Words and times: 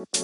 Audio 0.00 0.16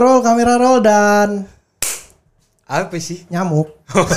roll, 0.00 0.24
kamera 0.24 0.56
roll 0.56 0.80
dan 0.80 1.44
Apa 2.64 2.96
sih? 2.96 3.28
nyamuk. 3.28 3.68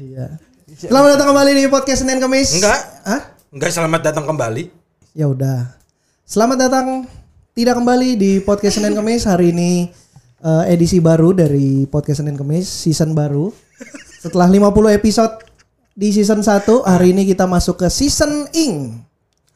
iya. 0.00 0.40
Selamat 0.80 1.20
datang 1.20 1.28
kembali 1.36 1.60
di 1.60 1.68
podcast 1.68 2.08
Senin 2.08 2.24
Kamis. 2.24 2.56
Enggak. 2.56 2.80
Hah? 3.04 3.36
Enggak 3.52 3.76
selamat 3.76 4.00
datang 4.00 4.24
kembali. 4.24 4.72
Ya 5.12 5.28
udah. 5.28 5.76
Selamat 6.24 6.56
datang 6.56 7.04
tidak 7.52 7.76
kembali 7.76 8.16
di 8.16 8.40
podcast 8.40 8.80
Senin 8.80 8.96
Kamis. 8.96 9.28
Hari 9.28 9.52
ini 9.52 9.92
eh, 10.40 10.64
edisi 10.72 10.98
baru 10.98 11.32
dari 11.32 11.84
podcast 11.84 12.20
Senin 12.20 12.36
Kamis, 12.36 12.66
season 12.66 13.12
baru. 13.12 13.52
Setelah 14.20 14.48
50 14.48 14.92
episode 14.92 15.34
di 15.92 16.12
season 16.12 16.44
1, 16.44 16.84
hari 16.84 17.12
ini 17.12 17.24
kita 17.24 17.44
masuk 17.44 17.80
ke 17.80 17.88
season 17.88 18.48
ing. 18.52 19.00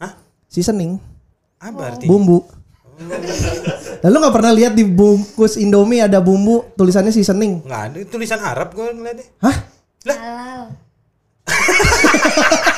Hah? 0.00 0.16
Seasoning, 0.48 0.96
Apa 1.60 1.92
artinya? 1.92 2.08
bumbu. 2.08 2.38
Lalu 4.00 4.16
nggak 4.20 4.34
pernah 4.36 4.52
lihat 4.54 4.72
di 4.72 4.84
bungkus 4.86 5.58
Indomie 5.58 5.98
ada 5.98 6.22
bumbu 6.22 6.70
tulisannya 6.76 7.10
seasoning? 7.10 7.64
Enggak 7.64 7.82
ada 7.90 7.98
tulisan 8.06 8.40
Arab 8.40 8.70
gue 8.72 8.86
ngeliatnya. 8.86 9.26
Hah? 9.42 9.56
Halal. 10.04 10.64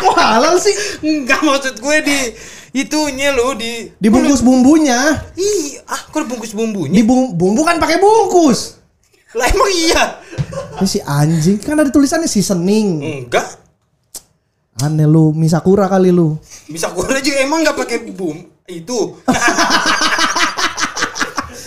Kok 0.00 0.16
halal 0.16 0.56
sih? 0.56 0.72
Enggak 1.02 1.40
maksud 1.40 1.76
gue 1.76 1.96
di 2.00 2.18
itunya 2.72 3.30
lo 3.30 3.52
di 3.52 3.92
Dibungkus 3.94 4.40
bumbunya. 4.40 5.20
Ih, 5.34 5.82
ah 5.84 6.00
kok 6.02 6.24
bungkus 6.24 6.52
bumbunya? 6.52 6.90
Di 6.90 7.02
bung- 7.02 7.32
bumbu 7.32 7.60
kan 7.60 7.76
pakai 7.76 7.98
bungkus. 7.98 8.80
Lah 9.30 9.46
emang 9.46 9.70
iya. 9.70 10.18
Ini 10.76 10.86
si 10.86 10.98
anjing 10.98 11.60
kan 11.60 11.76
ada 11.76 11.88
tulisannya 11.88 12.26
seasoning. 12.26 12.88
Enggak. 13.26 13.46
Aneh 14.80 15.04
lu, 15.04 15.30
misakura 15.30 15.86
kali 15.86 16.08
lu. 16.08 16.40
Bisa 16.64 16.88
gue 16.90 17.04
juga 17.20 17.38
emang 17.38 17.60
enggak 17.60 17.76
pakai 17.76 18.08
bum 18.08 18.36
itu. 18.66 18.98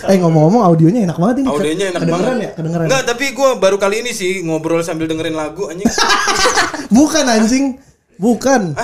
Eh 0.04 0.20
ngomong-ngomong 0.20 0.60
audionya 0.60 1.08
enak 1.08 1.16
banget 1.16 1.36
ini. 1.40 1.48
Audionya 1.48 1.86
enak 1.88 2.00
Kedengeran 2.04 2.28
banget. 2.28 2.44
ya? 2.44 2.50
Kedengeran. 2.52 2.86
Enggak, 2.92 3.02
tapi 3.08 3.24
gue 3.32 3.50
baru 3.56 3.76
kali 3.80 3.96
ini 4.04 4.12
sih 4.12 4.44
ngobrol 4.44 4.84
sambil 4.84 5.08
dengerin 5.08 5.32
lagu 5.32 5.72
anjing. 5.72 5.88
Bukan 6.96 7.24
anjing. 7.24 7.80
Bukan. 8.16 8.74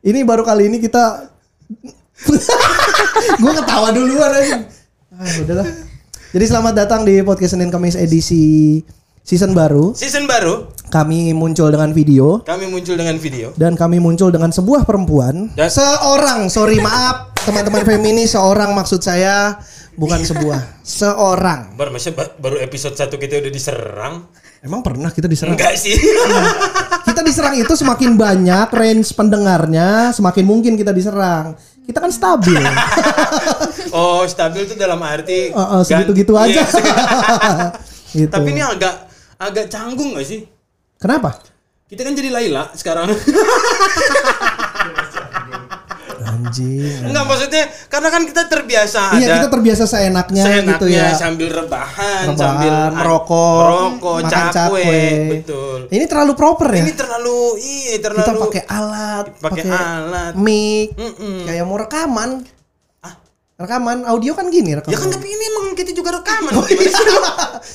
Ini 0.00 0.24
baru 0.24 0.42
kali 0.42 0.66
ini 0.66 0.78
kita 0.78 1.28
Gue 3.40 3.52
ketawa 3.54 3.88
duluan 3.90 4.30
anjing. 4.30 4.62
Ah, 5.10 5.28
udahlah. 5.40 5.68
Jadi 6.30 6.44
selamat 6.46 6.74
datang 6.76 7.00
di 7.02 7.20
podcast 7.20 7.52
Senin 7.52 7.68
Kamis 7.68 7.94
edisi 7.94 8.80
season 9.20 9.52
baru. 9.52 9.92
Season 9.92 10.24
baru, 10.24 10.70
Kami 10.88 11.30
muncul 11.30 11.70
dengan 11.70 11.90
video 11.90 12.42
kami 12.42 12.66
muncul 12.66 12.94
dengan 12.94 13.14
video. 13.14 13.54
dan 13.54 13.74
kami 13.74 13.98
muncul 13.98 14.28
dengan 14.28 14.50
sebuah 14.50 14.82
perempuan. 14.82 15.50
Dan- 15.52 15.70
Seorang, 15.70 16.48
sorry 16.48 16.78
maaf 16.78 17.30
teman-teman 17.36 17.82
feminis, 17.84 18.32
seorang 18.32 18.72
maksud 18.72 18.98
saya 18.98 19.58
bukan 19.94 20.20
sebuah, 20.20 20.60
seorang. 20.80 21.74
Baru 21.74 21.90
masa 21.90 22.10
ba- 22.10 22.34
baru 22.34 22.58
episode 22.58 22.94
1 22.94 23.10
kita 23.12 23.38
udah 23.38 23.52
diserang. 23.52 24.14
Emang 24.60 24.80
pernah 24.80 25.08
kita 25.08 25.24
diserang? 25.24 25.56
Enggak 25.56 25.74
sih. 25.74 25.96
Kita 27.00 27.20
diserang 27.24 27.56
itu 27.56 27.72
semakin 27.72 28.14
banyak 28.14 28.68
range 28.70 29.16
pendengarnya, 29.16 30.12
semakin 30.12 30.44
mungkin 30.44 30.76
kita 30.76 30.92
diserang. 30.92 31.56
Kita 31.80 31.98
kan 31.98 32.12
stabil. 32.12 32.60
oh, 33.90 34.22
stabil 34.22 34.62
itu 34.62 34.76
dalam 34.76 35.00
arti 35.00 35.50
Eh, 35.50 35.56
eh, 35.56 35.82
segitu-gitu 35.82 36.36
aja. 36.36 36.60
Iya, 36.60 36.64
gitu. 38.20 38.30
Tapi 38.30 38.48
ini 38.52 38.62
agak 38.62 38.94
agak 39.40 39.66
canggung 39.66 40.14
gak 40.14 40.28
sih? 40.28 40.44
Kenapa? 41.00 41.40
Kita 41.88 42.04
kan 42.04 42.14
jadi 42.14 42.30
Laila 42.30 42.70
sekarang. 42.76 43.10
Anjing. 46.50 47.06
Enggak 47.06 47.24
maksudnya 47.24 47.62
karena 47.86 48.08
kan 48.08 48.22
kita 48.22 48.42
terbiasa 48.44 49.00
Iya, 49.12 49.24
ada 49.24 49.34
kita 49.36 49.48
terbiasa 49.48 49.84
seenaknya, 49.84 50.42
seenaknya 50.42 50.74
gitu 50.74 50.86
ya. 50.88 51.14
sambil 51.14 51.48
rebahan, 51.48 52.24
Rebahan, 52.26 52.36
sambil 52.36 52.74
merokok, 52.92 53.60
merokok, 53.60 54.16
makan 54.18 54.30
cakwe, 54.50 54.50
cakwe. 54.82 55.02
betul. 55.32 55.78
Ini 55.88 56.04
terlalu 56.04 56.32
proper 56.34 56.68
ya. 56.70 56.82
Ini 56.82 56.92
terlalu 56.92 57.38
iya 57.56 57.94
terlalu 57.98 58.20
kita 58.20 58.32
pakai 58.36 58.62
alat, 58.66 59.26
pakai 59.38 59.62
alat. 59.64 60.32
mic, 60.34 60.88
Mm-mm. 60.92 61.36
kayak 61.44 61.62
mau 61.62 61.76
rekaman. 61.76 62.30
Ah. 62.98 63.14
Rekaman 63.56 64.02
audio 64.04 64.32
kan 64.32 64.48
gini 64.48 64.74
rekaman. 64.74 64.90
Ya 64.90 64.98
kan 64.98 65.08
tapi 65.08 65.26
ini 65.26 65.44
emang 65.46 65.64
kita 65.72 65.90
juga 65.90 66.10
rekaman. 66.16 66.50
Gimana 66.50 66.90
sih? 66.90 67.16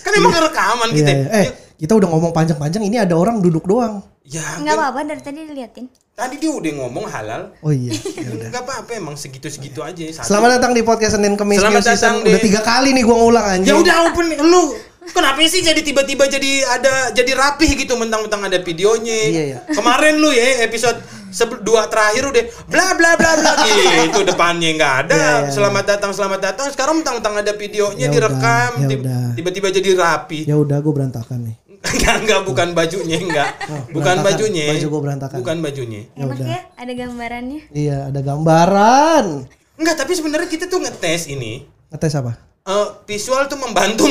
kan 0.03 0.12
emang 0.14 0.31
rekaman 0.34 0.88
Oh, 0.88 0.91
Iya, 0.91 1.00
kita. 1.00 1.12
iya. 1.12 1.28
Eh, 1.38 1.47
kita 1.78 1.91
udah 1.94 2.08
ngomong 2.08 2.31
panjang-panjang, 2.31 2.84
ini 2.84 2.96
ada 2.96 3.14
orang 3.14 3.40
duduk 3.40 3.64
doang. 3.64 4.00
Ya, 4.24 4.41
Enggak 4.58 4.74
kan 4.74 4.81
apa-apa 4.81 5.00
dari 5.06 5.22
tadi 5.22 5.40
diliatin. 5.44 5.85
Tadi 6.16 6.40
dia 6.40 6.48
udah 6.48 6.72
ngomong 6.80 7.06
halal. 7.12 7.52
Oh 7.59 7.76
iya. 7.76 7.92
ya 7.92 8.30
udah. 8.31 8.48
Enggak 8.48 8.64
apa-apa 8.64 8.92
emang 8.96 9.16
segitu-segitu 9.20 9.84
aja. 9.84 10.03
Satu. 10.16 10.31
Selamat 10.31 10.58
datang 10.58 10.72
di 10.72 10.81
podcast 10.81 11.20
Senin 11.20 11.36
Kemis 11.36 11.59
Selamat 11.59 11.84
New 11.84 11.92
datang 11.92 12.16
di- 12.24 12.31
Udah 12.31 12.40
tiga 12.42 12.62
kali 12.64 12.90
nih 12.96 13.03
gua 13.03 13.16
ngulang 13.20 13.46
anjing. 13.46 13.70
Ya 13.70 13.76
udah 13.76 13.96
open 14.09 14.28
lu. 14.40 14.64
Kenapa 15.06 15.38
sih 15.46 15.62
jadi 15.62 15.78
tiba-tiba 15.86 16.26
jadi 16.26 16.66
ada 16.66 17.14
jadi 17.14 17.38
rapih 17.38 17.78
gitu 17.78 17.94
mentang-mentang 17.94 18.42
ada 18.42 18.58
videonya. 18.58 19.14
Iya, 19.30 19.44
iya. 19.46 19.59
Kemarin 19.70 20.18
lu 20.18 20.34
ya 20.34 20.66
episode 20.66 20.98
dua 21.62 21.86
terakhir 21.86 22.26
udah 22.26 22.44
bla 22.66 22.96
bla 22.97 23.12
bla 23.14 23.32
bla 23.38 23.52
gitu 24.09 24.26
depannya 24.26 24.72
nggak 24.74 24.94
ada. 25.06 25.14
Iya, 25.14 25.30
iya, 25.46 25.52
selamat 25.53 25.84
datang 25.86 26.09
selamat 26.09 26.40
datang. 26.42 26.66
Sekarang 26.74 27.03
mentang-mentang 27.03 27.38
ada 27.38 27.53
videonya 27.53 28.08
Ya 28.08 28.09
direkam 28.09 28.72
ya 28.82 28.88
tiba-tiba 29.36 29.68
jadi 29.70 29.90
rapi. 29.94 30.47
Ya 30.50 30.58
udah 30.58 30.80
gua 30.82 30.94
berantakan 30.96 31.53
nih. 31.53 31.56
Enggak 31.88 32.16
enggak 32.19 32.40
bukan 32.44 32.68
bajunya 32.72 33.18
enggak. 33.18 33.50
bukan 33.90 33.94
berantakan. 34.16 34.25
bajunya. 34.25 34.66
Baju 34.69 34.85
gua 34.88 35.01
berantakan. 35.01 35.38
Bukan 35.40 35.57
bajunya. 35.59 36.01
Ya 36.09 36.22
Enak 36.22 36.35
udah. 36.35 36.47
ya, 36.47 36.59
ada 36.75 36.94
gambarannya. 36.94 37.59
Iya, 37.69 37.97
ada 38.09 38.19
gambaran. 38.22 39.25
Enggak, 39.75 39.96
tapi 39.96 40.12
sebenarnya 40.12 40.47
kita 40.47 40.66
tuh 40.66 40.79
ngetes 40.79 41.28
ini 41.28 41.68
Ngetes 41.88 42.16
apa? 42.16 42.34
eh, 42.66 42.88
visual 43.06 43.46
tuh 43.46 43.59
membantu 43.59 44.09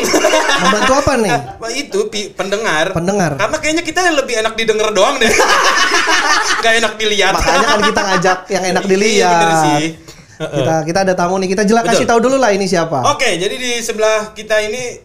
Membantu 0.57 0.93
apa 0.95 1.13
nih? 1.17 1.35
Wah, 1.59 1.71
itu 1.71 1.99
pi- 2.07 2.31
pendengar. 2.31 2.93
Pendengar. 2.93 3.35
Karena 3.35 3.57
kayaknya 3.59 3.83
kita 3.83 4.01
yang 4.01 4.15
lebih 4.15 4.35
enak 4.39 4.55
didengar 4.55 4.89
doang 4.91 5.19
deh. 5.19 5.27
Gak 6.63 6.75
enak 6.79 6.95
dilihat. 6.95 7.35
Makanya 7.35 7.63
kan 7.65 7.81
kita 7.83 8.01
ngajak 8.05 8.39
yang 8.49 8.65
enak 8.69 8.83
Iya, 8.83 8.91
dilihat. 8.91 9.35
bener 9.35 9.53
sih. 9.59 9.85
Kita 10.35 10.75
kita 10.83 10.99
ada 11.03 11.15
tamu 11.15 11.35
nih. 11.37 11.49
Kita 11.49 11.63
jelas 11.63 11.83
Betul. 11.83 11.95
kasih 11.97 12.07
tahu 12.07 12.21
dulu 12.21 12.37
lah 12.37 12.51
ini 12.51 12.65
siapa. 12.65 13.03
Oke, 13.11 13.35
jadi 13.35 13.55
di 13.55 13.79
sebelah 13.79 14.31
kita 14.33 14.63
ini 14.63 15.03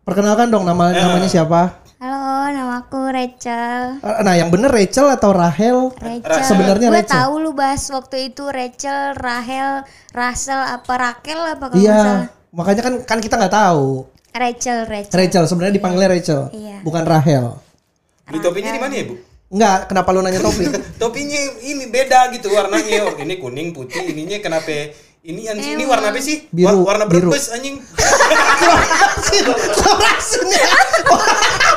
Perkenalkan 0.00 0.48
dong 0.48 0.64
nama 0.64 0.90
Ya. 0.90 1.06
namanya 1.06 1.28
siapa? 1.28 1.79
Halo, 2.00 2.16
nama 2.48 2.80
aku 2.80 3.12
Rachel. 3.12 4.00
Nah, 4.00 4.32
yang 4.32 4.48
bener 4.48 4.72
Rachel 4.72 5.04
atau 5.06 5.30
Rahel? 5.30 5.92
Rachel. 5.92 6.40
Sebenarnya 6.42 6.88
Gue 6.88 6.96
Rachel. 6.96 7.12
tahu 7.12 7.32
lu 7.38 7.52
bahas 7.52 7.84
waktu 7.86 8.16
itu 8.26 8.48
Rachel, 8.48 9.12
Rahel, 9.14 9.84
Russell 10.10 10.56
apa 10.56 10.92
Rakel 10.96 11.36
apa 11.36 11.68
kalau. 11.68 11.76
Iya. 11.76 12.32
Makanya 12.50 12.82
kan 12.82 12.94
kan 13.04 13.18
kita 13.20 13.36
nggak 13.36 13.52
tahu. 13.52 14.08
Rachel, 14.32 14.88
Rachel. 14.88 15.12
Rachel 15.12 15.44
sebenarnya 15.44 15.74
dipanggilnya 15.76 16.08
Rachel, 16.08 16.40
Iya. 16.50 16.80
bukan 16.80 17.04
Rahel. 17.04 17.60
di 18.30 18.38
topinya 18.38 18.70
di 18.70 18.78
mana 18.78 18.94
ya, 18.94 19.04
Bu? 19.04 19.14
Enggak, 19.50 19.78
kenapa 19.90 20.08
lu 20.14 20.22
nanya 20.22 20.38
topi? 20.38 20.62
Topinya 21.02 21.36
ini 21.60 21.90
beda 21.90 22.30
gitu 22.30 22.48
warnanya. 22.48 23.10
Oh, 23.10 23.18
ini 23.18 23.34
kuning, 23.36 23.74
putih, 23.74 23.98
ininya 24.06 24.38
kenapa 24.38 24.94
ini 25.20 25.50
yang 25.50 25.58
ini 25.58 25.82
warna 25.82 26.14
apa 26.14 26.22
sih? 26.22 26.46
Biru, 26.48 26.80
Wa- 26.80 26.94
warna 26.94 27.04
biru. 27.10 27.28
berbes 27.28 27.50
anjing. 27.50 27.82
Florasinnya. 29.76 30.64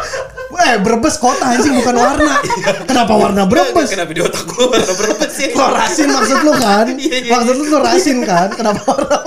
Eh, 0.63 0.79
Brebes 0.79 1.15
kota 1.17 1.43
anjing 1.49 1.75
bukan 1.75 1.91
warna. 1.93 2.33
Kenapa 2.89 3.13
warna 3.13 3.43
Brebes? 3.43 3.89
Kenapa 3.89 4.11
di 4.11 4.21
otak 4.21 4.43
gua 4.45 4.71
warna 4.71 4.93
berbes 4.93 5.31
sih? 5.31 5.47
Florasin 5.49 6.07
maksud 6.09 6.39
lu 6.41 6.53
kan? 6.55 6.85
Iya, 6.95 7.17
iya, 7.19 7.29
Maksud 7.29 7.55
lu 7.57 7.63
florasin 7.67 8.17
kan? 8.23 8.47
Kenapa 8.49 8.79
warna? 8.85 9.17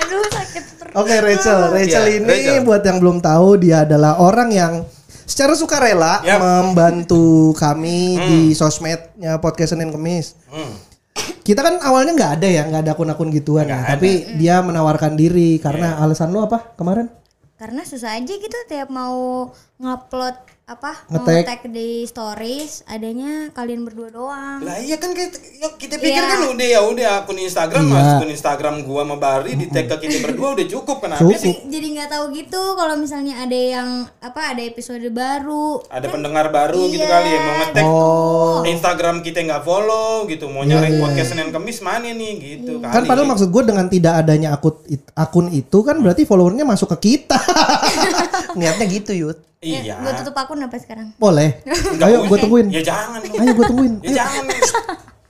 Aduh, 0.00 0.24
sakit 0.26 0.62
perut. 0.74 0.92
Oke 0.96 1.14
Rachel, 1.16 1.60
Rachel 1.68 2.04
Iya, 2.06 2.16
ini 2.16 2.26
Rachel. 2.26 2.64
buat 2.64 2.82
yang 2.82 2.98
belum 2.98 3.18
tahu 3.20 3.48
dia 3.58 3.84
adalah 3.84 4.18
orang 4.18 4.48
yang 4.50 4.72
secara 5.22 5.52
sukarela 5.52 6.18
Yap. 6.20 6.40
membantu 6.40 7.52
kami 7.54 7.98
di 8.18 8.40
sosmednya 8.50 9.36
podcast 9.38 9.76
Senin 9.76 9.92
Kemis. 9.92 10.34
Hmm. 10.48 10.74
Kita 11.40 11.60
kan 11.60 11.78
awalnya 11.78 12.14
nggak 12.14 12.32
ada 12.36 12.48
ya, 12.48 12.62
nggak 12.64 12.82
ada 12.82 12.92
akun-akun 12.94 13.30
gituan 13.30 13.66
ya. 13.66 13.84
Tapi 13.86 14.34
dia 14.34 14.58
menawarkan 14.60 15.14
diri 15.14 15.58
karena 15.58 15.94
Iya. 15.94 16.02
alasan 16.02 16.30
lu 16.30 16.40
apa 16.40 16.72
kemarin? 16.74 17.06
Karena 17.54 17.84
susah 17.84 18.16
aja 18.16 18.32
gitu 18.32 18.56
tiap 18.66 18.88
mau 18.88 19.50
ngupload 19.76 20.59
apa 20.70 21.02
tag 21.42 21.66
di 21.66 22.06
stories 22.06 22.86
adanya 22.86 23.50
kalian 23.50 23.82
berdua 23.82 24.06
doang. 24.08 24.62
Lah 24.62 24.78
iya 24.78 24.94
kan 24.96 25.10
kita, 25.10 25.34
ya 25.52 25.68
kita 25.74 25.98
pikir 25.98 26.14
Iya. 26.16 26.30
kan 26.30 26.40
udah 26.46 26.66
ya 26.68 26.80
udah 26.80 27.08
akun 27.18 27.36
Instagram 27.36 27.82
Iya. 27.82 27.92
mas 27.92 28.06
akun 28.14 28.30
Instagram 28.30 28.74
gua 28.80 29.02
sama 29.02 29.16
Bari 29.16 29.52
di 29.56 29.66
tag 29.66 29.90
ke 29.90 29.96
kita 30.00 30.22
berdua 30.22 30.54
udah 30.54 30.66
cukup 30.68 30.96
kenapa 31.00 31.18
Cukup. 31.20 31.36
sih? 31.36 31.54
Jadi 31.66 31.86
nggak 31.90 32.08
tahu 32.08 32.24
gitu 32.32 32.62
kalau 32.72 32.94
misalnya 32.94 33.34
ada 33.40 33.58
yang 33.58 33.88
apa 34.16 34.40
ada 34.48 34.62
episode 34.62 35.02
baru. 35.10 35.82
Ada 35.90 36.06
pendengar 36.06 36.46
baru 36.48 36.86
gitu 36.86 37.02
Iya. 37.02 37.10
kali 37.10 37.28
ya 37.28 37.38
mau 37.40 37.54
ngetek 37.56 37.84
Oh. 37.84 38.58
Instagram 38.62 39.16
kita 39.20 39.42
nggak 39.42 39.62
follow 39.62 40.22
gitu 40.24 40.46
mau 40.46 40.62
nyari 40.62 40.96
podcast 40.96 41.34
Senin 41.34 41.50
Kamis 41.50 41.80
mana 41.80 42.06
nih 42.06 42.32
gitu 42.38 42.78
Kan 42.78 42.94
kali. 42.94 43.08
padahal 43.08 43.26
maksud 43.26 43.50
gue 43.50 43.62
dengan 43.64 43.86
tidak 43.86 44.14
adanya 44.16 44.54
akun 44.54 44.78
akun 45.12 45.46
itu 45.50 45.78
kan 45.80 45.98
berarti 45.98 46.22
followernya 46.22 46.62
masuk 46.62 46.94
ke 46.94 47.10
kita. 47.10 47.42
Niatnya 48.54 48.86
gitu 48.86 49.12
Yud. 49.16 49.38
Iya. 49.60 50.00
Gue 50.00 50.12
tutup 50.16 50.32
akun 50.34 50.59
apa 50.60 50.76
sekarang? 50.76 51.12
Boleh. 51.16 51.60
Nggak 51.96 52.06
Ayo 52.06 52.18
gue 52.24 52.38
tungguin. 52.38 52.66
Ya 52.68 52.82
jangan. 52.82 53.20
Ayo 53.20 53.50
gue 53.52 53.66
tungguin. 53.66 53.94
Ya 54.02 54.10
jangan. 54.20 54.44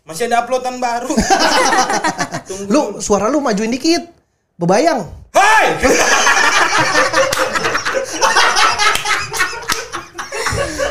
Masih 0.03 0.27
ada 0.27 0.43
uploadan 0.43 0.77
baru. 0.77 1.07
Tunggu. 2.49 2.67
Lu 2.67 2.81
suara 2.99 3.27
lu 3.27 3.39
majuin 3.39 3.71
dikit. 3.71 4.11
Bebayang. 4.57 5.07
Hai! 5.31 5.67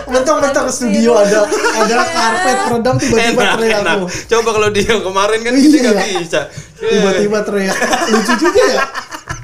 Mentang-mentang 0.09 0.65
ke 0.65 0.73
studio 0.73 1.11
ada 1.13 1.45
ada 1.75 1.95
karpet 2.07 2.57
peredam 2.65 2.95
tiba-tiba 2.97 3.41
teriak 3.53 3.79
enak. 3.79 3.95
lu. 3.95 4.05
Coba 4.09 4.49
kalau 4.51 4.69
dia 4.71 4.93
kemarin 4.97 5.39
kan 5.39 5.53
kita 5.53 5.77
nggak 5.85 6.07
Iya. 6.07 6.19
bisa. 6.19 6.39
Tiba-tiba 6.75 7.37
teriak. 7.45 7.77
Lucu 8.09 8.33
juga 8.39 8.63
ya. 8.65 8.81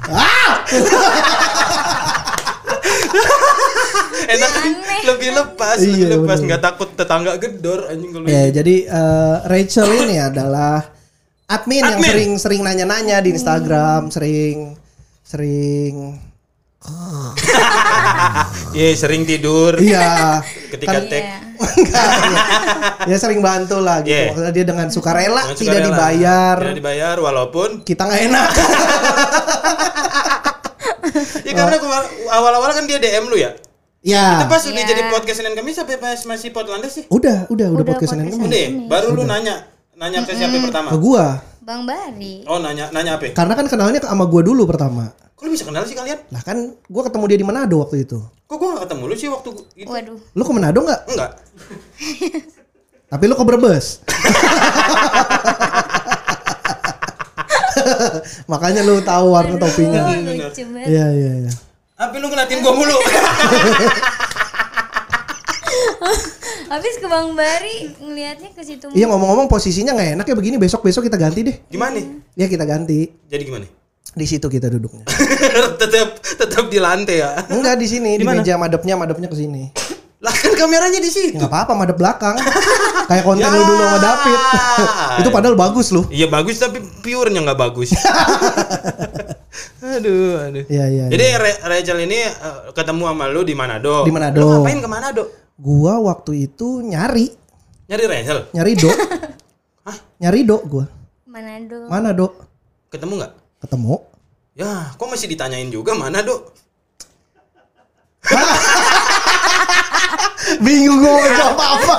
Ah! 0.08 0.52
Enak 4.34 4.50
lebih 5.06 5.30
lepas, 5.32 5.76
lebih 5.78 5.96
Iya, 5.96 6.06
lepas 6.18 6.36
bener. 6.36 6.46
nggak 6.50 6.62
takut 6.62 6.88
tetangga 6.92 7.32
gedor 7.36 7.86
anjing 7.86 8.10
kalau 8.10 8.26
Ya, 8.26 8.42
jadi 8.50 8.74
eh, 8.84 9.36
Rachel 9.46 9.88
ini 9.96 10.16
adalah 10.18 10.82
admin, 11.46 11.80
yang 11.80 11.96
Admin. 11.96 12.10
sering 12.10 12.30
sering 12.38 12.60
nanya-nanya 12.62 13.20
di 13.20 13.30
Instagram, 13.30 14.10
sering 14.10 14.74
sering 15.22 15.94
Iya 18.72 18.94
sering 18.94 19.26
tidur 19.26 19.74
iya 19.76 20.38
ketika 20.70 21.02
Kan-. 21.02 21.10
Iya. 21.10 21.42
Enggak, 21.56 22.08
ya. 23.08 23.08
ya 23.08 23.16
sering 23.16 23.40
bantu 23.40 23.80
lah 23.80 24.04
gitu. 24.04 24.12
Yeah. 24.12 24.28
Maksudnya 24.30 24.52
dia 24.52 24.64
dengan 24.64 24.88
sukarela 24.92 25.40
Dengan 25.42 25.56
tidak 25.56 25.72
sukarela. 25.72 25.88
dibayar. 25.88 26.56
Tidak 26.60 26.76
dibayar 26.76 27.16
walaupun 27.16 27.68
Kita 27.82 28.02
nggak 28.04 28.22
enak. 28.28 28.48
ya 31.42 31.52
karena 31.52 31.76
kemar- 31.76 32.10
awal-awal 32.28 32.70
kan 32.70 32.84
dia 32.84 32.96
DM 32.96 33.26
lu 33.26 33.36
ya. 33.36 33.54
Itu 34.00 34.14
ya. 34.14 34.46
pas 34.46 34.62
udah 34.62 34.70
Iya. 34.76 34.86
jadi 34.86 35.02
podcast 35.10 35.38
Senin 35.42 35.54
Kamis 35.54 35.74
sampai 35.74 35.98
pas 35.98 36.14
masih 36.14 36.48
Portlandia 36.50 36.86
sih. 36.86 37.04
Udah, 37.08 37.50
udah, 37.50 37.66
udah, 37.68 37.82
Udah 37.82 37.84
podcast 37.84 38.14
Senin 38.14 38.30
Kamis. 38.30 38.46
Udah, 38.46 38.58
ya? 38.58 38.68
baru 38.86 39.08
lu 39.12 39.24
nanya 39.24 39.66
nanya 39.94 40.22
ke 40.22 40.32
siapa 40.32 40.56
pertama? 40.60 40.88
Ke 40.90 40.98
gua. 40.98 41.42
Bang 41.60 41.82
Bari. 41.82 42.46
Oh 42.46 42.62
nanya 42.62 42.86
nanya 42.90 43.18
apa? 43.18 43.34
Karena 43.34 43.54
kan 43.54 43.66
kenalnya 43.66 43.98
ke- 43.98 44.06
sama 44.06 44.24
gua 44.24 44.40
dulu 44.40 44.62
pertama. 44.64 45.10
Kok 45.34 45.42
lu 45.42 45.50
bisa 45.50 45.66
kenal 45.66 45.82
sih 45.82 45.92
kalian? 45.92 46.22
Lah 46.30 46.40
kan 46.40 46.56
gua 46.86 47.02
ketemu 47.02 47.24
dia 47.26 47.38
di 47.38 47.46
Manado 47.46 47.76
waktu 47.78 48.06
itu. 48.06 48.22
Kok 48.46 48.56
gua 48.56 48.68
gak 48.78 48.82
ketemu 48.86 49.02
lu 49.04 49.14
sih 49.14 49.26
waktu 49.26 49.48
itu? 49.74 49.90
Waduh. 49.90 50.18
Lu 50.32 50.42
ke 50.42 50.52
Manado 50.54 50.78
nggak? 50.80 51.00
Enggak. 51.10 51.30
Tapi 53.10 53.24
lu 53.24 53.34
ke 53.34 53.44
Brebes. 53.44 53.86
Makanya 58.52 58.80
lu 58.86 59.00
tahu 59.02 59.32
warna 59.34 59.56
topinya. 59.58 60.12
Iya, 60.84 61.06
iya, 61.12 61.32
iya. 61.46 61.52
Apa 61.96 62.20
lu 62.20 62.28
ngeliatin 62.28 62.60
gua 62.60 62.74
mulu? 62.76 62.96
Habis 66.66 66.98
ke 66.98 67.06
Bang 67.06 67.32
Bari 67.38 67.94
ngelihatnya 68.02 68.50
ke 68.52 68.62
situ. 68.66 68.90
Iya 68.90 69.06
ngomong-ngomong 69.08 69.46
posisinya 69.46 69.94
nggak 69.94 70.10
enak 70.18 70.26
ya 70.26 70.34
begini 70.34 70.56
besok-besok 70.58 71.06
kita 71.06 71.16
ganti 71.16 71.46
deh. 71.46 71.56
Gimana? 71.70 72.02
Ya 72.34 72.50
kita 72.50 72.66
ganti. 72.66 73.06
Jadi 73.30 73.42
gimana? 73.46 73.66
Di 74.16 74.26
situ 74.26 74.48
kita 74.50 74.66
duduknya. 74.68 75.06
tetap 75.80 76.18
tetap 76.20 76.64
di 76.66 76.78
lantai 76.82 77.22
ya. 77.22 77.38
Enggak 77.48 77.78
di 77.78 77.86
sini, 77.86 78.18
di, 78.18 78.24
meja 78.26 78.58
madepnya, 78.58 78.98
madepnya 78.98 79.28
ke 79.30 79.36
sini. 79.36 79.70
Lah 80.26 80.34
kan 80.34 80.52
kameranya 80.58 80.98
di 80.98 81.06
situ. 81.06 81.38
Ya 81.38 81.46
nggak 81.46 81.54
apa-apa 81.54 81.72
madep 81.78 81.94
belakang. 82.02 82.34
Kayak 83.10 83.22
konten 83.22 83.46
lu 83.46 83.62
dulu 83.62 83.78
sama 83.78 83.98
David. 84.02 84.40
Itu 85.22 85.28
padahal 85.30 85.54
bagus 85.54 85.94
loh. 85.94 86.04
Iya 86.10 86.26
bagus 86.26 86.58
tapi 86.58 86.82
pure-nya 86.82 87.46
nggak 87.46 87.54
bagus. 87.54 87.94
aduh, 89.96 90.50
aduh. 90.50 90.64
Iya, 90.66 90.84
iya. 90.90 91.04
Jadi 91.06 91.24
Re- 91.38 91.60
Rachel 91.62 91.98
ini 92.02 92.26
eh, 92.26 92.58
ketemu 92.74 93.06
sama 93.06 93.30
lu 93.30 93.46
di 93.46 93.54
Manado. 93.54 94.02
Di 94.02 94.10
Manado. 94.10 94.42
Lu 94.42 94.46
ngapain 94.50 94.82
ke 94.82 94.88
Manado? 94.90 95.22
Gua 95.54 96.02
waktu 96.02 96.50
itu 96.50 96.82
nyari, 96.82 97.30
Nyari 97.86 98.04
Rachel. 98.10 98.50
nyari 98.50 98.72
do. 98.74 98.90
Hah? 99.86 99.96
Nyari 100.18 100.42
do 100.42 100.58
gua. 100.66 100.90
Manado. 101.30 101.86
Mana 101.86 102.10
do? 102.10 102.34
Ketemu 102.90 103.22
nggak? 103.22 103.32
Ketemu. 103.62 103.94
Ya, 104.58 104.90
kok 104.96 105.06
masih 105.06 105.28
ditanyain 105.30 105.68
juga 105.68 105.92
mana, 105.92 106.24
Dok? 106.24 106.40
Bingung 110.64 111.02
gua 111.02 111.12
mau 111.18 111.26
jawab 111.26 111.58
apa. 111.58 111.94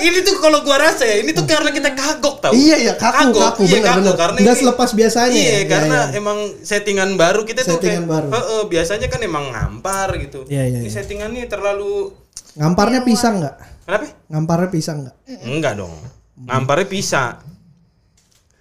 ini 0.00 0.24
tuh 0.24 0.40
kalau 0.40 0.64
gua 0.64 0.80
rasa 0.80 1.04
ya, 1.04 1.20
ini 1.20 1.30
tuh 1.30 1.44
karena 1.44 1.68
kita 1.68 1.92
kagok 1.92 2.40
tau. 2.40 2.52
Iya 2.52 2.76
ya 2.80 2.94
kaku 2.96 3.36
kaku 3.36 3.62
iya, 3.68 3.72
bener 3.76 3.84
kagok, 3.84 4.00
bener. 4.00 4.14
Karena 4.16 4.38
Nggak 4.40 4.56
ini- 4.56 4.62
selepas 4.64 4.90
biasanya. 4.96 5.36
Iya, 5.36 5.52
ya? 5.52 5.62
karena 5.68 5.98
Iya, 5.98 6.08
iya. 6.10 6.18
emang 6.18 6.38
settingan 6.64 7.10
baru 7.14 7.40
kita 7.44 7.60
tuh 7.62 7.76
Settingan 7.76 8.04
kayak 8.04 8.10
baru. 8.10 8.28
Heeh, 8.32 8.62
biasanya 8.66 9.06
kan 9.12 9.20
emang 9.20 9.44
ngampar 9.52 10.08
gitu. 10.18 10.40
Iya, 10.48 10.64
iya, 10.66 10.78
Ini 10.80 10.88
iya. 10.88 10.92
settingannya 10.92 11.44
terlalu 11.46 12.10
ngamparnya 12.56 13.00
pisang 13.04 13.34
nggak? 13.38 13.56
Kenapa? 13.86 14.06
Ngamparnya 14.30 14.68
pisang 14.72 14.96
nggak? 15.04 15.16
Enggak 15.46 15.72
dong. 15.76 15.94
Ngamparnya 16.40 16.86
pisah. 16.88 17.28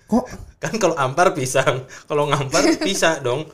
Kok 0.09 0.25
Kan 0.59 0.75
kalau 0.75 0.91
ampar 0.99 1.31
pisang, 1.31 1.87
kalau 2.03 2.27
ngampar 2.27 2.59
pisah 2.83 3.23
dong. 3.23 3.47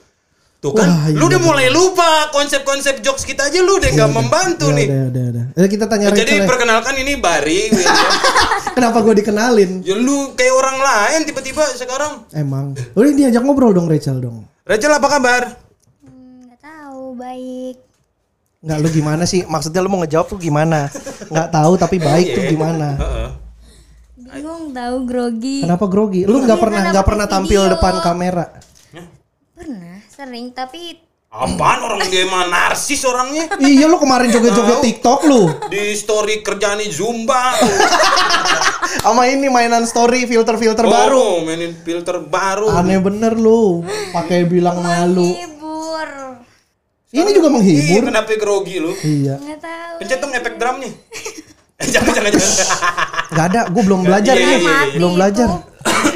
Tuh 0.66 0.74
kan, 0.74 0.90
Wah, 0.90 1.06
iya, 1.06 1.14
lu 1.14 1.24
udah 1.24 1.38
bener. 1.38 1.46
mulai 1.46 1.68
lupa 1.70 2.10
konsep-konsep 2.32 2.98
jokes 3.00 3.22
kita 3.22 3.46
aja 3.46 3.62
lu 3.62 3.78
udah 3.78 3.86
nggak 3.88 4.12
membantu 4.12 4.66
Ya, 4.68 4.74
nih. 4.74 4.88
Udah, 4.88 5.04
udah, 5.06 5.24
udah. 5.30 5.46
Eh, 5.56 5.70
kita 5.70 5.86
tanya 5.86 6.10
Jadi 6.10 6.26
Rachel 6.26 6.42
ya. 6.42 6.48
perkenalkan 6.48 6.94
ini 6.98 7.14
Bari, 7.16 7.60
William. 7.70 8.10
Kenapa 8.76 8.98
gue 9.00 9.14
dikenalin? 9.16 9.72
ya 9.80 9.94
lu 9.94 10.34
kayak 10.34 10.52
orang 10.52 10.78
lain 10.80 11.20
tiba-tiba 11.24 11.62
sekarang. 11.72 12.26
Emang. 12.32 12.74
Udah 12.92 13.14
diajak 13.14 13.40
ngobrol 13.40 13.72
dong 13.72 13.86
Rachel 13.86 14.18
dong. 14.20 14.50
Rachel 14.64 14.90
apa 14.92 15.06
kabar? 15.08 15.42
Hmm, 16.02 16.50
Nggak 16.50 16.60
tahu, 16.60 17.14
baik. 17.14 17.76
Nggak 18.60 18.78
lu 18.80 18.90
gimana 18.90 19.24
sih? 19.24 19.46
Maksudnya 19.46 19.80
lu 19.80 19.88
mau 19.88 20.02
ngejawab 20.02 20.26
tuh 20.28 20.42
gimana? 20.42 20.90
Nggak 21.24 21.50
tahu 21.52 21.74
tapi 21.78 21.98
baik 22.00 22.28
tuh 22.32 22.42
Iya. 22.42 22.50
gimana? 22.50 22.88
Heeh. 22.98 23.30
Bingung 24.36 24.74
tahu 24.74 24.98
grogi. 25.06 25.62
Kenapa 25.62 25.86
grogi? 25.86 26.22
Lu 26.24 26.42
nggak 26.42 26.50
Iya, 26.52 26.64
pernah 26.66 26.82
nggak 26.90 27.06
pernah 27.06 27.26
tampil 27.26 27.62
video. 27.62 27.72
depan 27.72 27.94
kamera? 28.02 28.46
Sering 30.16 30.56
tapi 30.56 30.96
Apaan 31.28 31.84
orang 31.84 32.08
dia 32.08 32.24
mah 32.24 32.48
narsis 32.48 33.04
orangnya? 33.04 33.52
iya 33.60 33.92
lu 33.92 34.00
kemarin 34.00 34.32
joget-joget 34.32 34.80
TikTok 34.80 35.28
lu. 35.28 35.52
Di 35.68 35.92
story 35.92 36.40
kerjaan 36.40 36.80
Zumba. 36.88 37.52
Sama 39.04 39.28
ini 39.28 39.52
mainan 39.52 39.84
story 39.84 40.24
filter-filter 40.24 40.88
baru. 40.88 41.20
Oh, 41.20 41.38
mainin 41.44 41.76
filter 41.76 42.24
baru. 42.24 42.72
Aneh 42.72 43.04
bener 43.04 43.36
lu. 43.36 43.84
Pakai 44.16 44.48
bilang 44.48 44.80
malu. 44.80 45.28
hibur. 45.28 46.10
Ini 47.12 47.30
juga 47.36 47.52
Iya, 47.52 47.56
menghibur. 47.60 48.02
kenapa 48.08 48.32
grogi 48.40 48.76
lu? 48.80 48.96
Iya. 48.96 49.36
Nggak 49.36 49.60
tahu. 49.60 49.96
Pencet 50.00 50.20
dong 50.24 50.32
efek 50.32 50.54
drumnya. 50.56 50.92
Eh, 51.84 51.88
jangan 51.94 52.12
jangan 52.16 52.32
jangan. 52.32 52.56
Nggak 53.36 53.46
ada, 53.52 53.62
gue 53.68 53.84
belum 53.84 54.02
belajar 54.08 54.34
Iya, 54.40 54.40
ini. 54.40 54.48
iya, 54.48 54.60
iya, 54.64 54.72
iya. 54.88 54.96
Belum 54.96 55.12
belajar. 55.20 55.50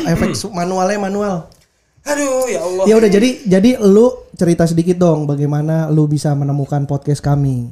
Efek 0.08 0.32
manualnya 0.48 0.96
manual. 0.96 1.52
Aduh, 2.08 2.48
ya 2.48 2.60
Allah. 2.64 2.84
Ya 2.88 2.94
udah 2.96 3.10
jadi 3.12 3.30
jadi 3.44 3.70
lu 3.84 4.08
cerita 4.36 4.64
sedikit 4.64 4.96
dong 4.96 5.28
bagaimana 5.28 5.92
lu 5.92 6.08
bisa 6.08 6.32
menemukan 6.32 6.88
podcast 6.88 7.20
kami. 7.20 7.70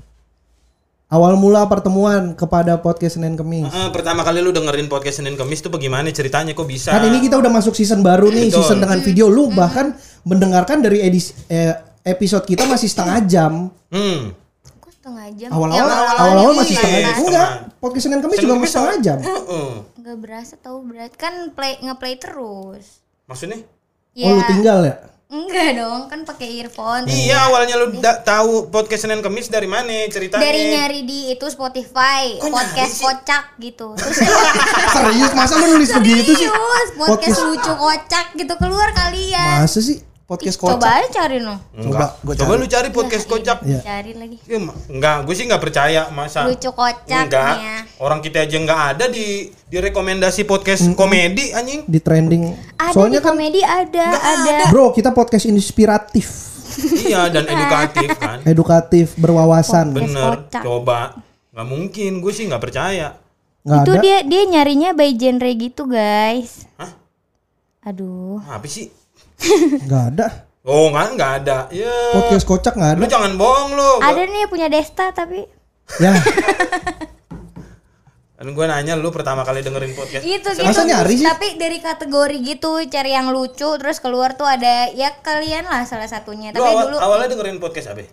Awal 1.07 1.39
mula 1.39 1.63
pertemuan 1.71 2.35
kepada 2.35 2.83
podcast 2.83 3.15
Senin 3.15 3.39
Kemis. 3.39 3.71
Heeh, 3.71 3.89
pertama 3.95 4.27
kali 4.27 4.43
lu 4.43 4.51
dengerin 4.51 4.91
podcast 4.91 5.23
Senin 5.23 5.39
Kamis 5.39 5.63
tuh 5.63 5.71
bagaimana 5.71 6.11
ceritanya 6.11 6.51
kok 6.51 6.67
bisa? 6.67 6.91
Kan 6.91 7.07
ini 7.07 7.23
kita 7.23 7.39
udah 7.39 7.47
masuk 7.47 7.71
season 7.71 8.03
baru 8.03 8.27
nih, 8.27 8.51
Betul. 8.51 8.59
season 8.59 8.83
dengan 8.83 8.99
video. 8.99 9.31
Lu 9.31 9.47
bahkan 9.55 9.95
mendengarkan 10.27 10.83
dari 10.83 10.99
edisi 11.07 11.31
eh, 11.47 11.71
episode 12.03 12.43
kita 12.43 12.67
masih 12.67 12.91
setengah 12.91 13.23
jam. 13.23 13.71
Hmm. 13.87 14.35
Kok 14.83 14.91
setengah 14.91 15.27
jam? 15.39 15.49
Awal-awal 15.55 15.87
Ya, 15.87 16.11
awal-awal 16.19 16.53
masih 16.59 16.75
iya, 16.75 16.79
setengah 16.83 16.99
iya, 16.99 17.07
jam. 17.07 17.15
setengah. 17.15 17.31
Enggak, 17.31 17.79
podcast 17.79 18.03
Senin 18.03 18.19
Kemis 18.19 18.35
Senin 18.35 18.43
juga 18.43 18.53
Kamis 18.53 18.63
masih 18.67 18.73
setengah 18.75 18.97
jam. 18.99 19.17
Heeh. 19.23 19.69
Nggak 20.03 20.17
berasa 20.19 20.53
tahu 20.59 20.77
berat. 20.83 21.11
Kan 21.15 21.33
play 21.55 21.79
ngeplay 21.79 22.19
terus. 22.19 22.99
Maksudnya? 23.31 23.63
Oh, 24.19 24.33
lu 24.33 24.41
tinggal 24.43 24.79
ya? 24.81 24.95
Enggak 25.27 25.75
dong, 25.75 26.07
kan 26.07 26.23
pakai 26.23 26.47
earphone. 26.57 27.03
Iya, 27.05 27.51
awalnya 27.51 27.75
lu 27.75 27.99
da- 27.99 28.17
tahu 28.17 28.67
podcast 28.67 29.03
Senin 29.03 29.19
Kamis 29.19 29.45
dari 29.45 29.67
mana 29.67 29.91
ceritanya? 30.07 30.39
Dari 30.39 30.61
nyari 30.71 30.99
di 31.03 31.19
itu 31.29 31.43
Spotify, 31.45 32.33
Kok 32.37 32.47
podcast 32.47 32.73
nyari 32.73 32.95
sih? 32.95 33.03
kocak 33.03 33.43
gitu. 33.59 33.87
Terus 33.93 34.17
Serius 34.95 35.31
masa 35.33 35.53
lu 35.53 35.67
nulis 35.69 35.91
begitu 35.93 36.31
sih? 36.33 36.47
serius, 36.47 36.89
podcast 36.95 37.11
Podcast- 37.35 37.43
lucu 37.43 37.71
kocak 37.75 38.25
gitu 38.33 38.53
keluar 38.55 38.89
kalian. 38.91 39.57
Masa 39.61 39.79
sih? 39.79 39.99
Podcast 40.27 40.59
Coba 40.59 40.75
kocak. 40.75 40.91
aja 40.93 41.07
cari 41.15 41.37
no. 41.39 41.55
Enggak. 41.71 42.19
gua 42.19 42.33
Coba 42.35 42.51
cari. 42.51 42.59
lu 42.59 42.67
cari 42.67 42.89
podcast 42.91 43.25
kocak. 43.25 43.57
Iya. 43.63 43.79
Cari 43.79 44.11
lagi. 44.11 44.37
Ya, 44.43 44.59
enggak, 44.85 45.17
gue 45.23 45.33
sih 45.33 45.45
enggak 45.47 45.63
percaya 45.63 46.01
masa. 46.11 46.43
Lucu 46.43 46.67
kocak 46.69 47.25
Enggak. 47.25 47.53
nih 47.53 47.63
ya. 47.63 47.77
Orang 47.97 48.19
kita 48.19 48.43
aja 48.43 48.55
enggak 48.55 48.81
ada 48.91 49.05
di 49.07 49.27
di 49.47 49.77
rekomendasi 49.79 50.43
podcast 50.43 50.83
komedi 50.93 51.49
anjing. 51.49 51.87
Di 51.87 51.97
trending. 51.97 52.43
Ada 52.75 52.91
Soalnya 52.91 53.17
di 53.17 53.23
kan 53.23 53.31
komedi 53.31 53.61
ada, 53.63 54.05
ada. 54.13 54.55
bro 54.67 54.91
kita 54.91 55.09
podcast 55.09 55.47
inspiratif, 55.47 56.27
iya 57.07 57.25
dan 57.27 57.47
edukatif 57.47 58.09
kan. 58.17 58.37
edukatif, 58.43 59.15
berwawasan. 59.15 59.89
Podcast 59.89 60.11
Bener. 60.11 60.31
kocak. 60.43 60.61
Coba. 60.61 60.99
Nggak 61.49 61.67
mungkin, 61.67 62.11
gue 62.19 62.31
sih 62.31 62.45
nggak 62.45 62.61
percaya. 62.61 63.15
Nggak 63.63 63.79
Itu 63.79 63.91
ada. 63.91 64.01
dia 64.03 64.17
dia 64.21 64.43
nyarinya 64.45 64.91
by 64.91 65.09
genre 65.11 65.51
gitu, 65.51 65.87
guys. 65.87 66.67
Hah? 66.75 66.91
Aduh. 67.83 68.43
Apa 68.45 68.67
sih? 68.67 68.91
Nggak 69.83 70.03
ada. 70.13 70.27
Oh 70.63 70.87
nggak 70.89 71.05
nggak 71.15 71.31
ada. 71.43 71.57
Ya. 71.69 71.91
Podcast 72.11 72.43
kocak 72.43 72.73
nggak 72.73 72.91
ada. 72.93 72.99
Lu 72.99 73.05
jangan 73.05 73.31
bohong 73.35 73.69
lu. 73.73 73.91
Ada 73.99 74.21
nih 74.23 74.45
punya 74.45 74.67
Desta 74.67 75.11
tapi 75.11 75.43
Ya, 75.97 76.11
Kan 78.37 78.53
gue 78.53 78.65
nanya 78.67 78.93
lu 78.93 79.09
pertama 79.09 79.41
kali 79.41 79.65
dengerin 79.65 79.95
podcast. 79.95 80.21
itu 80.21 80.45
gitu. 80.45 80.61
Masa 80.61 80.83
nyari 80.83 81.15
sih? 81.17 81.25
Tapi 81.25 81.57
dari 81.57 81.79
kategori 81.79 82.37
gitu 82.43 82.83
cari 82.85 83.09
yang 83.09 83.31
lucu 83.31 83.65
terus 83.81 83.97
keluar 83.97 84.35
tuh 84.35 84.45
ada 84.45 84.91
ya 84.91 85.09
kalian 85.17 85.65
lah 85.65 85.87
salah 85.89 86.05
satunya. 86.05 86.51
Lu 86.51 86.53
Tapi 86.53 86.69
awal- 86.69 86.85
dulu 86.85 86.95
awalnya 86.99 87.27
dengerin 87.33 87.57
podcast 87.57 87.89
apa? 87.89 88.05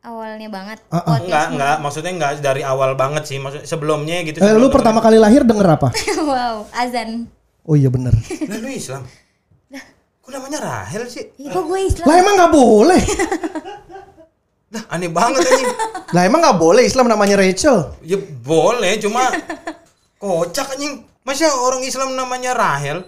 awalnya 0.00 0.48
banget. 0.48 0.80
Ah. 0.88 1.04
podcast 1.04 1.22
Enggak, 1.22 1.46
enggak. 1.52 1.76
Maksudnya 1.78 2.12
enggak 2.16 2.30
dari 2.40 2.62
awal 2.64 2.96
banget 2.96 3.28
sih. 3.28 3.36
Maksudnya 3.36 3.68
sebelumnya 3.68 4.16
gitu. 4.24 4.40
eh, 4.40 4.48
lu 4.48 4.58
sebelum 4.58 4.72
pertama 4.72 4.98
kali 4.98 5.20
lahir 5.20 5.44
denger 5.44 5.66
apa? 5.70 5.88
wow, 6.26 6.64
azan. 6.72 7.28
Oh 7.62 7.76
iya 7.76 7.92
bener. 7.92 8.16
lu 8.48 8.66
Islam. 8.66 9.04
Kok 10.20 10.30
namanya 10.30 10.58
Rahel 10.60 11.08
sih? 11.08 11.24
Ih, 11.40 11.48
kok 11.48 11.64
gue 11.64 11.80
Islam? 11.80 12.06
Lah 12.06 12.16
emang 12.20 12.34
nggak 12.36 12.52
boleh. 12.52 13.02
Lah 14.74 14.84
aneh 14.94 15.10
banget 15.10 15.42
anjing. 15.42 15.70
Lah 16.14 16.22
emang 16.22 16.40
nggak 16.46 16.58
boleh 16.62 16.82
Islam 16.86 17.10
namanya 17.10 17.34
Rachel. 17.34 17.98
ya 18.06 18.14
boleh, 18.22 19.02
cuma 19.02 19.26
kocak 20.16 20.78
anjing. 20.78 21.02
Masa 21.26 21.50
orang 21.50 21.82
Islam 21.82 22.14
namanya 22.14 22.54
Rahel? 22.54 23.02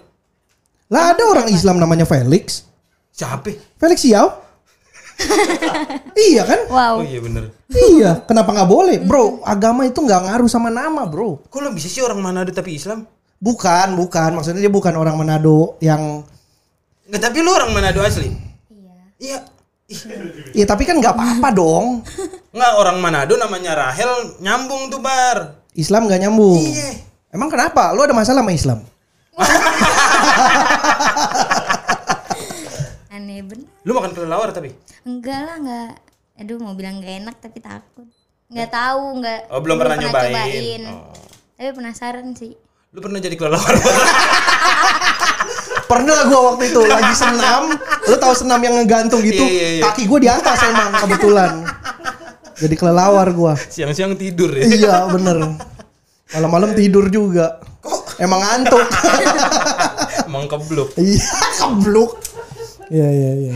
Lah 0.91 1.15
ada 1.15 1.23
orang 1.25 1.47
Islam 1.49 1.79
namanya 1.79 2.05
Felix. 2.05 2.67
Siapa? 3.15 3.55
Felix 3.79 4.03
Yao. 4.05 4.43
iya 6.19 6.43
kan? 6.43 6.61
Wow. 6.67 6.95
Oh 7.01 7.05
iya 7.07 7.21
bener. 7.23 7.55
Iya, 7.71 8.21
kenapa 8.27 8.53
nggak 8.53 8.69
boleh, 8.69 8.97
bro? 9.01 9.41
Agama 9.47 9.87
itu 9.87 10.03
nggak 10.03 10.29
ngaruh 10.29 10.51
sama 10.51 10.69
nama, 10.69 11.07
bro. 11.09 11.41
Kok 11.49 11.61
lo 11.63 11.71
bisa 11.73 11.89
sih 11.89 12.03
orang 12.05 12.21
Manado 12.21 12.51
tapi 12.53 12.77
Islam? 12.77 13.07
Bukan, 13.39 13.97
bukan. 13.97 14.37
Maksudnya 14.37 14.61
dia 14.67 14.73
bukan 14.73 14.93
orang 14.99 15.17
Manado 15.17 15.79
yang, 15.81 16.27
Enggak, 17.13 17.29
tapi 17.29 17.45
lu 17.45 17.53
orang 17.53 17.77
Manado 17.77 18.01
asli? 18.01 18.33
Iya. 18.73 18.97
Iya. 19.21 19.39
Ih, 19.93 20.01
ya 20.57 20.65
tapi 20.65 20.89
kan 20.89 20.97
nggak 20.97 21.13
apa-apa 21.13 21.53
dong. 21.61 22.01
Enggak, 22.57 22.73
orang 22.81 23.05
Manado 23.05 23.37
namanya 23.37 23.77
Rahel 23.77 24.41
nyambung 24.41 24.89
tuh 24.89 25.05
bar. 25.05 25.61
Islam 25.77 26.09
nggak 26.09 26.25
nyambung. 26.25 26.65
Iya. 26.65 27.05
Emang 27.29 27.53
kenapa? 27.53 27.93
Lu 27.93 28.01
ada 28.01 28.17
masalah 28.17 28.41
sama 28.41 28.57
Islam? 28.57 28.81
Aneh 33.13 33.45
bener. 33.45 33.69
Lu 33.85 33.93
makan 33.93 34.17
kelelawar 34.17 34.49
tapi? 34.57 34.73
Enggak 35.05 35.41
lah, 35.45 35.61
enggak. 35.61 35.93
Aduh, 36.41 36.57
mau 36.65 36.73
bilang 36.73 37.05
gak 37.05 37.29
enak 37.29 37.37
tapi 37.45 37.61
takut. 37.61 38.09
Enggak 38.49 38.73
tahu, 38.73 39.21
enggak. 39.21 39.53
Oh, 39.53 39.61
belum 39.61 39.77
pernah 39.77 40.01
nyobain. 40.01 40.81
Oh. 40.89 41.13
Tapi 41.61 41.77
penasaran 41.77 42.33
sih. 42.33 42.57
Lu 42.97 43.05
pernah 43.05 43.21
jadi 43.21 43.37
kelelawar? 43.37 43.69
Pernah 45.93 46.19
gua 46.25 46.41
waktu 46.53 46.65
itu 46.73 46.81
lagi 46.89 47.13
senam. 47.13 47.63
Lu 48.09 48.17
tahu 48.17 48.33
senam 48.33 48.61
yang 48.65 48.81
ngegantung 48.81 49.21
gitu? 49.21 49.45
Iya, 49.45 49.53
iya, 49.53 49.69
iya. 49.77 49.83
Kaki 49.85 50.09
gua 50.09 50.19
di 50.25 50.29
atas 50.33 50.59
emang 50.65 50.89
kebetulan. 51.05 51.51
Jadi 52.57 52.75
kelelawar 52.81 53.29
gua. 53.37 53.53
Siang-siang 53.61 54.17
tidur 54.17 54.49
ya. 54.57 54.65
iya, 54.73 54.97
bener. 55.13 55.61
Malam-malam 56.33 56.73
tidur 56.73 57.13
juga. 57.13 57.61
Emang 58.17 58.41
ngantuk. 58.41 58.89
Emang 60.33 60.49
kebluk. 60.49 60.97
Iya, 60.97 61.29
kebluk. 61.61 62.17
Iya, 62.89 63.09
iya, 63.13 63.31
iya. 63.37 63.55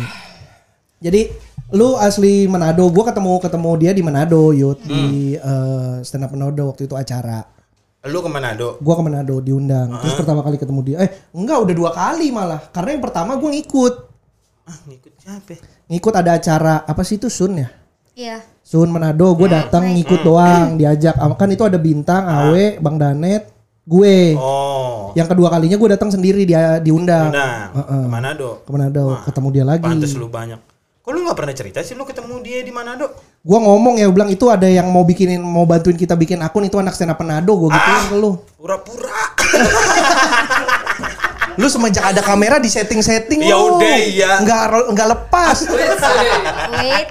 Jadi 1.00 1.32
lu 1.72 1.96
asli 1.96 2.44
Manado, 2.52 2.84
gua 2.92 3.08
ketemu 3.08 3.40
ketemu 3.40 3.70
dia 3.80 3.92
di 3.96 4.02
Manado, 4.04 4.52
Yud, 4.52 4.84
di 4.84 5.40
eh, 5.40 5.94
stand 6.04 6.28
up 6.28 6.36
Manado 6.36 6.68
waktu 6.68 6.84
itu 6.84 6.92
acara. 6.92 7.55
Lu 8.06 8.18
ke 8.22 8.30
Manado? 8.30 8.78
Gua 8.78 8.94
ke 8.94 9.02
Manado 9.02 9.42
diundang. 9.42 9.98
Terus 10.00 10.14
pertama 10.14 10.40
kali 10.46 10.56
ketemu 10.56 10.80
dia, 10.82 10.96
eh 11.02 11.10
enggak 11.34 11.58
udah 11.66 11.74
dua 11.74 11.90
kali 11.90 12.30
malah. 12.30 12.62
Karena 12.70 12.94
yang 12.94 13.02
pertama 13.02 13.34
gua 13.34 13.50
ngikut. 13.50 13.94
Ah, 14.66 14.78
ngikut 14.86 15.12
siapa? 15.18 15.54
Ngikut 15.86 16.14
ada 16.14 16.30
acara 16.34 16.74
apa 16.82 17.02
sih 17.06 17.18
itu 17.18 17.30
Sun 17.30 17.62
ya? 17.62 17.68
Iya. 18.16 18.40
Sun 18.66 18.90
Manado, 18.90 19.30
gue 19.38 19.46
datang 19.46 19.94
ngikut 19.94 20.26
doang, 20.26 20.74
diajak. 20.74 21.14
Kan 21.38 21.54
itu 21.54 21.62
ada 21.62 21.78
bintang, 21.78 22.26
Awe, 22.26 22.82
Bang 22.82 22.98
Danet, 22.98 23.46
gue. 23.86 24.34
Oh. 24.34 25.14
Yang 25.14 25.36
kedua 25.36 25.54
kalinya 25.54 25.78
gue 25.78 25.90
datang 25.94 26.10
sendiri 26.10 26.42
dia 26.42 26.82
diundang 26.82 27.30
Nah, 27.30 27.70
ke 27.70 27.94
Manado. 28.10 28.66
ke 28.66 28.70
Manado, 28.74 29.22
ketemu 29.22 29.48
dia 29.54 29.64
lagi. 29.68 29.86
Pantes 29.86 30.18
lu 30.18 30.26
banyak. 30.26 30.58
Kok 30.98 31.10
lu 31.14 31.22
gak 31.30 31.38
pernah 31.38 31.54
cerita 31.54 31.78
sih 31.86 31.94
lu 31.94 32.02
ketemu 32.02 32.42
dia 32.42 32.66
di 32.66 32.72
Manado? 32.74 33.06
Gua 33.46 33.62
ngomong 33.62 33.94
ya, 33.94 34.04
gua 34.04 34.12
bilang 34.12 34.28
itu 34.28 34.42
ada 34.50 34.66
yang 34.66 34.90
mau 34.90 35.00
bikinin, 35.00 35.38
mau 35.38 35.62
bantuin 35.62 35.94
kita 35.94 36.12
bikin 36.12 36.42
akun 36.42 36.66
itu 36.66 36.76
anak 36.76 36.92
stand 36.92 37.08
up 37.08 37.16
Manado, 37.16 37.54
gue 37.54 37.70
gituin 37.70 38.02
ke 38.10 38.16
lu. 38.16 38.30
Pura-pura. 38.58 39.22
Lu 41.56 41.70
semenjak 41.70 42.04
ada 42.04 42.20
kamera 42.20 42.58
di 42.58 42.68
setting-setting 42.68 43.40
Ya 43.40 43.56
lu. 43.56 43.78
udah, 43.78 43.96
iya. 43.96 44.30
Nggak 44.44 44.92
nggak 44.92 45.08
lepas. 45.08 45.64
Wait. 45.72 47.08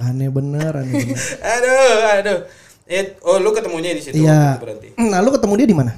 aneh 0.00 0.26
bener, 0.26 0.72
aneh 0.72 0.92
bener. 1.04 1.16
aduh, 1.36 1.96
aduh. 2.16 2.38
Eh, 2.84 3.14
oh 3.20 3.36
lu 3.38 3.52
ketemunya 3.52 3.92
di 3.92 4.00
situ 4.00 4.16
Iya. 4.18 4.56
berarti. 4.56 4.96
Nah, 4.96 5.20
lu 5.20 5.30
ketemu 5.30 5.52
dia 5.54 5.68
di 5.68 5.76
mana? 5.76 5.92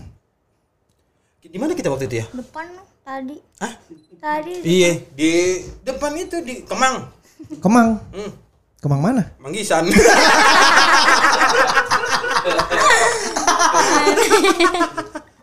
Di 1.40 1.54
mana 1.54 1.72
kita 1.72 1.88
waktu 1.88 2.04
itu 2.04 2.20
ya? 2.20 2.26
Depan 2.32 2.66
tadi. 3.00 3.36
Hah? 3.62 3.72
Tadi. 4.18 4.52
Iya, 4.60 4.90
di 5.14 5.30
depan 5.80 6.12
itu 6.16 6.42
di 6.42 6.66
Kemang. 6.66 7.06
Kemang. 7.62 8.02
Hmm, 8.10 8.30
Kemang 8.84 9.00
mana? 9.00 9.32
Manggisan. 9.40 9.88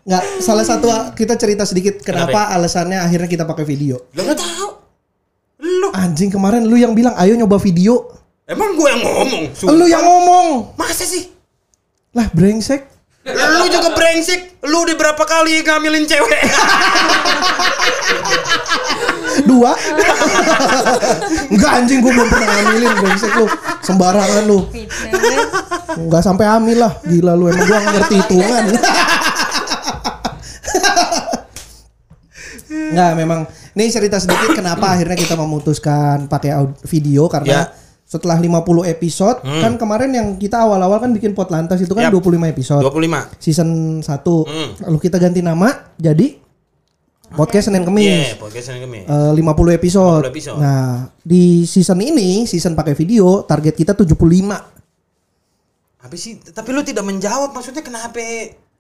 Nggak, 0.02 0.24
salah 0.42 0.66
satu 0.66 0.88
kita 1.14 1.38
cerita 1.38 1.64
sedikit 1.64 2.02
kenapa 2.02 2.50
alasannya 2.52 2.98
akhirnya 3.00 3.26
kita 3.26 3.46
pakai 3.46 3.66
video. 3.66 4.02
Lu 4.14 4.22
gak 4.22 4.38
tahu. 4.38 4.68
Lu 5.62 5.88
Anjing 5.94 6.30
kemarin 6.30 6.66
lu 6.66 6.74
yang 6.74 6.94
bilang 6.94 7.14
ayo 7.18 7.34
nyoba 7.34 7.58
video. 7.58 8.10
emang 8.46 8.76
gue 8.76 8.88
yang 8.90 9.00
ngomong. 9.00 9.44
Su- 9.56 9.70
Lu 9.70 9.86
yang 9.88 10.04
ngomong. 10.04 10.76
Masa 10.76 11.02
sih? 11.02 11.32
Lah 12.12 12.28
brengsek. 12.30 12.91
Lu 13.30 13.66
juga 13.70 13.94
brengsek. 13.94 14.66
Lu 14.66 14.86
udah 14.86 14.96
berapa 14.98 15.24
kali 15.26 15.62
ngambilin 15.62 16.06
cewek? 16.10 16.42
Dua. 19.46 19.74
Enggak 21.54 21.72
anjing 21.82 22.02
gua 22.02 22.12
belum 22.18 22.30
pernah 22.30 22.48
ngambilin 22.50 22.94
brengsek 22.98 23.32
lu. 23.38 23.46
Sembarangan 23.86 24.44
lu. 24.50 24.60
Enggak 26.02 26.22
sampai 26.26 26.46
hamil 26.50 26.82
lah. 26.82 26.94
Gila 27.06 27.34
lu 27.38 27.50
emang 27.50 27.66
gua 27.70 27.80
ngerti 27.94 28.16
hitungan. 28.26 28.64
Enggak 32.72 33.12
memang 33.16 33.40
ini 33.72 33.88
cerita 33.88 34.20
sedikit 34.20 34.52
kenapa 34.52 34.98
akhirnya 34.98 35.16
kita 35.16 35.40
memutuskan 35.40 36.28
pakai 36.28 36.52
video 36.90 37.30
karena 37.32 37.48
Ya. 37.48 37.64
Setelah 38.12 38.36
50 38.36 38.92
episode 38.92 39.40
kan 39.40 39.80
kemarin 39.80 40.12
yang 40.12 40.36
kita 40.36 40.60
awal-awal 40.60 41.00
kan 41.00 41.16
bikin 41.16 41.32
pot 41.32 41.48
lantas 41.48 41.80
itu 41.80 41.96
kan 41.96 42.12
Yap. 42.12 42.20
25 42.20 42.44
episode. 42.52 42.84
25. 42.84 43.40
Season 43.40 43.70
1. 44.04 44.04
Hmm. 44.04 44.70
Lalu 44.84 44.98
kita 45.00 45.16
ganti 45.16 45.40
nama 45.40 45.72
jadi 45.96 46.36
podcast 47.32 47.72
Senin 47.72 47.88
Kemis. 47.88 48.36
Iya, 48.36 48.36
podcast 48.36 48.68
Senin 48.68 48.84
Kemis. 48.84 49.08
Eh, 49.08 49.32
50 49.40 49.72
episode. 49.72 50.28
50 50.28 50.36
episode. 50.36 50.60
Nah, 50.60 51.08
di 51.24 51.64
season 51.64 52.04
ini, 52.04 52.44
season 52.44 52.76
pakai 52.76 53.00
video, 53.00 53.48
target 53.48 53.80
kita 53.80 53.96
75. 53.96 54.60
Apa 56.04 56.16
sih? 56.20 56.36
Tapi 56.44 56.70
lu 56.76 56.84
tidak 56.84 57.08
menjawab 57.08 57.56
maksudnya 57.56 57.80
kenapa 57.80 58.20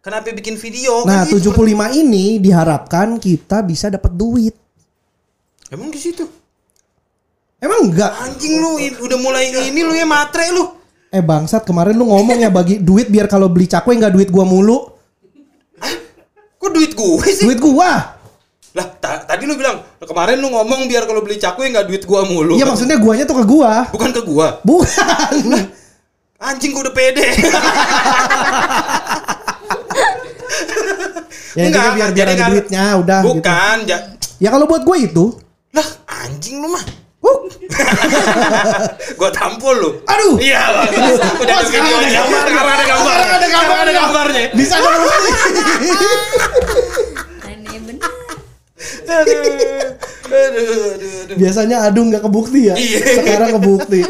kenapa 0.03 0.27
bikin 0.35 0.59
video? 0.59 1.07
Nah, 1.07 1.23
Kan 1.23 1.31
gitu. 1.31 1.55
75 1.55 1.95
ini 1.95 2.43
diharapkan 2.43 3.15
kita 3.15 3.63
bisa 3.63 3.87
dapat 3.87 4.11
duit. 4.11 4.51
Emang 5.71 5.87
di 5.87 5.95
situ. 6.03 6.40
Emang 7.61 7.93
enggak? 7.93 8.09
Anjing 8.25 8.57
lu 8.57 8.73
udah 9.05 9.17
mulai 9.21 9.53
ini 9.53 9.85
lu 9.85 9.93
ya 9.93 10.03
matre 10.03 10.49
lu. 10.49 10.65
Eh 11.13 11.21
bangsat, 11.21 11.61
kemarin 11.61 11.93
lu 11.93 12.09
ngomong 12.09 12.39
ya 12.39 12.49
bagi 12.49 12.81
duit 12.81 13.05
biar 13.05 13.29
kalau 13.29 13.45
beli 13.47 13.69
cakwe 13.69 13.93
nggak 13.93 14.11
duit 14.11 14.29
gua 14.33 14.41
mulu. 14.43 14.89
Kok 16.57 16.71
duit 16.73 16.93
gue 16.93 17.25
sih? 17.27 17.45
Duit 17.45 17.57
gua. 17.57 18.17
Lah, 18.71 18.85
ta- 18.97 19.25
tadi 19.25 19.43
lu 19.43 19.53
bilang 19.53 19.81
kemarin 19.99 20.39
lu 20.39 20.47
ngomong 20.49 20.87
biar 20.87 21.03
kalau 21.05 21.21
beli 21.21 21.35
cakwe 21.35 21.69
nggak 21.69 21.85
duit 21.85 22.01
gua 22.05 22.25
mulu. 22.25 22.57
Iya 22.57 22.65
maksudnya 22.65 22.97
guanya 22.97 23.25
tuh 23.25 23.37
ke 23.41 23.45
gua. 23.45 23.85
bukan 23.89 24.09
ke 24.09 24.21
gua. 24.23 24.57
Bukan. 24.63 25.33
Anjing 26.41 26.71
gua 26.73 26.89
udah 26.89 26.95
pede. 26.95 27.27
ya 31.51 31.67
intinya 31.67 31.91
biar 31.91 32.09
biar 32.15 32.27
jadi 32.27 32.31
ada 32.39 32.47
duitnya 32.49 32.83
udah 32.97 33.19
gitu. 33.19 33.27
Bukan, 33.35 33.75
ja- 33.85 34.05
Ya 34.41 34.49
kalau 34.49 34.65
buat 34.65 34.81
gue 34.81 34.97
itu, 35.05 35.25
Lah, 35.71 35.85
anjing 36.25 36.57
lu 36.57 36.73
mah. 36.73 36.81
Uh, 37.21 37.37
Gua 39.19 39.29
tampol 39.29 39.75
lu. 39.77 39.89
aduh, 40.03 40.35
Iya. 40.37 40.89
Udah 41.37 41.55
ada 41.55 41.65
sekarang 41.65 41.89
ada 41.91 42.09
gambar. 42.09 42.43
Sekarang 42.43 42.71
ada 42.71 42.85
gambar. 42.85 43.13
Sekarang 43.13 43.31
ada 43.31 43.47
gambar. 43.47 43.77
Ada 43.77 43.93
gambarnya. 43.93 44.43
bisa 44.53 44.75
dong. 44.83 44.93
Aneh 47.43 47.79
bener. 47.79 48.09
Aduh, 49.11 49.37
aduh, 50.31 50.65
aduh, 50.65 51.21
aduh. 51.27 51.35
Biasanya 51.37 51.77
aduh 51.85 52.03
nggak 52.07 52.23
kebukti 52.23 52.59
ya. 52.71 52.75
Iya. 52.75 52.99
Sekarang 53.21 53.49
kebukti. 53.59 54.01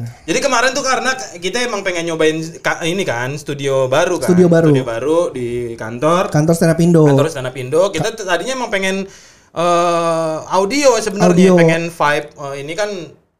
Jadi 0.00 0.38
kemarin 0.40 0.72
tuh 0.72 0.80
karena 0.80 1.12
kita 1.36 1.60
emang 1.60 1.84
pengen 1.84 2.08
nyobain 2.08 2.40
ini 2.86 3.04
kan 3.04 3.36
studio 3.36 3.84
baru 3.84 4.16
kan. 4.16 4.32
Studio 4.32 4.48
baru. 4.48 4.72
Studio 4.72 4.84
baru 4.86 5.18
di 5.28 5.74
kantor. 5.76 6.32
Kantor 6.32 6.54
stand 6.56 6.72
up 6.72 6.80
Indo. 6.80 7.04
Kantor 7.04 7.26
stand 7.28 7.48
up 7.48 7.56
Indo. 7.56 7.92
Kita 7.92 8.08
tadinya 8.16 8.54
emang 8.56 8.70
pengen 8.72 9.04
eh, 9.50 10.36
audio 10.50 10.94
sebenarnya, 10.96 11.50
pengen 11.54 11.82
vibe 11.88 12.28
eh, 12.30 12.54
ini 12.60 12.72
kan 12.72 12.90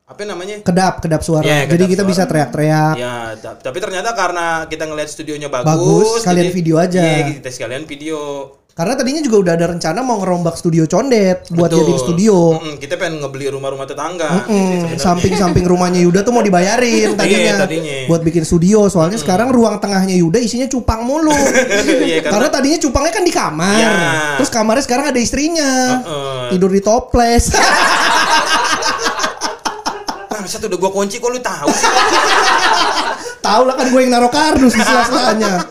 apa 0.05 0.26
namanya? 0.26 0.59
Kedap, 0.67 0.99
kedap 0.99 1.23
suara. 1.23 1.47
Iya, 1.47 1.71
Jadi 1.71 1.87
kedap 1.87 1.93
kita 1.95 2.02
suara. 2.02 2.11
bisa 2.11 2.23
teriak-teriak. 2.26 2.95
Ya, 2.99 3.14
ta- 3.38 3.59
tapi 3.62 3.79
ternyata 3.79 4.11
karena 4.11 4.67
kita 4.67 4.90
ngeliat 4.90 5.07
studionya 5.07 5.47
bagus, 5.47 5.71
Bagus, 5.71 6.26
sekalian 6.26 6.50
video 6.50 6.76
aja. 6.83 6.99
Iya, 6.99 7.38
kita 7.38 7.49
sekalian 7.49 7.87
video. 7.87 8.19
Karena 8.71 8.95
tadinya 8.95 9.21
juga 9.21 9.37
udah 9.41 9.53
ada 9.55 9.67
rencana 9.69 10.00
mau 10.00 10.17
ngerombak 10.17 10.55
studio 10.55 10.87
condet 10.87 11.45
buat 11.50 11.69
Betul. 11.69 11.85
jadiin 11.85 12.00
studio. 12.00 12.37
Mm-mm, 12.57 12.75
kita 12.79 12.97
pengen 12.97 13.21
ngebeli 13.21 13.50
rumah-rumah 13.50 13.85
tetangga. 13.85 14.47
Hmm, 14.47 14.97
samping-samping 14.97 15.67
rumahnya 15.67 16.00
Yuda 16.00 16.23
tuh 16.23 16.33
mau 16.33 16.41
dibayarin 16.41 17.12
tadinya, 17.19 17.41
Iya, 17.45 17.55
tadinya. 17.59 17.97
buat 18.07 18.23
bikin 18.23 18.41
studio. 18.43 18.87
Soalnya 18.87 19.19
sekarang 19.19 19.50
ruang 19.50 19.77
tengahnya 19.77 20.17
Yuda 20.17 20.39
isinya 20.39 20.65
cupang 20.65 21.05
mulu. 21.05 21.35
Iya, 22.00 22.25
karena, 22.25 22.49
tadinya 22.49 22.79
cupangnya 22.81 23.12
kan 23.12 23.25
di 23.27 23.31
kamar. 23.31 23.77
Iya. 23.77 23.93
Terus 24.41 24.50
kamarnya 24.50 24.85
sekarang 24.85 25.05
ada 25.12 25.21
istrinya. 25.21 25.71
Heeh. 26.00 26.49
Tidur 26.50 26.71
di 26.71 26.81
toples. 26.81 27.53
Bangsat 30.31 30.65
udah 30.65 30.79
gua 30.79 30.91
kunci 30.91 31.19
kok 31.19 31.29
lu 31.29 31.39
tahu 31.39 31.69
sih? 31.69 31.89
Tahu 33.41 33.62
lah 33.65 33.75
kan 33.75 33.87
gue 33.89 34.00
yang 34.00 34.12
naruh 34.12 34.29
kardus 34.29 34.73
di 34.73 34.81
sela-selanya. 34.81 35.65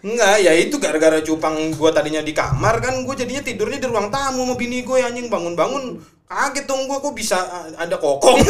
Enggak, 0.00 0.40
ya 0.40 0.52
itu 0.56 0.80
gara-gara 0.80 1.20
cupang 1.20 1.76
gua 1.76 1.92
tadinya 1.92 2.24
di 2.24 2.32
kamar 2.32 2.80
kan 2.80 3.04
gua 3.04 3.12
jadinya 3.12 3.44
tidurnya 3.44 3.76
di 3.76 3.84
ruang 3.84 4.08
tamu 4.08 4.48
sama 4.48 4.54
bini 4.56 4.80
gue 4.80 4.96
anjing 4.96 5.28
bangun-bangun 5.28 6.00
kaget 6.24 6.64
dong 6.64 6.88
gua 6.88 7.04
kok 7.04 7.12
bisa 7.12 7.36
uh, 7.36 7.68
ada 7.76 8.00
kokong. 8.00 8.40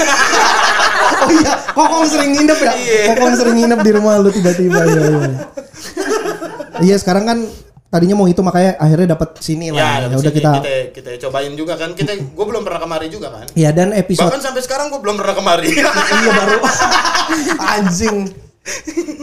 Oh 1.21 1.31
iya, 1.33 1.53
kokong 1.75 2.07
sering 2.07 2.31
nginep 2.33 2.59
ya. 2.61 2.73
Iya. 2.77 3.03
Kokong 3.13 3.35
sering 3.35 3.57
nginep 3.59 3.81
di 3.83 3.91
rumah 3.93 4.21
lu 4.21 4.31
tiba-tiba 4.31 4.79
ya. 4.85 5.01
Iya, 5.01 5.29
Iya, 6.81 6.97
sekarang 6.97 7.25
kan 7.27 7.39
tadinya 7.91 8.15
mau 8.15 8.31
itu 8.31 8.41
makanya 8.41 8.79
akhirnya 8.79 9.19
dapat 9.19 9.43
sini 9.43 9.75
lah. 9.75 9.81
Ya, 9.81 9.93
dapet 10.07 10.23
udah 10.23 10.33
kita 10.33 10.51
kita 10.63 10.73
kita 10.95 11.11
cobain 11.29 11.53
juga 11.59 11.75
kan. 11.75 11.93
Kita 11.99 12.15
gua 12.33 12.47
belum 12.47 12.63
pernah 12.63 12.81
kemari 12.81 13.11
juga 13.11 13.29
kan. 13.35 13.47
Ya 13.59 13.75
dan 13.75 13.91
episode 13.91 14.31
Bahkan 14.31 14.41
sampai 14.45 14.63
sekarang 14.63 14.87
gua 14.89 15.01
belum 15.03 15.19
pernah 15.19 15.35
kemari. 15.35 15.67
iya 15.75 16.31
baru 16.31 16.59
anjing. 17.75 18.50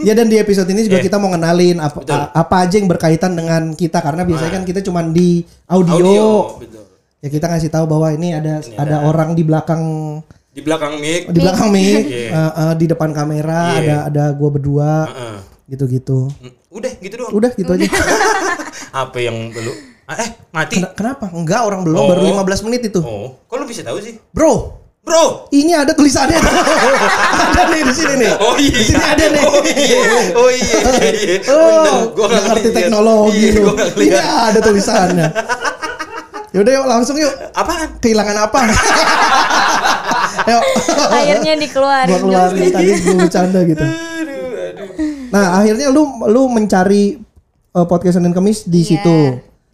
Ya 0.00 0.12
dan 0.12 0.26
di 0.26 0.36
episode 0.36 0.68
ini 0.68 0.82
juga 0.82 0.96
Iya. 0.96 1.04
kita 1.04 1.16
mau 1.16 1.28
ngenalin 1.28 1.76
apa 1.76 1.98
Betul. 1.98 2.22
apa 2.32 2.54
aja 2.56 2.74
yang 2.74 2.86
berkaitan 2.86 3.32
dengan 3.32 3.62
kita 3.72 3.98
karena 3.98 4.22
biasanya 4.22 4.52
kan 4.52 4.64
kita 4.64 4.80
cuman 4.80 5.10
di 5.10 5.42
audio. 5.66 6.54
betul. 6.56 6.84
Ya 7.18 7.28
kita 7.28 7.46
ngasih 7.46 7.66
tahu 7.68 7.84
bahwa 7.84 8.08
ini 8.08 8.30
ada 8.30 8.62
ada 8.72 9.02
orang 9.02 9.32
di 9.32 9.42
belakang 9.42 9.82
Di 10.48 10.60
belakang 10.60 10.98
mic. 10.98 11.26
di 11.28 11.38
belakang 11.38 11.68
mic, 11.68 12.02
Iya. 12.08 12.30
eh, 12.30 12.52
eh, 12.56 12.72
di 12.74 12.86
depan 12.86 13.10
kamera 13.10 13.62
Iya. 13.74 13.78
ada 13.80 13.96
ada 14.06 14.24
gua 14.32 14.50
berdua 14.50 14.92
Heeh. 15.06 15.38
gitu-gitu. 15.68 16.30
Mm, 16.32 16.52
Udah 16.70 16.92
gitu 16.96 17.14
doang. 17.16 17.32
Udah 17.32 17.50
gitu 17.52 17.70
aja. 17.70 17.86
Apa 19.02 19.18
yang 19.18 19.50
belum? 19.50 19.74
Ah, 20.04 20.16
eh, 20.16 20.30
mati. 20.48 20.78
Ken- 20.78 20.94
Kenapa? 20.94 21.28
Enggak, 21.28 21.60
orang 21.62 21.82
belum 21.82 21.98
Oh. 21.98 22.08
baru 22.08 22.22
15 22.24 22.62
menit 22.62 22.80
itu. 22.82 22.98
Oh, 22.98 23.36
kok 23.42 23.56
lu 23.56 23.66
bisa 23.66 23.82
tahu 23.82 23.98
sih? 23.98 24.16
Bro, 24.30 24.78
Bro. 25.08 25.24
ini 25.50 25.72
ada 25.72 25.90
tulisannya. 25.90 26.36
ada 27.48 27.62
nih 27.66 27.82
di 27.82 27.94
sini 27.96 28.14
nih. 28.20 28.30
Oh 28.38 28.54
iya. 28.54 28.70
Di 28.70 28.84
sini 28.84 29.00
ada 29.02 29.24
nih. 29.26 29.42
Oh 29.42 29.62
iya. 29.64 30.00
Oh 30.36 30.48
iya. 30.48 30.78
iya, 30.78 31.10
iya. 31.10 31.36
Oh, 31.48 31.64
Bener, 31.64 31.96
gua 32.12 32.26
ngerti 32.28 32.68
teknologi 32.70 33.44
Iya, 33.48 33.58
lu. 33.58 33.72
Ini 33.96 34.18
ada 34.20 34.58
tulisannya. 34.60 35.28
Yaudah 36.52 36.72
yuk 36.74 36.86
langsung 36.86 37.16
yuk. 37.16 37.32
Apaan? 37.52 37.96
Kehilangan 37.98 38.36
apa? 38.44 38.60
yuk. 40.52 40.62
Akhirnya 41.12 41.52
dikeluarin. 41.56 42.08
Gua 42.08 42.18
keluarin 42.48 42.68
tadi 42.70 42.90
gue 42.94 43.14
bercanda 43.16 43.60
gitu. 43.64 43.84
Aduh, 43.84 44.68
aduh. 44.68 44.88
Nah 45.28 45.44
akhirnya 45.60 45.86
lu 45.88 46.02
lu 46.24 46.48
mencari 46.48 47.20
uh, 47.72 47.84
podcast 47.84 48.16
Senin 48.16 48.32
Kamis 48.32 48.64
di 48.64 48.80
Iya. 48.80 48.88
situ. 48.96 49.18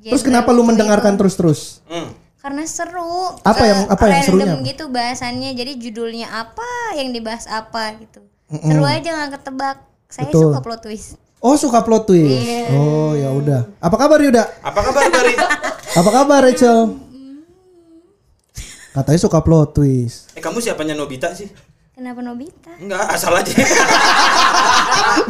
Terus 0.04 0.20
Genre 0.20 0.28
kenapa 0.36 0.52
lu 0.52 0.62
mendengarkan 0.62 1.16
terus-terus? 1.16 1.80
Hmm. 1.88 2.12
Karena 2.44 2.60
seru. 2.68 3.40
Apa 3.40 3.64
yang- 3.64 3.88
apa 3.88 4.04
yang 4.04 4.20
random 4.20 4.36
serunya? 4.44 4.68
gitu 4.68 4.84
bahasannya. 4.92 5.50
Jadi 5.56 5.80
judulnya 5.80 6.28
apa, 6.28 6.68
yang 6.92 7.08
dibahas 7.08 7.48
apa 7.48 7.96
gitu. 7.96 8.20
Seru 8.52 8.84
aja 8.84 9.08
nggak 9.16 9.40
ketebak. 9.40 9.80
Saya 10.12 10.28
Betul. 10.28 10.52
suka 10.52 10.60
plot 10.60 10.80
twist. 10.84 11.08
Oh 11.40 11.56
suka 11.56 11.80
plot 11.80 12.04
twist. 12.04 12.28
Iya. 12.28 12.68
Oh 12.76 13.16
ya 13.16 13.32
udah. 13.32 13.64
Apa 13.80 13.96
kabar 13.96 14.20
Yuda? 14.20 14.44
Apa 14.60 14.80
kabar 14.84 15.02
Bari? 15.08 15.34
Apa 16.04 16.10
kabar 16.12 16.40
Rachel? 16.44 17.00
Katanya 18.92 19.18
suka 19.18 19.40
plot 19.40 19.72
twist. 19.72 20.28
Eh 20.36 20.44
kamu 20.44 20.60
siapanya 20.60 20.92
Nobita 20.92 21.32
sih? 21.32 21.48
Kenapa 21.96 22.20
Nobita? 22.20 22.76
Enggak, 22.76 23.08
asal 23.08 23.32
aja. 23.32 23.50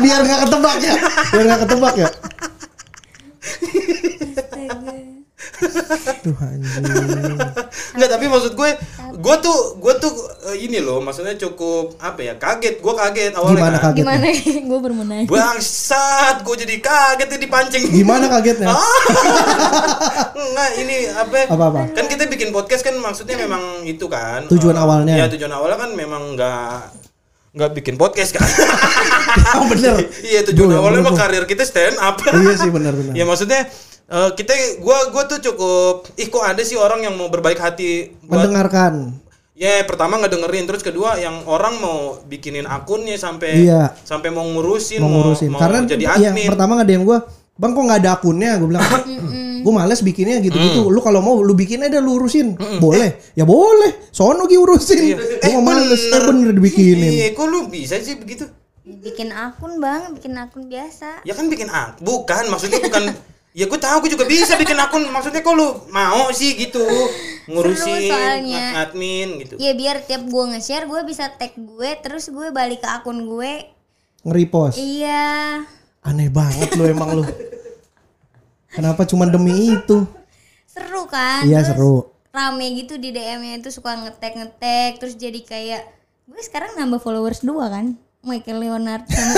Biar 0.03 0.21
nggak 0.21 0.41
ketebak 0.49 0.77
ya. 0.83 0.95
Biar 1.31 1.45
nggak 1.47 1.61
ketebak 1.63 1.95
ya. 1.97 2.09
Tuh 6.25 6.35
anjing. 6.41 6.85
Enggak, 7.95 8.11
tapi 8.11 8.25
maksud 8.27 8.53
gue, 8.59 8.71
gue 9.15 9.37
tuh, 9.39 9.59
gue 9.79 9.95
tuh 10.03 10.13
eh, 10.51 10.67
ini 10.67 10.83
loh, 10.83 10.99
maksudnya 10.99 11.39
cukup 11.39 11.95
apa 12.03 12.21
ya? 12.21 12.35
Kaget, 12.37 12.83
gue 12.83 12.95
kaget 12.95 13.33
awalnya. 13.39 13.61
Gimana 13.61 13.77
kan. 13.79 13.85
kaget? 13.93 14.03
Gimana? 14.03 14.27
Gue 14.75 14.79
nanya. 15.05 15.27
Bangsat, 15.31 16.37
gue 16.43 16.57
jadi 16.67 16.77
kaget 16.81 17.29
nih 17.31 17.41
dipancing. 17.47 17.83
Gimana 17.93 18.27
kagetnya? 18.27 18.73
Enggak, 20.35 20.71
ini 20.81 20.97
apa? 21.13 21.37
Apa-apa? 21.53 21.81
Kan 21.95 22.07
kita 22.11 22.27
bikin 22.27 22.51
podcast 22.51 22.83
kan 22.83 22.97
maksudnya 22.99 23.37
memang 23.39 23.87
itu 23.87 24.07
kan. 24.11 24.49
Tujuan 24.51 24.75
eh, 24.77 24.83
awalnya. 24.83 25.15
Iya, 25.15 25.27
tujuan 25.37 25.53
awalnya 25.53 25.79
kan 25.79 25.91
memang 25.95 26.35
enggak 26.35 26.91
nggak 27.55 27.71
bikin 27.79 27.95
podcast 27.95 28.35
kan. 28.35 28.43
Oh 29.35 29.67
bener. 29.67 29.99
iya, 30.23 30.47
tujuan 30.47 30.75
Gua- 30.75 30.79
awalnya 30.83 31.11
mah 31.11 31.15
karir 31.15 31.43
kita 31.47 31.67
stand 31.67 31.99
up. 31.99 32.19
Iya 32.23 32.55
sih 32.55 32.71
benar-benar. 32.71 33.15
ya 33.19 33.27
maksudnya 33.27 33.67
eh, 34.07 34.31
kita 34.33 34.53
gua 34.79 35.11
gua 35.11 35.25
tuh 35.25 35.41
cukup 35.41 36.09
ih 36.15 36.27
kok 36.27 36.43
ada 36.43 36.61
sih 36.61 36.75
orang 36.75 37.03
yang 37.03 37.15
mau 37.15 37.27
berbaik 37.27 37.57
hati 37.57 38.13
buat 38.21 38.45
Mendengarkan. 38.45 39.21
Ya 39.55 39.83
pertama 39.83 40.19
ngedengerin 40.19 40.67
terus 40.67 40.83
kedua 40.83 41.15
yang 41.15 41.47
orang 41.47 41.79
mau 41.79 41.99
bikinin 42.21 42.67
akunnya 42.67 43.15
sampai 43.15 43.63
Iya. 43.63 43.95
sampai 43.97 44.29
mau 44.29 44.43
ngurusin 44.45 44.99
Mau 44.99 45.07
ngurusin. 45.07 45.47
mau 45.49 45.63
Karena 45.63 45.87
jadi 45.87 46.11
yang 46.19 46.35
admin. 46.35 46.49
pertama 46.49 46.75
nggak 46.75 46.89
DM 46.89 47.03
gue, 47.05 47.19
bang 47.55 47.71
kok 47.71 47.83
nggak 47.83 48.01
ada 48.03 48.11
akunnya? 48.13 48.51
Gue 48.59 48.69
bilang, 48.69 48.83
gue 49.63 49.73
males 49.73 50.03
bikinnya 50.03 50.43
gitu-gitu. 50.43 50.91
Lu 50.91 50.99
kalau 50.99 51.23
mau 51.23 51.39
lu 51.39 51.55
bikin 51.55 51.81
aja 51.81 52.03
lu 52.03 52.19
urusin. 52.19 52.59
Boleh? 52.77 53.15
Ya 53.33 53.47
boleh. 53.47 54.11
Sono 54.11 54.43
gi 54.45 54.59
urusin. 54.59 54.99
Iya. 55.07 55.17
Gue 55.39 55.51
nggak 55.53 55.63
males. 55.65 56.03
Eh 56.03 56.21
bener 56.21 56.51
dibikinin. 56.51 57.11
Iya, 57.15 57.27
kok 57.31 57.47
lu 57.47 57.71
bisa 57.71 57.95
sih 57.97 58.19
begitu? 58.19 58.51
Bikin 58.83 59.31
akun 59.31 59.79
bang, 59.79 60.11
bikin 60.13 60.35
akun 60.35 60.67
biasa. 60.67 61.23
Ya 61.23 61.31
kan 61.33 61.47
bikin 61.47 61.71
akun. 61.71 62.03
Bukan, 62.03 62.51
maksudnya 62.51 62.83
bukan 62.83 63.15
Ya 63.55 63.65
gue 63.65 63.79
tahu 63.79 64.03
gue 64.03 64.11
juga 64.11 64.27
bisa 64.27 64.55
bikin 64.55 64.75
akun. 64.75 65.07
Maksudnya 65.07 65.39
kok 65.39 65.55
lu 65.55 65.67
mau 65.89 66.27
sih 66.29 66.59
gitu 66.59 66.83
ngurusin 67.45 67.87
Seru 68.01 68.11
soalnya. 68.11 68.65
ad- 68.75 68.91
admin 68.91 69.39
gitu. 69.39 69.55
Ya 69.57 69.73
biar 69.73 70.03
tiap 70.03 70.23
gue 70.23 70.45
nge-share 70.51 70.85
gue 70.85 71.01
bisa 71.05 71.31
tag 71.31 71.55
gue 71.55 71.91
terus 71.97 72.27
gue 72.27 72.51
balik 72.51 72.83
ke 72.83 72.89
akun 72.91 73.25
gue. 73.25 73.71
Nge-repost. 74.23 74.75
Iya. 74.77 75.63
Aneh 76.01 76.29
banget 76.29 76.75
lu 76.75 76.85
emang 76.85 77.15
lu. 77.15 77.25
Kenapa 78.69 79.07
cuma 79.07 79.25
demi 79.25 79.55
itu? 79.73 80.03
Seru 80.67 81.07
kan? 81.07 81.47
Iya 81.47 81.63
Terus 81.63 81.71
seru. 81.71 81.95
Rame 82.29 82.67
gitu 82.75 82.99
di 82.99 83.09
DM-nya 83.09 83.63
itu 83.63 83.71
suka 83.71 83.95
ngetek 83.95 84.35
ngetek 84.35 84.99
terus 84.99 85.15
jadi 85.15 85.39
kayak 85.39 85.87
gue 86.27 86.43
sekarang 86.43 86.75
nambah 86.75 86.99
followers 86.99 87.39
dua 87.41 87.71
kan. 87.71 87.95
Michael 88.21 88.57
Leonard 88.59 89.05
sama 89.05 89.37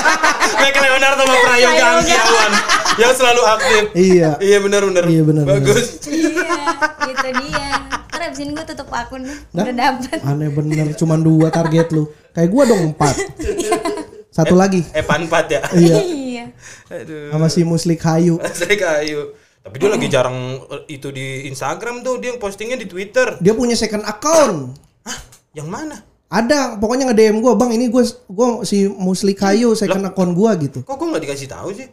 Michael 0.64 0.84
Leonardo 0.88 1.20
sama 1.20 1.36
Prayoga 1.44 1.84
Anggiawan 1.94 2.50
yang 3.00 3.12
selalu 3.16 3.42
aktif. 3.46 3.82
Iya. 3.96 4.30
Iya 4.40 4.58
benar 4.60 4.82
benar. 4.84 5.04
Iya, 5.08 5.22
benar. 5.24 5.44
Bagus. 5.48 6.02
iya 6.08 6.30
gitu 7.08 7.28
dia. 7.40 7.68
Ntar 8.12 8.20
abis 8.28 8.38
ini 8.44 8.52
gue 8.52 8.66
tutup 8.68 8.88
akun 8.92 9.22
nih. 9.24 9.38
Dah. 9.52 9.64
Udah 9.64 9.74
dapet. 9.74 10.18
Aneh 10.24 10.50
bener. 10.52 10.86
Cuma 10.96 11.14
dua 11.16 11.48
target 11.48 11.88
lu. 11.94 12.10
Kayak 12.32 12.48
gua 12.48 12.62
dong 12.68 12.82
empat. 12.92 13.14
Satu 14.32 14.54
lagi. 14.56 14.80
Eh 14.96 15.04
panpat 15.04 15.44
ya. 15.52 15.60
Iya. 15.76 15.96
iya. 16.00 16.44
Aduh. 16.88 17.32
Sama 17.32 17.46
si 17.52 17.60
Muslik 17.68 18.00
Hayu. 18.00 18.40
Saya 18.56 18.76
kayu. 18.76 19.36
Tapi 19.62 19.78
dia 19.78 19.90
lagi 19.92 20.06
jarang 20.10 20.58
eh, 20.74 20.98
itu 20.98 21.14
di 21.14 21.46
Instagram 21.46 22.02
tuh, 22.02 22.18
dia 22.18 22.34
postingnya 22.34 22.74
di 22.74 22.90
Twitter. 22.90 23.38
Dia 23.38 23.54
punya 23.54 23.78
second 23.78 24.02
account. 24.02 24.74
Hah? 25.06 25.18
Yang 25.54 25.68
mana? 25.70 25.96
Ada, 26.32 26.80
pokoknya 26.80 27.12
nge-DM 27.12 27.44
gua, 27.44 27.54
"Bang, 27.54 27.76
ini 27.76 27.92
gua 27.92 28.02
gua 28.24 28.64
si 28.64 28.88
Muslik 28.88 29.36
Hayu 29.44 29.76
second 29.76 30.02
account 30.08 30.32
gua 30.32 30.56
gitu." 30.56 30.80
Kok 30.80 30.96
gue 30.96 31.08
nggak 31.12 31.22
dikasih 31.28 31.48
tahu 31.52 31.76
sih? 31.76 31.86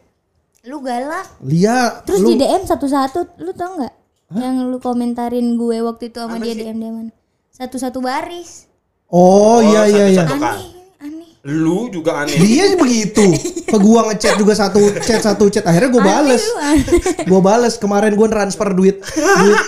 Lu 0.68 0.84
galak. 0.84 1.40
Lihat, 1.40 2.04
Terus 2.04 2.20
lu 2.20 2.36
di 2.36 2.44
DM 2.44 2.68
satu-satu, 2.68 3.40
lu 3.40 3.56
tau 3.56 3.80
nggak? 3.80 3.94
Yang 4.36 4.56
lu 4.68 4.78
komentarin 4.84 5.56
gue 5.56 5.80
waktu 5.80 6.12
itu 6.12 6.20
sama 6.20 6.36
dia 6.44 6.52
DM 6.52 6.78
DM 6.84 7.08
Satu-satu 7.56 8.04
baris. 8.04 8.68
Oh, 9.08 9.64
iya 9.64 9.88
iya 9.88 10.06
iya. 10.12 10.24
satu-satu 10.28 10.36
kan. 10.44 10.56
Aneh, 10.60 10.70
aneh. 11.00 11.32
Lu 11.48 11.88
juga 11.88 12.28
aneh. 12.28 12.36
Dia 12.36 12.76
begitu. 12.76 13.24
Ke 13.72 13.78
gua 13.80 14.12
ngechat 14.12 14.36
juga 14.36 14.52
satu 14.52 14.82
chat 15.00 15.24
satu 15.24 15.48
chat. 15.48 15.64
Akhirnya 15.64 15.96
gue 15.96 16.04
bales. 16.04 16.44
Aneh 16.44 16.52
lu, 16.52 16.58
aneh. 16.60 17.24
Gue 17.24 17.42
bales 17.42 17.74
kemarin 17.80 18.14
gue 18.20 18.28
transfer 18.28 18.68
duit 18.76 19.00
duit 19.00 19.60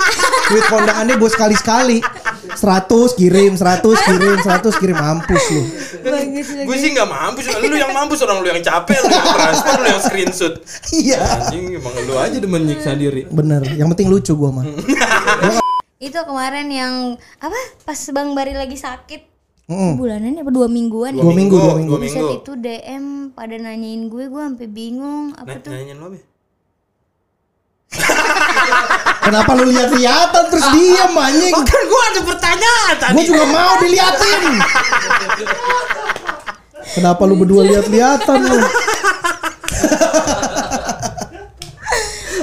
duit 0.52 0.66
kondangannya 0.68 1.16
gue 1.16 1.30
sekali 1.32 1.56
sekali. 1.56 1.98
100 2.54 2.88
kirim, 3.14 3.52
100 3.54 3.82
kirim, 3.82 4.38
100 4.38 4.82
kirim 4.82 4.98
mampus 4.98 5.44
lu. 5.50 5.62
Gue 6.64 6.76
sih 6.76 6.90
nggak 6.92 7.06
mampus, 7.06 7.46
lu 7.58 7.74
yang 7.74 7.92
mampus 7.92 8.20
orang 8.22 8.40
lu 8.40 8.48
yang 8.48 8.60
capek, 8.60 8.98
lu 8.98 9.08
yang 9.08 9.30
transfer, 9.32 9.76
lu 9.76 9.88
yang 9.88 10.02
screenshot. 10.02 10.54
Iya. 10.92 11.20
Anjing 11.48 11.76
emang 11.76 11.94
lu 12.02 12.14
aja 12.16 12.38
demen 12.38 12.64
nyiksa 12.64 12.94
diri. 12.94 13.26
Bener, 13.26 13.64
yang 13.72 13.88
penting 13.88 14.08
lucu 14.08 14.34
gua 14.34 14.52
mah. 14.52 14.66
Itu 15.98 16.18
kemarin 16.18 16.68
yang 16.68 16.94
apa? 17.38 17.58
Pas 17.82 18.00
Bang 18.10 18.34
Bari 18.34 18.52
lagi 18.52 18.76
sakit. 18.76 19.30
Mm. 19.70 19.96
Bulanan 19.96 20.36
apa 20.36 20.52
dua 20.52 20.68
mingguan 20.68 21.16
ya? 21.16 21.24
Dua 21.24 21.32
minggu, 21.32 21.56
dua 21.56 21.76
minggu. 21.78 21.94
Dua 21.96 22.02
minggu. 22.02 22.28
itu 22.44 22.52
DM 22.54 23.06
pada 23.32 23.56
nanyain 23.56 24.04
gue, 24.06 24.28
gue 24.28 24.42
sampai 24.44 24.68
bingung 24.68 25.32
apa 25.32 25.48
Nah, 25.48 25.64
tuh? 25.64 25.72
nanyain 25.72 25.96
lu 25.96 26.06
apa? 26.10 26.18
Kenapa 29.22 29.54
lu 29.54 29.70
lihat-lihatan 29.70 30.44
terus 30.50 30.66
diam 30.74 31.14
anjing? 31.14 31.54
Kan 31.54 31.82
gua 31.86 32.02
ada 32.10 32.22
pertanyaan 32.26 32.96
tadi. 32.98 33.22
juga 33.30 33.46
mau 33.46 33.74
diliatin. 33.78 34.44
Kenapa 36.98 37.22
lu 37.30 37.36
berdua 37.38 37.62
lihat-lihatan 37.70 38.38
lu? 38.50 38.60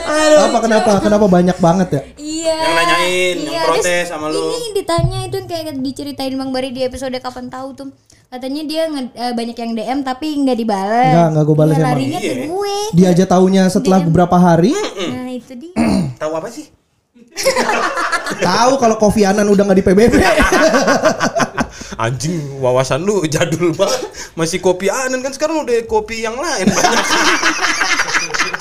Apa 0.08 0.58
kenapa 0.58 0.90
kenapa 0.98 1.26
banyak 1.26 1.56
banget 1.56 1.88
ya? 1.90 2.02
Iya. 2.16 2.56
Yang 2.56 2.74
nanyain, 2.74 3.36
yang 3.38 3.52
iya, 3.52 3.62
protes 3.62 3.84
terus 3.84 4.08
sama 4.08 4.26
lu. 4.28 4.40
Ini 4.50 4.68
ditanya 4.74 5.18
itu 5.24 5.38
kayak 5.44 5.76
diceritain 5.78 6.34
Bang 6.34 6.50
Bari 6.50 6.70
di 6.70 6.82
episode 6.82 7.14
kapan 7.14 7.46
tahu 7.46 7.68
tuh. 7.74 7.88
Katanya 8.28 8.62
dia 8.62 8.82
nge- 8.86 9.14
eh, 9.14 9.32
banyak 9.32 9.56
yang 9.56 9.70
DM 9.72 9.98
tapi 10.02 10.28
nggak 10.38 10.54
dibales. 10.54 11.08
Enggak, 11.10 11.26
enggak 11.30 11.44
gua 11.44 11.56
bales 11.56 11.72
Dia 11.72 11.80
emang. 11.80 11.90
larinya 11.90 12.18
ke 12.18 12.26
Iya. 12.26 12.44
gue. 12.46 12.74
Dia 12.92 13.06
aja 13.10 13.24
taunya 13.26 13.62
setelah 13.66 13.98
beberapa 14.02 14.36
hari 14.36 14.72
Nah, 14.72 15.28
itu 15.30 15.52
dia. 15.54 15.72
Tahu 16.20 16.32
apa 16.34 16.48
sih? 16.48 16.66
tahu 18.38 18.72
kalau 18.76 18.96
Kofi 18.96 19.22
Anan 19.22 19.46
udah 19.46 19.62
nggak 19.62 19.78
di 19.78 19.84
PBB. 19.84 20.14
Anjing, 21.98 22.58
wawasan 22.58 23.00
lu 23.00 23.22
jadul 23.24 23.72
banget. 23.72 24.06
Masih 24.32 24.58
kopi 24.58 24.86
anan 24.86 25.18
kan 25.18 25.30
sekarang 25.30 25.62
udah 25.62 25.82
kopi 25.84 26.22
yang 26.22 26.34
lain 26.34 26.66
banyak. 26.68 26.98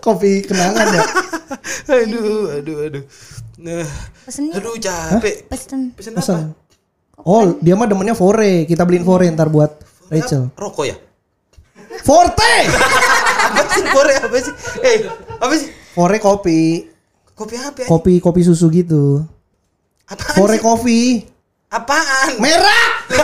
Kopi 0.00 0.44
kenangan 0.44 0.86
ya. 0.96 1.02
aduh, 2.00 2.56
aduh, 2.56 2.76
aduh. 2.88 3.04
Nah, 3.60 3.84
Pesennya 4.24 4.56
aduh 4.56 4.74
capek. 4.80 5.44
pesen. 5.46 5.92
Pesen 5.92 6.12
Pesan. 6.16 6.56
apa? 6.56 7.20
Oh, 7.20 7.60
dia 7.60 7.76
mah 7.76 7.84
demennya 7.84 8.16
Fore. 8.16 8.64
Kita 8.64 8.88
beliin 8.88 9.04
Fore 9.04 9.28
ntar 9.28 9.52
buat 9.52 9.76
Rachel. 10.08 10.48
Rokok 10.56 10.84
ya? 10.88 10.96
Forte. 12.00 12.54
apa 13.50 13.62
sih? 13.76 13.82
Kore 13.92 14.14
apa 14.16 14.36
sih? 14.40 14.52
Eh, 14.80 14.96
apa 15.36 15.54
sih? 15.58 15.68
Fore 15.92 16.16
kopi. 16.16 16.88
Kopi 17.36 17.54
apa? 17.60 17.78
ya? 17.84 17.86
Kopi 17.88 18.12
kopi 18.24 18.40
susu 18.40 18.72
gitu. 18.72 19.20
Apaan 20.08 20.36
Fore 20.36 20.56
sih? 20.56 20.62
kopi. 20.64 21.00
Apaan? 21.70 22.40
Merah. 22.40 22.86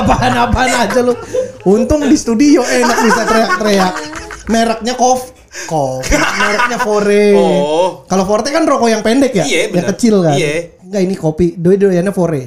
Apaan-apaan 0.00 0.70
aja 0.88 1.00
lu. 1.04 1.14
Untung 1.68 2.08
di 2.08 2.16
studio 2.16 2.64
enak 2.64 2.98
bisa 3.04 3.22
teriak-teriak. 3.28 3.94
Mereknya 4.50 4.94
kof. 4.94 5.30
Kof. 5.64 6.02
Mereknya 6.10 6.78
Fore. 6.78 7.26
Oh. 7.34 8.02
Kalau 8.04 8.24
Forte 8.24 8.50
kan 8.50 8.62
rokok 8.62 8.86
yang 8.86 9.00
pendek 9.00 9.32
ya? 9.32 9.44
Iya, 9.44 9.70
Yang 9.72 9.86
kecil 9.94 10.14
kan? 10.20 10.34
Iya. 10.34 10.74
Enggak 10.82 11.02
ini 11.02 11.14
kopi. 11.14 11.46
Doi-doyannya 11.54 12.10
Fore. 12.10 12.42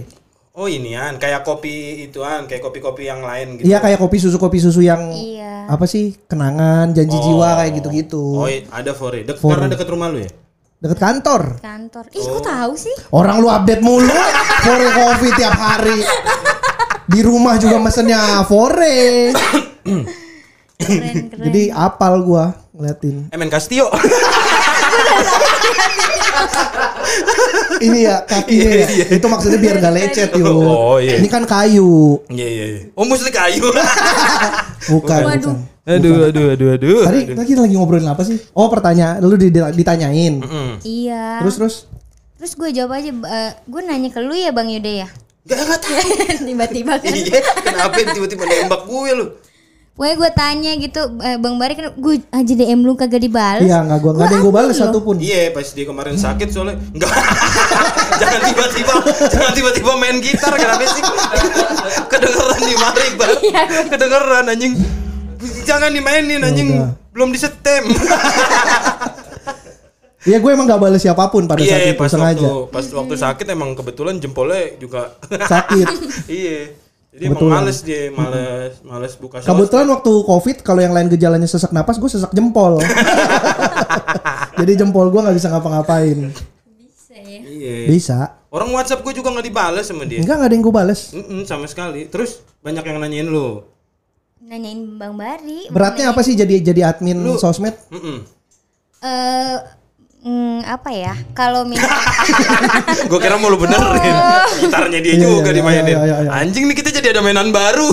Oh 0.53 0.69
inian, 0.69 1.17
kayak 1.17 1.41
kopi 1.41 2.05
ituan, 2.05 2.45
kayak 2.45 2.61
kopi-kopi 2.61 3.09
yang 3.09 3.25
lain 3.25 3.57
gitu. 3.57 3.65
Iya 3.65 3.81
kayak 3.81 3.97
kopi 3.97 4.21
susu 4.21 4.37
kopi 4.37 4.61
susu 4.61 4.85
yang 4.85 5.09
Iya. 5.09 5.65
apa 5.65 5.89
sih 5.89 6.13
kenangan 6.23 6.93
janji 6.93 7.17
jiwa 7.17 7.57
kayak 7.57 7.71
gitu-gitu 7.81 8.21
Oh, 8.37 8.45
iya, 8.45 8.61
ada 8.69 8.93
Fore. 8.93 9.25
Dek, 9.25 9.41
Fore. 9.41 9.57
karena 9.57 9.73
deket 9.73 9.89
rumah 9.89 10.13
lu 10.13 10.21
ya? 10.21 10.29
deket 10.77 10.99
kantor 10.99 11.57
Kantor. 11.57 12.05
Ih, 12.11 12.21
kok 12.21 12.43
tahu 12.43 12.73
sih? 12.75 12.93
orang 13.09 13.39
lu 13.39 13.47
update 13.47 13.81
mulu 13.81 14.13
fore 14.61 14.87
kopi 14.93 15.27
tiap 15.33 15.55
hari 15.55 16.03
di 17.07 17.19
rumah 17.19 17.55
juga 17.55 17.79
mesennya 17.79 18.43
fore 18.43 19.31
Keren, 20.85 20.99
keren. 21.31 21.43
jadi 21.43 21.61
apal 21.71 22.21
gua 22.21 22.45
ngeliatin 22.71 23.27
Emen 23.29 23.47
Castio. 23.47 23.87
ini 27.79 27.99
ya 28.03 28.23
kakinya 28.23 28.69
ya. 28.81 29.05
itu 29.11 29.25
maksudnya 29.25 29.59
biar 29.59 29.75
gak 29.77 29.93
lecet 29.93 30.29
yuk 30.33 30.47
Oh, 30.47 30.97
iya. 30.97 31.19
ini 31.19 31.27
kan 31.27 31.43
kayu 31.43 32.19
Iya 32.27 32.47
iya 32.47 32.65
iya. 32.69 32.81
Oh 32.93 33.03
musli 33.03 33.29
kayu. 33.29 33.67
bukan 34.91 35.21
bukan 35.21 35.55
aduh 35.83 36.31
aduh 36.31 36.45
aduh 36.49 36.69
aduh. 36.73 37.01
tadi 37.03 37.19
tadi 37.29 37.43
kita 37.45 37.59
lagi 37.61 37.75
ngobrolin 37.75 38.07
apa 38.07 38.23
sih 38.23 38.39
oh 38.51 38.67
pertanyaan 38.67 39.19
lu 39.19 39.35
di- 39.35 39.51
ditanyain 39.51 40.39
Hmm. 40.39 40.79
Iya. 40.81 41.43
terus 41.43 41.55
terus 41.57 41.75
Terus 42.33 42.59
gue 42.59 42.69
jawab 42.73 42.91
aja, 42.93 43.07
eh, 43.07 43.51
gue 43.63 43.81
nanya 43.81 44.09
ke 44.09 44.19
lu 44.19 44.35
ya 44.35 44.51
Bang 44.51 44.67
Yude 44.67 44.99
ya. 44.99 45.07
Gak 45.45 45.63
gak 45.63 45.79
tahu. 45.79 46.11
Tiba-tiba 46.43 46.99
kan. 46.99 47.07
Iya, 47.09 47.39
kenapa 47.39 47.95
tiba-tiba 47.95 48.43
nembak 48.43 48.83
gue 48.83 49.09
lu? 49.15 49.25
Pokoknya 49.93 50.15
gue 50.17 50.31
tanya 50.33 50.71
gitu, 50.73 51.01
eh, 51.21 51.37
Bang 51.37 51.61
Bari 51.61 51.77
kan 51.77 51.93
gue 51.93 52.15
aja 52.33 52.53
DM 52.57 52.81
lu 52.81 52.97
kagak 52.97 53.21
dibales. 53.21 53.61
iya 53.61 53.85
nggak 53.85 53.99
gua 54.01 54.11
nggak 54.17 54.25
ada 54.25 54.33
yang 54.33 54.41
gua 54.41 54.53
balas 54.57 54.73
admin 54.73 54.81
loh. 54.81 54.89
satupun 54.89 55.15
Iya, 55.21 55.53
pas 55.53 55.67
dia 55.69 55.85
kemarin 55.85 56.15
sakit 56.17 56.47
soalnya 56.49 56.81
enggak. 56.97 57.13
jangan 58.21 58.41
tiba-tiba 58.41 58.93
jangan 59.29 59.51
tiba-tiba 59.53 59.91
main 60.01 60.17
gitar 60.17 60.53
kenapa 60.57 60.81
sih? 60.89 61.03
Kedengeran 62.11 62.61
di 62.65 62.73
mari, 62.73 63.07
Bang. 63.13 63.37
Kedengeran 63.93 64.45
anjing. 64.49 64.73
Jangan 65.61 65.89
dimainin 65.93 66.41
anjing. 66.41 66.69
udah. 66.73 66.89
Belum 67.13 67.29
disetem. 67.29 67.83
Iya 70.23 70.39
gue 70.39 70.51
emang 70.55 70.63
gak 70.63 70.79
balas 70.79 71.03
siapa 71.03 71.27
pun 71.27 71.43
pada 71.43 71.59
saat 71.59 71.83
Iya, 71.83 71.91
itu 71.91 71.99
pas 71.99 72.07
sengaja 72.07 72.47
waktu 72.47 72.71
pas 72.71 72.85
waktu 72.95 73.15
sakit 73.19 73.43
emang 73.51 73.75
kebetulan 73.75 74.23
jempolnya 74.23 74.71
juga 74.79 75.19
sakit 75.27 75.83
iya. 76.31 76.71
Jadi 77.13 77.29
Kebetulan. 77.29 77.53
emang 77.53 77.61
males 77.61 77.79
dia, 77.85 78.01
males 78.09 78.73
males 78.81 79.13
buka 79.21 79.37
sosmed. 79.37 79.53
Kebetulan 79.53 79.85
waktu 79.93 80.11
covid 80.25 80.57
kalau 80.65 80.81
yang 80.81 80.97
lain 80.97 81.13
gejalanya 81.13 81.45
sesak 81.45 81.69
napas 81.69 82.01
gue 82.01 82.09
sesak 82.09 82.33
jempol. 82.33 82.81
Jadi 84.59 84.71
jempol 84.73 85.13
gue 85.13 85.21
nggak 85.21 85.37
bisa 85.37 85.53
ngapa-ngapain. 85.53 86.33
Bisa 86.65 87.13
ya. 87.13 87.39
Iya. 87.45 87.75
Bisa. 87.85 88.17
Orang 88.49 88.73
WhatsApp 88.73 89.05
gue 89.05 89.13
juga 89.13 89.29
nggak 89.29 89.45
dibales 89.45 89.85
sama 89.85 90.09
dia. 90.09 90.25
Enggak 90.25 90.41
nggak 90.41 90.49
ada 90.49 90.55
yang 90.57 90.65
gue 90.65 90.73
bales. 90.73 91.01
Mm-mm, 91.13 91.41
sama 91.45 91.69
sekali. 91.69 92.09
Terus 92.09 92.41
banyak 92.65 92.81
yang 92.81 92.97
nanyain 92.97 93.29
lu. 93.29 93.61
Nanyain 94.41 94.81
Bang 94.97 95.13
Bari. 95.13 95.69
Beratnya 95.69 96.09
apa 96.09 96.25
sih 96.25 96.33
jadi 96.33 96.65
jadi 96.65 96.97
admin 96.97 97.21
sosmed? 97.37 97.77
Mm-mm. 97.93 98.25
Eh 99.05 99.57
mm, 100.23 100.63
apa 100.65 100.89
ya? 100.89 101.13
Kalau 101.31 101.63
misalnya 101.63 101.99
Gue 103.09 103.19
kira 103.19 103.35
mau 103.35 103.47
lu 103.47 103.57
benerin. 103.57 104.15
Gitarnya 104.59 104.99
dia 104.99 105.13
Iya, 105.13 105.21
juga 105.21 105.49
iya, 105.49 105.55
dimainin. 105.55 105.85
iya, 105.85 105.99
iya, 106.01 106.15
iya. 106.23 106.29
Anjing 106.33 106.65
nih 106.65 106.75
kita 106.75 106.89
jadi 106.91 107.11
ada 107.11 107.21
mainan 107.21 107.51
baru. 107.51 107.91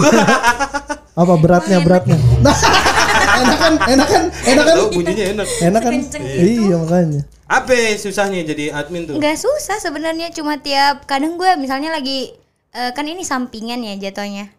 Apa 1.21 1.35
beratnya 1.37 1.79
beratnya? 1.81 2.17
enakan 3.41 3.73
enakan 3.85 4.23
enakan 4.43 4.75
Tahu 4.75 4.89
bunyinya 4.93 5.25
enak. 5.33 5.47
enakan. 5.61 5.93
Iya 6.17 6.77
makanya. 6.79 7.21
Apa 7.45 7.73
susahnya 7.97 8.41
jadi 8.45 8.71
admin 8.71 9.05
tuh? 9.05 9.19
nggak 9.19 9.37
susah 9.37 9.77
sebenarnya 9.77 10.31
cuma 10.31 10.57
tiap 10.57 11.03
kadang 11.05 11.35
gue 11.35 11.51
misalnya 11.57 11.91
lagi 11.91 12.31
eh, 12.71 12.91
kan 12.93 13.05
ini 13.05 13.21
sampingan 13.21 13.83
ya 13.83 13.99
jatuhnya. 14.01 14.55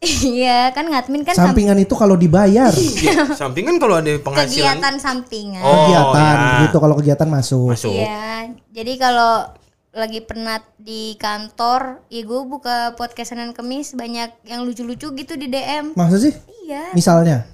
Iya 0.00 0.72
kan 0.72 0.88
ngadmin 0.88 1.22
kan 1.22 1.36
sam- 1.36 1.52
Sampingan 1.52 1.76
itu 1.76 1.92
kalau 1.92 2.16
dibayar 2.16 2.72
Iya, 2.72 3.36
Sampingan 3.36 3.76
kalau 3.76 4.00
ada 4.00 4.08
penghasilan. 4.16 4.48
kegiatan 4.80 4.94
sampingan. 4.96 5.60
Oh, 5.60 5.76
kegiatan 5.84 6.36
ya. 6.40 6.60
gitu 6.64 6.76
kalau 6.80 6.94
kegiatan 6.96 7.28
masuk. 7.28 7.76
Masuk. 7.76 7.92
Iya, 7.92 8.48
jadi 8.72 8.92
kalau 8.96 9.44
lagi 9.90 10.22
penat 10.22 10.64
di 10.76 11.12
kantor, 11.14 12.00
ya 12.08 12.22
gue 12.22 12.40
buka 12.42 12.94
podcast 12.94 13.34
Senin 13.34 13.52
Kemis 13.52 13.92
banyak 13.92 14.32
yang 14.46 14.64
lucu-lucu 14.64 15.12
gitu 15.12 15.34
di 15.34 15.46
DM. 15.46 15.92
Masa 15.92 16.16
sih? 16.16 16.32
Iya. 16.64 16.96
Misalnya, 16.96 17.44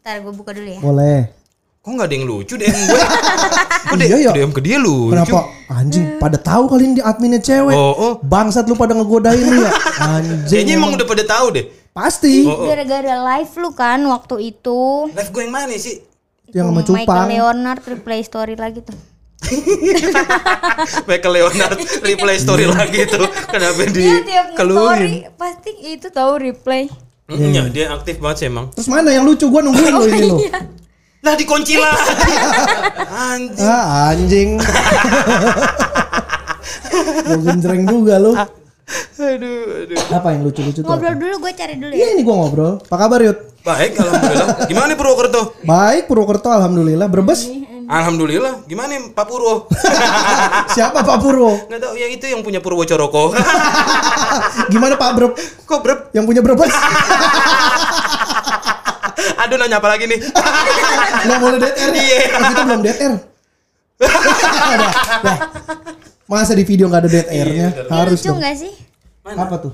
Ntar 0.00 0.20
gue 0.20 0.34
buka 0.34 0.52
dulu 0.52 0.68
ya. 0.68 0.80
boleh. 0.82 1.39
Kok 1.80 1.96
nggak 1.96 2.12
ada 2.12 2.14
yang 2.14 2.26
lucu 2.28 2.54
DM 2.60 2.76
gue? 2.76 3.00
Kok 3.88 3.96
Iya, 3.96 4.16
ya. 4.20 4.30
DM 4.36 4.52
ke 4.52 4.60
dia 4.60 4.76
lucu? 4.76 5.16
Kenapa? 5.16 5.48
Anjing, 5.72 6.20
pada 6.20 6.36
tahu 6.36 6.68
kali 6.68 6.92
ini 6.92 7.00
adminnya 7.00 7.40
cewek. 7.40 7.72
Oh, 7.72 7.96
oh. 7.96 8.12
Bangsat 8.20 8.68
lu 8.68 8.76
pada 8.76 8.92
ngegodain 8.92 9.40
lu 9.40 9.64
ya. 9.64 9.72
Anjing. 10.12 10.44
Kayaknya 10.44 10.74
emang 10.76 10.92
udah 11.00 11.06
pada 11.08 11.24
tahu 11.24 11.46
deh. 11.56 11.64
Pasti. 11.96 12.44
Oh, 12.44 12.68
Gara-gara 12.68 13.16
live 13.16 13.52
lu 13.56 13.72
kan 13.72 13.96
waktu 14.04 14.52
itu. 14.52 15.08
Live 15.08 15.32
gue 15.32 15.40
yang 15.40 15.54
mana 15.56 15.72
sih? 15.80 16.04
Yang 16.52 16.68
sama 16.68 16.76
Michael 16.76 16.96
Cupang. 17.00 17.26
Leonard 17.32 17.82
replay 17.88 18.20
story 18.28 18.54
lagi 18.60 18.80
tuh. 18.84 18.98
Michael 21.08 21.32
Leonard 21.32 21.78
replay 22.04 22.36
story 22.36 22.68
lagi 22.68 23.08
tuh. 23.08 23.24
Kenapa 23.48 23.88
di 23.88 24.04
Dia 24.04 24.20
tiap 24.20 24.46
story 24.52 24.60
keluhin? 24.60 25.12
pasti 25.32 25.70
itu 25.88 26.12
tahu 26.12 26.44
replay. 26.44 26.92
Iya, 27.24 27.72
dia 27.72 27.88
aktif 27.88 28.20
banget 28.20 28.36
sih 28.36 28.46
emang. 28.52 28.68
Terus 28.76 28.84
mana 28.84 29.08
yang 29.08 29.24
lucu 29.24 29.48
gua 29.48 29.64
nungguin 29.64 29.92
lu 29.96 30.04
ini 30.04 30.20
lu. 30.28 30.36
Iya. 30.44 30.60
Lah 31.20 31.34
dikunci 31.36 31.76
lagi. 31.76 32.32
Anjing. 33.12 33.60
Ah, 33.68 34.08
anjing. 34.16 34.50
Gue 37.28 37.38
genjreng 37.44 37.84
juga 37.84 38.16
lu. 38.16 38.32
Aduh, 39.20 39.84
aduh. 39.84 39.98
Apa 40.16 40.28
yang 40.32 40.42
lucu-lucu 40.48 40.80
tuh? 40.80 40.88
Ngobrol 40.88 41.12
apa? 41.14 41.20
dulu 41.20 41.34
gue 41.44 41.52
cari 41.54 41.74
dulu 41.76 41.92
Iya 41.92 42.06
ya. 42.10 42.14
ini 42.16 42.22
gua 42.24 42.34
ngobrol. 42.40 42.72
Apa 42.88 42.96
kabar 43.06 43.20
Yud? 43.22 43.38
Baik, 43.60 44.00
alhamdulillah. 44.00 44.48
Gimana 44.64 44.86
nih 44.88 44.96
Purwokerto? 44.96 45.40
Baik 45.62 46.02
Purwokerto 46.08 46.48
alhamdulillah. 46.48 47.06
Brebes? 47.06 47.46
Alhamdulillah. 47.90 48.64
Gimana 48.64 48.88
nih 48.96 49.12
Pak 49.12 49.26
Purwo? 49.28 49.68
Siapa 50.74 51.04
Pak 51.04 51.18
Purwo? 51.20 51.68
Nggak 51.68 51.80
tahu 51.84 51.94
yang 52.00 52.10
itu 52.16 52.24
yang 52.30 52.40
punya 52.40 52.64
Purwo 52.64 52.86
Coroko. 52.88 53.36
Gimana 54.72 54.94
Pak 54.96 55.10
Breb? 55.18 55.32
Kok 55.68 55.80
brep? 55.84 55.98
Yang 56.16 56.24
punya 56.24 56.40
Brebes? 56.40 56.72
Aduh 59.40 59.56
nanya 59.56 59.76
apa 59.76 59.88
lagi 59.88 60.04
nih? 60.04 60.20
Nggak 61.24 61.38
boleh 61.38 61.58
dead 61.58 61.74
air 61.74 61.90
ya? 61.90 61.98
Iya. 61.98 62.20
Oh, 62.30 62.40
kita 62.46 62.62
belum 62.62 62.80
dead 62.80 62.98
air. 62.98 63.14
Dah, 64.00 64.92
dah. 65.20 65.38
Masa 66.26 66.52
di 66.52 66.62
video 66.62 66.86
nggak 66.86 67.00
ada 67.00 67.10
dead 67.10 67.28
airnya? 67.28 67.68
Ini 67.74 67.90
Harus 67.90 68.18
lucu 68.18 68.28
dong. 68.28 68.38
nggak 68.38 68.54
sih? 68.56 68.72
Apa 69.26 69.56
tuh? 69.58 69.72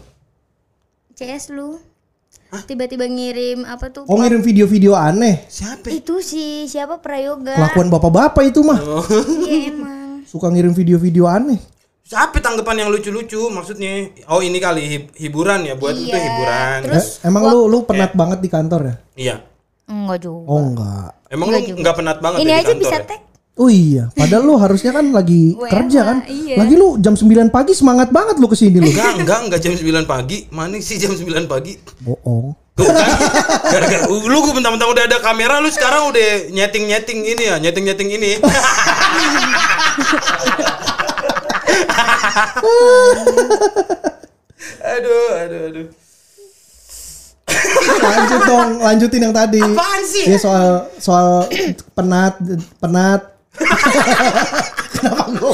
CS 1.12 1.50
lu. 1.50 1.79
Tiba-tiba 2.62 3.05
ngirim 3.05 3.62
apa 3.62 3.90
tuh? 3.90 4.07
Oh 4.07 4.16
ngirim 4.16 4.40
video-video 4.40 4.94
aneh. 4.94 5.44
Siapa? 5.46 5.90
Itu 5.90 6.22
si 6.22 6.64
siapa 6.64 6.96
Prayoga. 6.96 7.52
Kelakuan 7.52 7.88
bapak-bapak 7.88 8.42
itu 8.46 8.62
mah. 8.62 8.79
Iya 9.42 9.68
emang. 9.68 10.24
Suka 10.24 10.48
ngirim 10.48 10.72
video-video 10.72 11.26
aneh. 11.26 11.59
Siapa 12.00 12.38
tanggapan 12.38 12.81
yang 12.81 12.88
lucu-lucu 12.88 13.50
maksudnya? 13.50 14.14
Oh 14.26 14.38
ini 14.38 14.57
kali 14.57 14.83
hib- 14.87 15.12
hiburan 15.12 15.66
ya 15.66 15.74
buat 15.74 15.90
itu 15.92 16.07
Iya. 16.09 16.22
hiburan. 16.22 16.79
Terus 16.85 17.07
Eh, 17.18 17.26
emang 17.26 17.42
lu 17.44 17.66
lu 17.66 17.83
penat 17.83 18.14
banget 18.14 18.38
di 18.38 18.48
kantor 18.48 18.81
ya? 18.81 18.94
Iya. 19.16 19.37
Enggak 19.87 20.18
juga. 20.20 20.46
Oh 20.46 20.61
enggak. 20.62 21.09
Emang 21.27 21.46
lu 21.49 21.59
nggak 21.59 21.94
penat 21.96 22.18
banget 22.20 22.38
Ini 22.42 22.51
ya 22.51 22.59
aja 22.61 22.72
bisa 22.75 22.96
ya? 22.99 23.05
tag. 23.05 23.20
Oh 23.57 23.72
iya, 23.72 24.12
padahal 24.12 24.44
lu 24.44 24.61
harusnya 24.61 24.92
kan 24.92 25.09
lagi 25.11 25.57
kerja 25.72 26.01
kan. 26.05 26.18
iya. 26.29 26.61
Lagi 26.61 26.77
lu 26.77 27.01
jam 27.01 27.16
9 27.16 27.25
pagi 27.49 27.72
semangat 27.72 28.12
banget 28.12 28.37
lu 28.37 28.46
ke 28.46 28.55
sini 28.55 28.77
lu. 28.77 28.85
Enggak, 28.85 29.16
enggak, 29.16 29.38
enggak 29.49 29.61
jam 29.64 29.72
9 29.72 30.05
pagi. 30.05 30.44
Mana 30.53 30.77
sih 30.79 31.01
jam 31.01 31.11
9 31.11 31.25
pagi? 31.49 31.81
Bohong. 32.05 32.53
Tuh 32.77 32.85
kan, 32.85 33.09
gara-gara 33.64 34.05
lu 34.05 34.37
gue 34.37 34.53
bentang-bentang 34.53 34.92
udah 34.92 35.05
ada 35.09 35.16
kamera, 35.25 35.64
lu 35.64 35.72
sekarang 35.72 36.12
udah 36.12 36.53
nyeting-nyeting 36.53 37.25
ini 37.25 37.49
ya, 37.49 37.57
nyeting-nyeting 37.57 38.11
ini. 38.12 38.31
aduh, 44.85 45.27
aduh, 45.37 45.61
aduh. 45.70 45.87
Lanjut 47.96 48.40
dong, 48.42 48.68
lanjutin 48.80 49.22
yang 49.22 49.35
tadi. 49.35 49.62
Apaan 49.62 50.02
sih? 50.02 50.24
Ya 50.26 50.38
soal 50.38 50.68
soal 50.98 51.46
penat 51.92 52.35
penat. 52.78 53.35
Kenapa 54.96 55.24
gue 55.28 55.50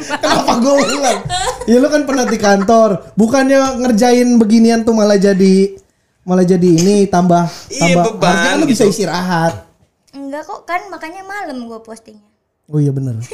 Kenapa 0.00 0.52
gue 0.58 0.74
ulang? 0.74 1.18
Ya 1.64 1.76
lu 1.78 1.88
kan 1.88 2.02
penat 2.02 2.28
di 2.28 2.38
kantor. 2.38 3.14
Bukannya 3.14 3.78
ngerjain 3.78 4.28
beginian 4.36 4.82
tuh 4.82 4.94
malah 4.94 5.16
jadi 5.16 5.78
malah 6.22 6.46
jadi 6.46 6.62
ini 6.62 7.06
tambah 7.06 7.50
Iya, 7.68 7.98
tambah 7.98 8.02
beban 8.14 8.30
harusnya 8.30 8.46
kan 8.48 8.56
lu 8.58 8.66
bisa 8.66 8.82
gitu. 8.86 8.92
istirahat. 8.94 9.54
Enggak 10.12 10.46
kok 10.46 10.62
kan 10.64 10.80
makanya 10.88 11.22
malam 11.22 11.66
gue 11.66 11.78
postingnya. 11.80 12.30
Oh 12.70 12.78
iya 12.78 12.94
bener 12.94 13.18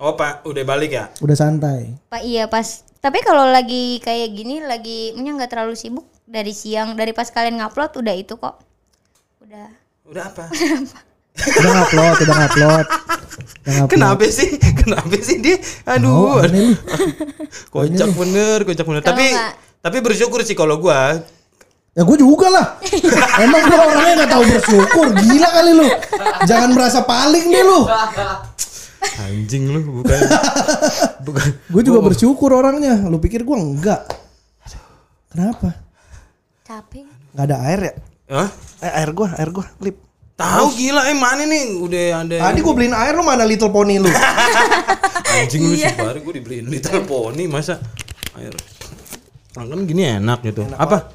Oh, 0.00 0.16
Pak, 0.16 0.48
udah 0.48 0.64
balik 0.64 0.96
ya? 0.96 1.12
Udah 1.20 1.36
santai. 1.36 1.92
Pak 2.08 2.24
iya 2.24 2.48
pas. 2.48 2.88
Tapi 3.00 3.20
kalau 3.20 3.44
lagi 3.44 4.00
kayak 4.00 4.32
gini 4.32 4.60
lagi 4.60 5.12
punya 5.12 5.36
nggak 5.36 5.52
terlalu 5.52 5.76
sibuk 5.76 6.08
dari 6.30 6.54
siang 6.54 6.94
dari 6.94 7.10
pas 7.10 7.26
kalian 7.26 7.58
ngupload 7.58 7.98
udah 7.98 8.14
itu 8.14 8.38
kok. 8.38 8.62
Udah. 9.42 9.66
Udah 10.06 10.24
apa? 10.24 10.44
Udah 11.30 11.72
ngupload, 11.72 12.16
udah 12.20 12.36
ngupload. 12.36 12.86
Udah 13.64 13.72
ngupload. 13.72 13.90
Kenapa 13.90 14.24
sih? 14.28 14.50
Kenapa 14.82 15.14
sih 15.16 15.38
dia? 15.38 15.56
Oh, 15.86 15.94
Aduh, 15.94 16.42
aneh 16.42 16.60
lu. 16.68 16.74
kocak 17.72 18.10
bener, 18.12 18.58
kocak 18.62 18.84
bener. 18.84 19.00
Tapi 19.00 19.24
nggak- 19.30 19.54
tapi 19.80 19.96
bersyukur 19.98 20.42
sih 20.42 20.52
kalau 20.52 20.76
gua 20.76 21.16
Ya 21.90 22.06
gue 22.06 22.16
juga 22.16 22.46
lah. 22.46 22.78
Emang 23.36 23.66
gue 23.66 23.74
orangnya 23.74 24.22
gak 24.22 24.30
tahu 24.30 24.44
bersyukur. 24.46 25.06
Gila 25.10 25.48
kali 25.50 25.72
lu. 25.74 25.86
Jangan 26.46 26.70
merasa 26.70 27.02
paling 27.02 27.50
deh 27.50 27.64
lu. 27.66 27.82
anjing 29.18 29.64
lu 29.66 29.80
bukan 29.98 30.18
bukan 31.24 31.46
Gue 31.66 31.82
juga 31.82 31.98
bersyukur 32.04 32.54
orangnya. 32.54 32.94
Lu 33.02 33.18
pikir 33.18 33.42
gue 33.42 33.56
enggak? 33.56 34.06
Kenapa? 35.34 35.79
Capek. 36.70 37.02
Gak 37.34 37.44
ada 37.50 37.56
air 37.66 37.80
ya? 37.82 37.92
Hah? 38.30 38.48
Eh, 38.78 38.92
air 39.02 39.10
gue, 39.10 39.26
air 39.26 39.50
gue, 39.50 39.66
lip. 39.82 39.96
Tahu 40.38 40.70
gila 40.78 41.02
eh 41.10 41.18
mana 41.18 41.44
nih 41.44 41.76
udah 41.82 42.04
ada 42.24 42.36
Tadi 42.48 42.64
gue 42.64 42.72
beliin 42.72 42.96
air 42.96 43.12
lu 43.12 43.20
mana 43.20 43.44
Little 43.44 43.68
Pony 43.68 44.00
lu? 44.00 44.08
anjing 45.36 45.68
lu 45.68 45.76
sih 45.76 45.92
baru 46.00 46.16
gue 46.24 46.40
dibeliin 46.40 46.64
Little 46.64 47.04
Pony 47.04 47.44
masa 47.44 47.76
air 48.40 48.56
kan 49.52 49.68
gini 49.84 50.16
enak 50.16 50.40
gitu 50.40 50.64
apa 50.80 51.12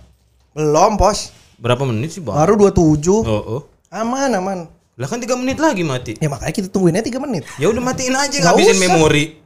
Belum, 0.53 0.93
Pos. 0.93 1.33
berapa 1.57 1.81
menit 1.89 2.13
sih 2.13 2.21
bang 2.21 2.37
Baru 2.37 2.53
27. 2.69 3.25
oh, 3.25 3.25
oh. 3.25 3.61
Aman, 3.89 4.29
aman. 4.37 4.69
lah 4.93 5.07
kan 5.09 5.17
tiga 5.17 5.33
menit 5.33 5.57
lagi 5.57 5.81
mati 5.81 6.21
Ya 6.21 6.29
makanya 6.29 6.53
kita 6.53 6.69
tungguinnya 6.69 7.01
3 7.01 7.17
menit. 7.25 7.49
ya 7.57 7.65
udah 7.73 7.81
matiin 7.81 8.13
aja 8.13 8.37
ngabisin 8.45 8.77
memori 8.77 9.41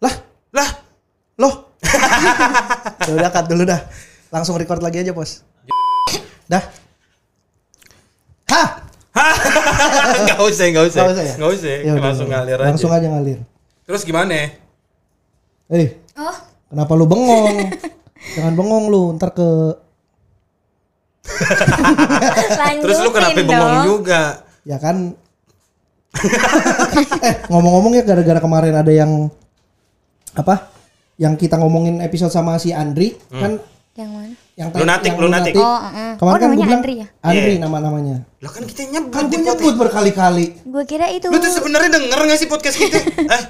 Lah, 0.00 0.14
lah 0.48 0.68
loh. 1.36 1.76
ya 3.04 3.12
udah 3.20 3.28
cut 3.28 3.52
dulu 3.52 3.68
dah. 3.68 3.84
Langsung 4.34 4.58
record 4.58 4.82
lagi 4.82 4.98
aja, 4.98 5.14
Pos. 5.14 5.46
Dah. 6.50 6.64
Hah? 8.50 8.68
nggak 10.26 10.40
usah 10.42 10.66
nggak 10.68 10.84
usah 10.90 11.00
Nggak 11.00 11.14
usah 11.14 11.22
ya? 11.22 11.34
nggak 11.38 11.50
usah 11.54 11.70
Ya 11.70 11.92
udah, 11.94 12.02
langsung 12.02 12.26
udah. 12.26 12.34
ngalir 12.36 12.58
Langsung 12.58 12.90
aja 12.90 12.98
aja 12.98 13.08
ngalir. 13.08 13.38
terus 13.86 14.02
gimana 14.02 14.34
Eh, 15.70 15.88
Oh, 16.14 16.36
kenapa 16.66 16.92
lu 16.92 17.06
bengong? 17.06 17.70
Jangan 18.34 18.54
bengong 18.54 18.84
lu, 18.90 19.14
ntar 19.14 19.30
ke 19.30 19.48
terus 22.80 22.98
lu 23.00 23.10
kenapa 23.10 23.38
dong. 23.38 23.48
bengong 23.48 23.76
juga 23.86 24.22
ya 24.62 24.76
kan 24.76 25.14
eh 27.22 27.34
ngomong-ngomong 27.48 27.92
ya 27.94 28.02
gara-gara 28.02 28.38
kemarin 28.38 28.74
ada 28.74 28.90
yang 28.90 29.30
apa? 30.32 30.68
Yang 31.16 31.46
kita 31.46 31.56
ngomongin 31.56 31.98
episode 32.00 32.30
sama 32.30 32.58
si 32.58 32.70
Andri 32.70 33.14
kan 33.30 33.62
Yang 33.94 34.10
mana? 34.10 34.34
yang 34.54 34.68
Lunatic, 34.70 35.06
yang 35.06 35.18
lunatic. 35.20 35.52
Oh, 35.54 35.78
heeh. 35.78 36.12
Kemarin 36.16 36.26
Oh, 36.26 36.34
kan 36.34 36.34
gue 36.34 36.42
namanya 36.42 36.66
bilang 36.66 36.80
Andri 36.80 36.94
ya? 36.96 37.06
Andri 37.20 37.52
Iya. 37.52 37.62
nama-namanya. 37.62 38.16
lah 38.38 38.50
kan 38.50 38.62
kita 38.64 38.80
nyebut 38.88 39.12
Kan 39.12 39.24
di 39.24 39.36
nyebut 39.38 39.74
berkali-kali. 39.76 40.46
Gue 40.60 40.82
kira 40.84 41.06
itu. 41.08 41.26
lu 41.26 41.38
tuh 41.38 41.52
sebenarnya 41.52 41.90
denger 41.92 42.18
nggak 42.20 42.36
sih 42.36 42.46
podcast 42.46 42.76
kita 42.76 42.98
eh 43.34 43.42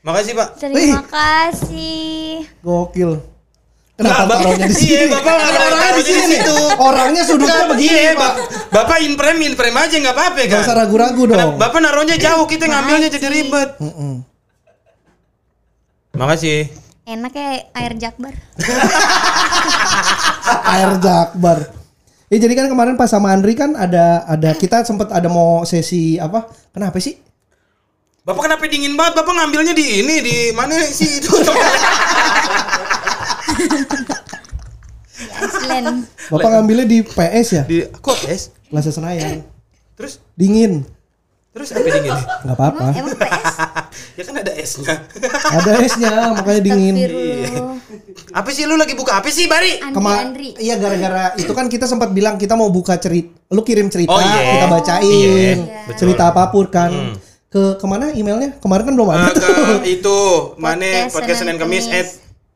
makasih 0.00 0.32
pak 0.32 0.48
Terima 0.56 1.02
kasih. 1.02 2.46
Gokil. 2.60 3.18
Kenapa 3.94 4.24
Bap- 4.24 4.40
taruhnya 4.40 4.64
di 4.64 4.72
sini? 4.74 4.94
Iya, 4.96 5.12
Bapak 5.12 5.34
ada 5.36 5.58
orangnya 5.60 5.92
di 5.92 6.04
sini. 6.06 6.24
situ. 6.32 6.56
Orangnya 6.80 7.22
sudutnya 7.22 7.64
begini, 7.68 7.98
Iya, 8.00 8.12
Pak. 8.14 8.32
Bap- 8.32 8.40
Bapak 8.72 8.98
in 9.02 9.12
frame, 9.12 9.40
in 9.44 9.54
frame 9.54 9.76
aja 9.76 9.92
nggak 9.92 10.14
apa-apa 10.14 10.40
Gak 10.40 10.48
kan? 10.48 10.60
usah 10.64 10.76
ragu-ragu 10.78 11.22
dong. 11.26 11.52
Bapak 11.56 11.78
naruhnya 11.78 12.16
jauh, 12.16 12.46
kita 12.46 12.64
ngambilnya 12.64 13.10
jadi 13.10 13.26
ribet. 13.28 13.76
Makasih. 16.12 16.70
Enak 17.08 17.32
ya 17.32 17.48
air 17.74 17.92
jakbar. 17.96 18.34
Air 20.70 20.98
Jakbar. 21.02 21.58
Ya 22.30 22.38
jadi 22.38 22.54
kan 22.54 22.70
kemarin 22.70 22.94
pas 22.94 23.10
sama 23.10 23.34
Andri 23.34 23.58
kan 23.58 23.74
ada 23.74 24.22
ada 24.26 24.54
kita 24.54 24.86
sempat 24.86 25.10
ada 25.10 25.26
mau 25.26 25.66
sesi 25.66 26.14
apa? 26.18 26.46
Kenapa 26.70 27.02
sih? 27.02 27.18
Bapak 28.22 28.46
kenapa 28.46 28.62
dingin 28.70 28.94
banget? 28.94 29.18
Bapak 29.18 29.34
ngambilnya 29.34 29.74
di 29.74 30.04
ini, 30.04 30.16
di 30.22 30.36
mana 30.54 30.78
sih 30.78 31.18
itu? 31.18 31.30
Iceland. 35.40 36.06
Bapak 36.30 36.48
ngambilnya 36.54 36.86
di 36.86 36.98
PS 37.02 37.48
ya? 37.50 37.62
di 37.66 37.82
kok 37.98 38.18
es? 38.30 38.54
Plaza 38.70 38.94
Senayan. 38.94 39.42
Terus, 39.98 40.22
Dingin. 40.38 40.86
terus 41.50 41.74
apa 41.74 41.82
dingin? 41.82 42.14
Nggak 42.14 42.56
apa-apa. 42.56 42.86
Emang 42.94 43.16
PS? 43.18 43.39
Ya 44.14 44.22
kan 44.22 44.34
ada 44.36 44.52
esnya. 44.52 44.94
Ada 45.50 45.70
esnya 45.80 46.12
makanya 46.32 46.62
dingin. 46.62 46.94
Astagfirullah. 46.96 47.78
apa 48.30 48.48
sih 48.50 48.62
lu 48.62 48.74
lagi 48.74 48.94
buka 48.94 49.16
apa 49.16 49.28
sih, 49.28 49.44
Bari? 49.44 49.82
Andri, 49.82 49.92
Kema 49.92 50.12
iya 50.56 50.74
gara-gara 50.76 51.34
itu 51.34 51.50
kan 51.50 51.66
kita 51.66 51.84
sempat 51.84 52.10
bilang 52.10 52.34
kita 52.34 52.54
mau 52.54 52.68
buka 52.68 52.94
cerita. 52.94 53.34
Lu 53.48 53.60
kirim 53.60 53.86
cerita, 53.86 54.10
Oh, 54.10 54.18
iya. 54.18 54.40
kita 54.54 54.66
bacain. 54.68 55.58
Iya, 55.58 55.86
betul. 55.86 55.98
cerita 55.98 56.22
apa 56.28 56.46
pun 56.48 56.66
kan. 56.66 56.90
Ke 57.46 57.74
ke 57.74 57.84
mana 57.84 58.10
emailnya? 58.10 58.54
Kemarin 58.56 58.84
kan 58.84 58.94
belum 58.94 59.10
ada 59.10 59.20
Ah, 59.20 59.30
tuh. 59.30 59.42
ke 59.82 59.90
itu 59.90 60.18
mana 60.56 60.86
Podcast 61.04 61.14
podcast 61.16 61.38
Senin 61.40 61.58
Kamis 61.58 61.86
at 61.86 62.06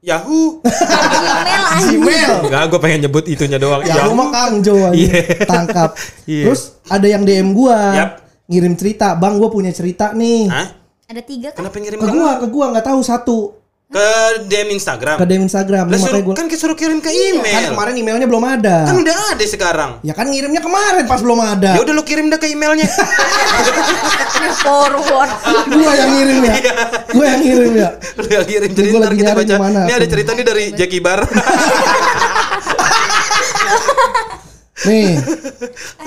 Yahoo. 0.01 0.63
Email 0.63 1.65
anjing. 1.75 1.99
Gmail. 1.99 2.33
Enggak, 2.47 2.63
gue 2.69 2.79
pengen 2.79 3.01
nyebut 3.03 3.25
itunya 3.25 3.59
doang. 3.59 3.83
Ya 3.83 4.05
lu 4.05 4.15
mah 4.15 4.31
Kang 4.31 4.61
Jo. 4.61 4.93
Iya. 4.93 5.43
Tangkap. 5.43 5.99
Iya. 6.25 6.45
Terus 6.47 6.63
ada 6.87 7.07
yang 7.09 7.25
DM 7.25 7.51
gua. 7.51 7.81
Yap. 7.91 8.11
Ngirim 8.45 8.77
cerita, 8.77 9.17
"Bang, 9.17 9.41
gua 9.41 9.49
punya 9.49 9.73
cerita 9.73 10.13
nih." 10.13 10.47
Hah? 10.47 10.84
Ada 11.15 11.23
tiga 11.23 11.49
kan? 11.55 11.63
Kenapa 11.63 11.79
ngirim 11.79 11.99
Ke 12.03 12.09
gua, 12.11 12.31
ke 12.43 12.47
gua 12.51 12.65
nggak 12.75 12.87
tahu 12.91 13.01
satu. 13.01 13.39
Ke 13.87 14.03
DM 14.51 14.75
Instagram. 14.75 15.15
ke 15.15 15.23
DM 15.23 15.47
Instagram. 15.47 15.87
Lah, 15.87 15.95
Nah, 15.95 16.03
suruh- 16.03 16.25
gua 16.27 16.35
kan 16.35 16.51
suruh 16.51 16.75
kirim 16.75 16.99
ke 16.99 17.07
kan 17.07 17.15
email. 17.15 17.71
kemarin 17.71 17.95
emailnya 17.95 18.27
belum 18.27 18.43
ada. 18.43 18.83
Kan 18.83 18.99
udah 18.99 19.15
ada 19.31 19.45
sekarang. 19.47 19.91
Ya 20.03 20.11
kan 20.11 20.27
ngirimnya 20.27 20.59
kemarin 20.59 21.07
pas 21.07 21.23
belum 21.23 21.39
ada. 21.39 21.79
Ya 21.79 21.81
udah 21.87 21.95
lu 21.95 22.03
kirim 22.03 22.27
dah 22.27 22.43
ke 22.43 22.51
emailnya. 22.51 22.91
Forward. 24.59 25.31
gua 25.71 25.93
yang 25.95 26.11
ngirim 26.11 26.39
ya. 26.43 26.55
gua 27.15 27.25
yang 27.31 27.41
ngirim 27.47 27.73
ya. 27.79 27.89
lu 28.19 28.27
yang 28.27 28.43
kirim 28.45 28.69
jadi 28.75 28.89
ntar 28.99 29.15
kita 29.15 29.33
baca. 29.33 29.47
di 29.47 29.55
mana 29.55 29.81
Ini 29.87 29.95
ada 29.95 30.07
cerita 30.11 30.31
nih 30.35 30.43
dari 30.43 30.65
Jackie 30.75 30.99
Bar. 30.99 31.21
Nih. 34.85 35.15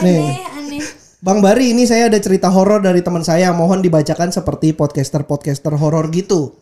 Nih. 0.04 0.20
Aneh, 0.20 0.44
aneh. 0.60 0.84
Bang 1.18 1.42
Bari, 1.42 1.74
ini 1.74 1.90
saya 1.90 2.06
ada 2.08 2.20
cerita 2.22 2.46
horor 2.48 2.78
dari 2.80 3.02
teman 3.02 3.26
saya. 3.26 3.50
Mohon 3.50 3.82
dibacakan 3.82 4.30
seperti 4.30 4.72
podcaster-podcaster 4.72 5.74
horor 5.74 6.14
gitu. 6.14 6.54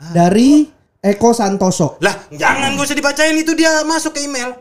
Dari 0.00 0.64
Eko 0.98 1.30
Santoso. 1.30 2.00
lah, 2.00 2.16
jangan 2.32 2.72
gak 2.74 2.86
usah 2.88 2.96
dibacain 2.96 3.36
itu 3.36 3.52
dia 3.52 3.84
masuk 3.84 4.16
ke 4.16 4.24
email. 4.24 4.56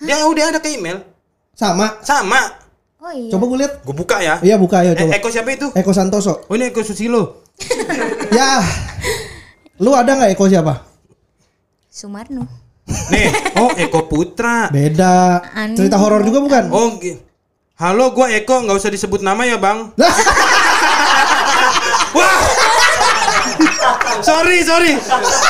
Dia 0.00 0.24
udah 0.24 0.48
ada 0.48 0.58
ke 0.58 0.72
email. 0.72 1.04
Sama. 1.52 2.00
Sama. 2.00 2.40
Oh 2.98 3.12
iya. 3.12 3.30
Coba 3.30 3.44
gue 3.46 3.58
lihat. 3.60 3.72
Gue 3.84 3.94
buka 3.94 4.16
ya. 4.18 4.40
Iya 4.40 4.56
buka 4.56 4.80
ayo 4.80 4.96
Eh, 4.96 4.98
coba. 4.98 5.12
Eko 5.14 5.28
siapa 5.28 5.50
itu? 5.52 5.66
Eko 5.70 5.92
Santoso. 5.92 6.48
Oh 6.48 6.54
ini 6.56 6.72
Eko 6.72 6.80
Susilo. 6.82 7.44
Ya. 8.28 8.60
Lu 9.78 9.92
ada 9.92 10.12
nggak 10.12 10.32
Eko 10.32 10.48
siapa? 10.48 10.84
Sumarno. 11.88 12.44
Nih, 13.08 13.28
oh 13.56 13.72
Eko 13.76 14.04
Putra. 14.04 14.68
Beda. 14.68 15.44
Cerita 15.76 15.96
horor 15.96 16.24
juga 16.24 16.40
bukan? 16.40 16.64
Oh, 16.68 16.96
gi- 16.96 17.27
halo, 17.78 18.10
gua 18.10 18.26
Eko, 18.34 18.66
nggak 18.66 18.74
usah 18.74 18.90
disebut 18.90 19.22
nama 19.22 19.46
ya, 19.46 19.54
bang. 19.54 19.94
Wah, 22.18 22.42
sorry, 24.18 24.66
sorry, 24.66 24.98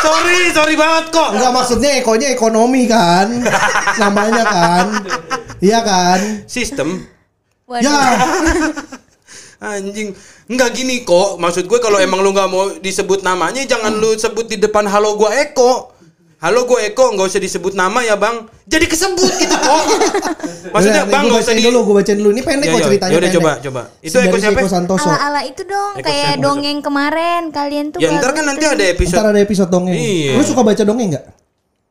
sorry, 0.05 0.53
sorry 0.53 0.77
banget 0.77 1.09
kok. 1.09 1.33
Enggak 1.33 1.53
maksudnya 1.57 1.97
Ekonya 1.97 2.29
ekonomi 2.37 2.85
kan? 2.85 3.33
Namanya 3.97 4.45
kan? 4.45 4.87
Iya 5.65 5.81
kan? 5.81 6.45
Sistem, 6.45 7.09
Waduh. 7.65 7.81
Ya. 7.81 7.97
anjing, 9.73 10.13
nggak 10.53 10.71
gini 10.77 11.09
kok. 11.09 11.41
Maksud 11.41 11.65
gue 11.65 11.81
kalau 11.81 11.97
emang 11.97 12.21
lu 12.21 12.37
nggak 12.37 12.51
mau 12.53 12.77
disebut 12.77 13.25
namanya, 13.25 13.65
jangan 13.65 13.97
lu 13.97 14.13
sebut 14.21 14.45
di 14.45 14.61
depan 14.61 14.85
halo 14.85 15.17
gua 15.17 15.33
Eko. 15.33 15.97
Halo 16.39 16.71
gue 16.71 16.79
Eko, 16.85 17.11
nggak 17.11 17.27
usah 17.27 17.43
disebut 17.43 17.75
nama 17.75 17.99
ya 17.99 18.15
bang. 18.15 18.47
Jadi 18.63 18.87
kesebut 18.87 19.27
gitu 19.37 19.51
kok. 19.51 19.83
Maksudnya 20.75 21.03
Udah, 21.03 21.11
bang 21.11 21.25
nggak 21.27 21.41
usah 21.43 21.51
di. 21.53 21.63
dulu, 21.67 21.79
gue 21.83 21.95
bacain 21.99 22.15
dulu. 22.15 22.31
Ini 22.31 22.43
pendek 22.43 22.63
Ya, 22.63 22.71
kok 22.71 22.79
ya. 22.79 22.87
ceritanya 22.87 23.13
Yaudah, 23.13 23.31
coba, 23.33 23.53
coba. 23.59 23.83
Itu 23.99 24.17
Eko 24.17 24.37
siapa? 24.39 24.55
Eko 24.55 24.69
Santoso. 24.71 25.03
Ala-ala 25.05 25.43
itu 25.43 25.63
dong 25.67 25.93
Eko 25.99 26.07
kayak 26.07 26.31
siapa? 26.33 26.45
dongeng 26.47 26.79
kemarin 26.79 27.43
kalian 27.51 27.87
tuh 27.91 27.99
Ya 27.99 28.15
ntar 28.15 28.31
kan 28.33 28.47
nanti 28.47 28.63
tuh. 28.63 28.71
ada 28.71 28.85
episode. 28.87 29.19
Ntar 29.19 29.27
ada 29.29 29.41
episode 29.43 29.67
dongeng. 29.69 29.99
Iya. 29.99 30.33
Lu 30.33 30.43
suka 30.43 30.63
baca 30.63 30.83
dongeng 30.85 31.09
nggak? 31.11 31.27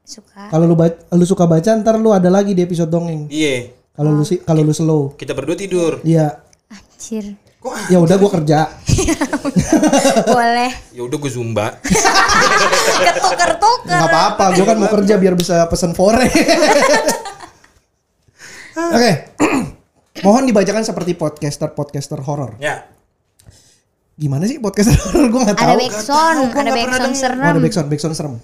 suka. 0.07 0.41
Kalau 0.47 0.63
lu 0.63 0.75
lu 1.11 1.25
suka 1.27 1.43
baca, 1.43 1.71
ntar 1.75 1.99
lu 1.99 2.09
ada 2.09 2.31
lagi 2.31 2.55
di 2.55 2.63
episode 2.63 2.87
dongeng. 2.87 3.27
Iya, 3.27 3.75
Kalau 3.91 4.15
lu 4.15 4.23
sih, 4.23 4.39
kalau 4.39 4.63
lu 4.63 4.71
slow. 4.71 5.11
kita 5.19 5.35
berdua 5.35 5.59
tidur. 5.59 5.99
Iya. 5.99 6.39
Anjir. 6.71 7.35
Kok? 7.57 7.73
Ya 7.89 7.97
udah 7.97 8.15
gua 8.15 8.31
kerja. 8.31 8.59
Boleh. 10.35 10.71
Ya 10.91 11.01
udah 11.01 11.17
gue 11.17 11.31
zumba. 11.31 11.73
Ketuker-tuker. 13.07 13.97
Nggak 13.97 14.07
apa-apa, 14.07 14.45
gua 14.53 14.65
kan 14.65 14.77
mau 14.77 14.89
kerja 14.91 15.17
biar 15.17 15.33
bisa 15.33 15.65
pesen 15.65 15.91
fore. 15.91 16.25
Oke. 18.93 19.11
Mohon 20.25 20.49
dibacakan 20.49 20.81
seperti 20.81 21.13
podcaster-podcaster 21.13 22.21
horor. 22.21 22.57
ya. 22.57 22.85
Gimana 24.13 24.45
sih 24.45 24.57
podcaster 24.57 24.97
horor? 24.97 25.29
Gua 25.29 25.41
nggak 25.43 25.57
Ada 25.57 25.65
tahu. 25.67 25.77
backsound, 25.79 26.37
ada 26.37 26.45
nggak 26.47 26.53
pernah 26.53 26.73
backsound 26.73 27.15
serem. 27.15 27.37
Oh, 27.39 27.47
ada 27.47 27.61
backsound, 27.61 27.87
backsound 27.87 28.15
serem. 28.15 28.35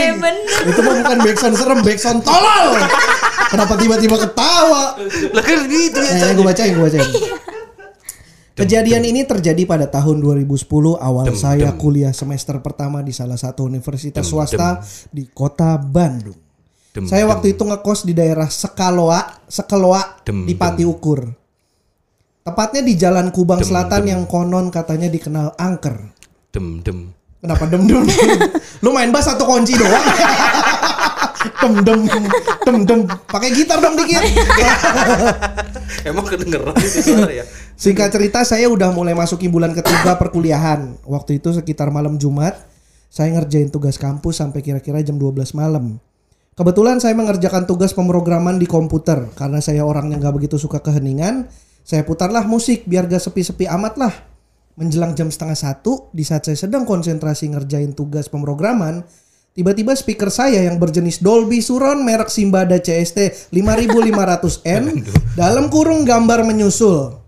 Aneh 0.00 0.12
bener. 0.16 0.68
Itu 0.72 0.80
mah 0.80 0.94
bukan 1.04 1.18
backsound 1.20 1.56
serem, 1.60 1.78
backsound 1.84 2.20
tolol. 2.24 2.66
Kenapa 3.52 3.74
tiba-tiba 3.76 4.16
ketawa? 4.16 4.96
Lah 5.36 5.44
kan 5.44 5.60
gitu 5.68 6.00
ya. 6.00 6.30
Eh, 6.30 6.32
gue 6.32 6.44
bacain, 6.44 6.72
gue 6.72 6.84
bacain. 6.88 7.10
Kejadian 8.56 9.02
ini 9.08 9.24
terjadi 9.24 9.64
pada 9.64 9.88
tahun 9.88 10.20
2010 10.20 10.68
awal 11.00 11.32
saya 11.32 11.72
kuliah 11.80 12.12
semester 12.12 12.60
pertama 12.60 13.00
di 13.00 13.08
salah 13.08 13.40
satu 13.40 13.64
universitas 13.64 14.20
swasta 14.26 14.84
di 15.08 15.24
kota 15.32 15.80
Bandung. 15.80 16.36
Dem, 16.90 17.06
saya 17.06 17.22
waktu 17.24 17.54
itu 17.54 17.62
ngekos 17.62 18.02
di 18.02 18.12
daerah 18.18 18.50
Sekaloa, 18.50 19.46
Sekeloa 19.46 20.26
Dem, 20.26 20.42
di 20.44 20.58
Pati 20.58 20.82
Ukur. 20.82 21.22
Tepatnya 22.42 22.82
di 22.82 22.98
Jalan 22.98 23.30
Kubang 23.30 23.62
Selatan 23.62 24.10
yang 24.10 24.22
konon 24.26 24.74
katanya 24.74 25.06
dikenal 25.06 25.54
angker. 25.54 26.10
Dem 26.50 26.82
dem. 26.82 27.14
Kenapa 27.40 27.64
dem 27.72 27.88
dem? 27.88 28.04
Lu 28.84 28.92
main 28.92 29.08
bass 29.08 29.32
satu 29.32 29.48
kunci 29.48 29.72
doang. 29.80 30.04
dem 31.60 31.72
dem 31.80 32.00
dem 32.64 32.78
dem. 32.84 33.00
Pakai 33.08 33.50
gitar 33.56 33.80
dong 33.80 33.96
dikit. 33.96 34.20
Emang 36.08 36.24
kedengeran 36.28 36.76
itu 36.80 37.00
suara 37.00 37.32
ya? 37.32 37.44
Singkat 37.80 38.12
cerita 38.12 38.44
saya 38.44 38.68
udah 38.68 38.92
mulai 38.92 39.16
masuki 39.16 39.48
bulan 39.48 39.72
ketiga 39.72 40.20
perkuliahan. 40.20 41.00
Waktu 41.08 41.40
itu 41.40 41.56
sekitar 41.56 41.88
malam 41.88 42.20
Jumat, 42.20 42.60
saya 43.08 43.32
ngerjain 43.32 43.72
tugas 43.72 43.96
kampus 43.96 44.44
sampai 44.44 44.60
kira-kira 44.60 45.00
jam 45.00 45.16
12 45.16 45.56
malam. 45.56 45.96
Kebetulan 46.60 47.00
saya 47.00 47.16
mengerjakan 47.16 47.64
tugas 47.64 47.96
pemrograman 47.96 48.60
di 48.60 48.68
komputer 48.68 49.32
karena 49.32 49.64
saya 49.64 49.80
orangnya 49.88 50.20
nggak 50.20 50.34
begitu 50.36 50.60
suka 50.60 50.84
keheningan. 50.84 51.48
Saya 51.80 52.04
putarlah 52.04 52.44
musik 52.44 52.84
biar 52.84 53.08
gak 53.08 53.24
sepi-sepi 53.24 53.64
amat 53.64 53.96
lah. 53.96 54.12
Menjelang 54.78 55.18
jam 55.18 55.30
setengah 55.30 55.58
satu, 55.58 56.12
di 56.14 56.22
saat 56.22 56.46
saya 56.46 56.56
sedang 56.56 56.86
konsentrasi 56.86 57.50
ngerjain 57.50 57.94
tugas 57.94 58.30
pemrograman, 58.30 59.02
tiba-tiba 59.52 59.92
speaker 59.98 60.30
saya 60.30 60.62
yang 60.62 60.78
berjenis 60.78 61.18
Dolby 61.18 61.58
Surround 61.58 62.06
merek 62.06 62.30
Simbada 62.30 62.78
CST 62.78 63.50
5500N 63.50 64.84
dalam 65.34 65.66
kurung 65.68 66.06
gambar 66.06 66.46
menyusul. 66.46 67.20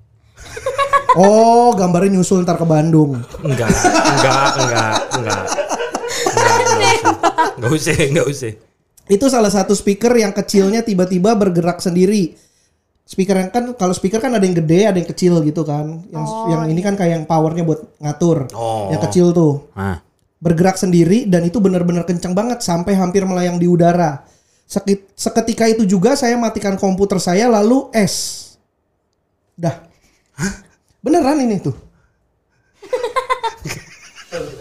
Oh, 1.12 1.76
gambarnya 1.76 2.16
nyusul 2.16 2.40
ntar 2.40 2.56
ke 2.56 2.64
Bandung. 2.64 3.20
Enggak, 3.44 3.68
enggak, 3.68 4.52
enggak, 4.56 4.96
enggak. 5.12 5.44
Enggak, 6.32 6.98
enggak 7.60 7.72
usah, 7.76 7.94
enggak 8.00 8.26
usah. 8.32 8.52
Itu 9.12 9.28
salah 9.28 9.52
satu 9.52 9.76
speaker 9.76 10.16
yang 10.16 10.32
kecilnya 10.32 10.80
tiba-tiba 10.80 11.36
bergerak 11.36 11.84
sendiri. 11.84 12.32
Speaker 13.02 13.34
yang 13.34 13.50
kan 13.50 13.64
kalau 13.74 13.92
speaker 13.92 14.18
kan 14.18 14.30
ada 14.30 14.40
yang 14.40 14.54
gede, 14.54 14.86
ada 14.86 14.96
yang 14.96 15.06
kecil 15.06 15.42
gitu 15.42 15.62
kan. 15.62 16.00
Yang 16.08 16.24
yang 16.48 16.62
ini 16.66 16.80
kan 16.80 16.94
kayak 16.94 17.12
yang 17.12 17.24
powernya 17.24 17.62
buat 17.62 17.80
ngatur. 17.98 18.48
Oh. 18.52 18.88
Yang 18.88 19.02
kecil 19.06 19.26
tuh 19.30 19.68
Ah, 19.72 20.00
bergerak 20.38 20.74
sendiri 20.74 21.26
dan 21.26 21.42
itu 21.42 21.58
benar-benar 21.58 22.02
kencang 22.02 22.32
banget 22.32 22.60
sampai 22.60 22.94
hampir 22.94 23.22
melayang 23.22 23.56
di 23.56 23.66
udara. 23.66 24.24
Sekit- 24.64 25.12
Seketika 25.12 25.68
itu 25.68 25.84
juga 25.84 26.14
saya 26.14 26.34
matikan 26.34 26.74
komputer 26.74 27.18
saya 27.18 27.44
lalu 27.46 27.92
es. 27.92 28.40
Dah. 29.52 29.84
Beneran 30.98 31.42
ini 31.42 31.60
tuh. 31.60 31.76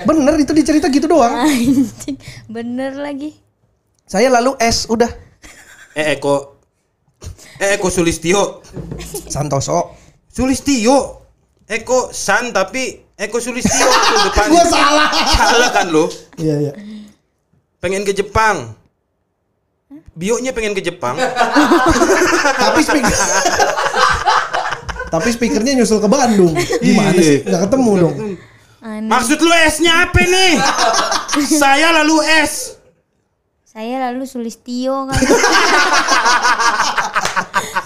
Bener 0.04 0.36
itu 0.36 0.52
dicerita 0.52 0.92
gitu 0.92 1.08
doang. 1.08 1.48
Bener 2.50 2.92
lagi. 2.94 3.38
Saya 4.04 4.28
lalu 4.28 4.60
es 4.60 4.84
udah. 4.86 5.08
eh 5.94 6.20
Eko. 6.20 6.51
Eh 7.62 7.78
Eko 7.78 7.94
Sulistio. 7.94 8.66
Santoso. 9.30 9.94
Sulistio. 10.26 11.22
Eko 11.70 12.10
San 12.10 12.50
tapi 12.50 12.98
Eko 13.14 13.38
Sulistio 13.38 13.86
tuh 13.86 14.18
depan. 14.28 14.50
Gua 14.50 14.66
salah. 14.66 15.08
Salah 15.30 15.70
kan 15.70 15.88
lo? 15.94 16.10
Iya 16.42 16.56
iya. 16.58 16.74
Pengen 17.78 18.02
ke 18.02 18.18
Jepang. 18.18 18.74
Bionya 20.18 20.52
pengen 20.52 20.74
ke 20.74 20.82
Jepang. 20.82 21.16
Tapi 22.58 22.80
speaker 22.82 23.18
Tapi 25.12 25.28
speakernya 25.30 25.78
nyusul 25.78 26.02
ke 26.02 26.10
Bandung. 26.10 26.58
Gimana 26.82 27.14
Iya. 27.14 27.22
sih? 27.22 27.38
Nggak 27.46 27.62
ketemu 27.70 27.92
dong. 28.00 28.16
Aneh. 28.82 29.06
Maksud 29.06 29.38
lu 29.38 29.54
esnya 29.54 30.10
apa 30.10 30.18
nih? 30.18 30.58
Saya 31.54 31.94
lalu 32.02 32.18
es. 32.42 32.82
Saya 33.70 34.10
lalu 34.10 34.26
Sulistio 34.26 35.06
kan. 35.06 35.20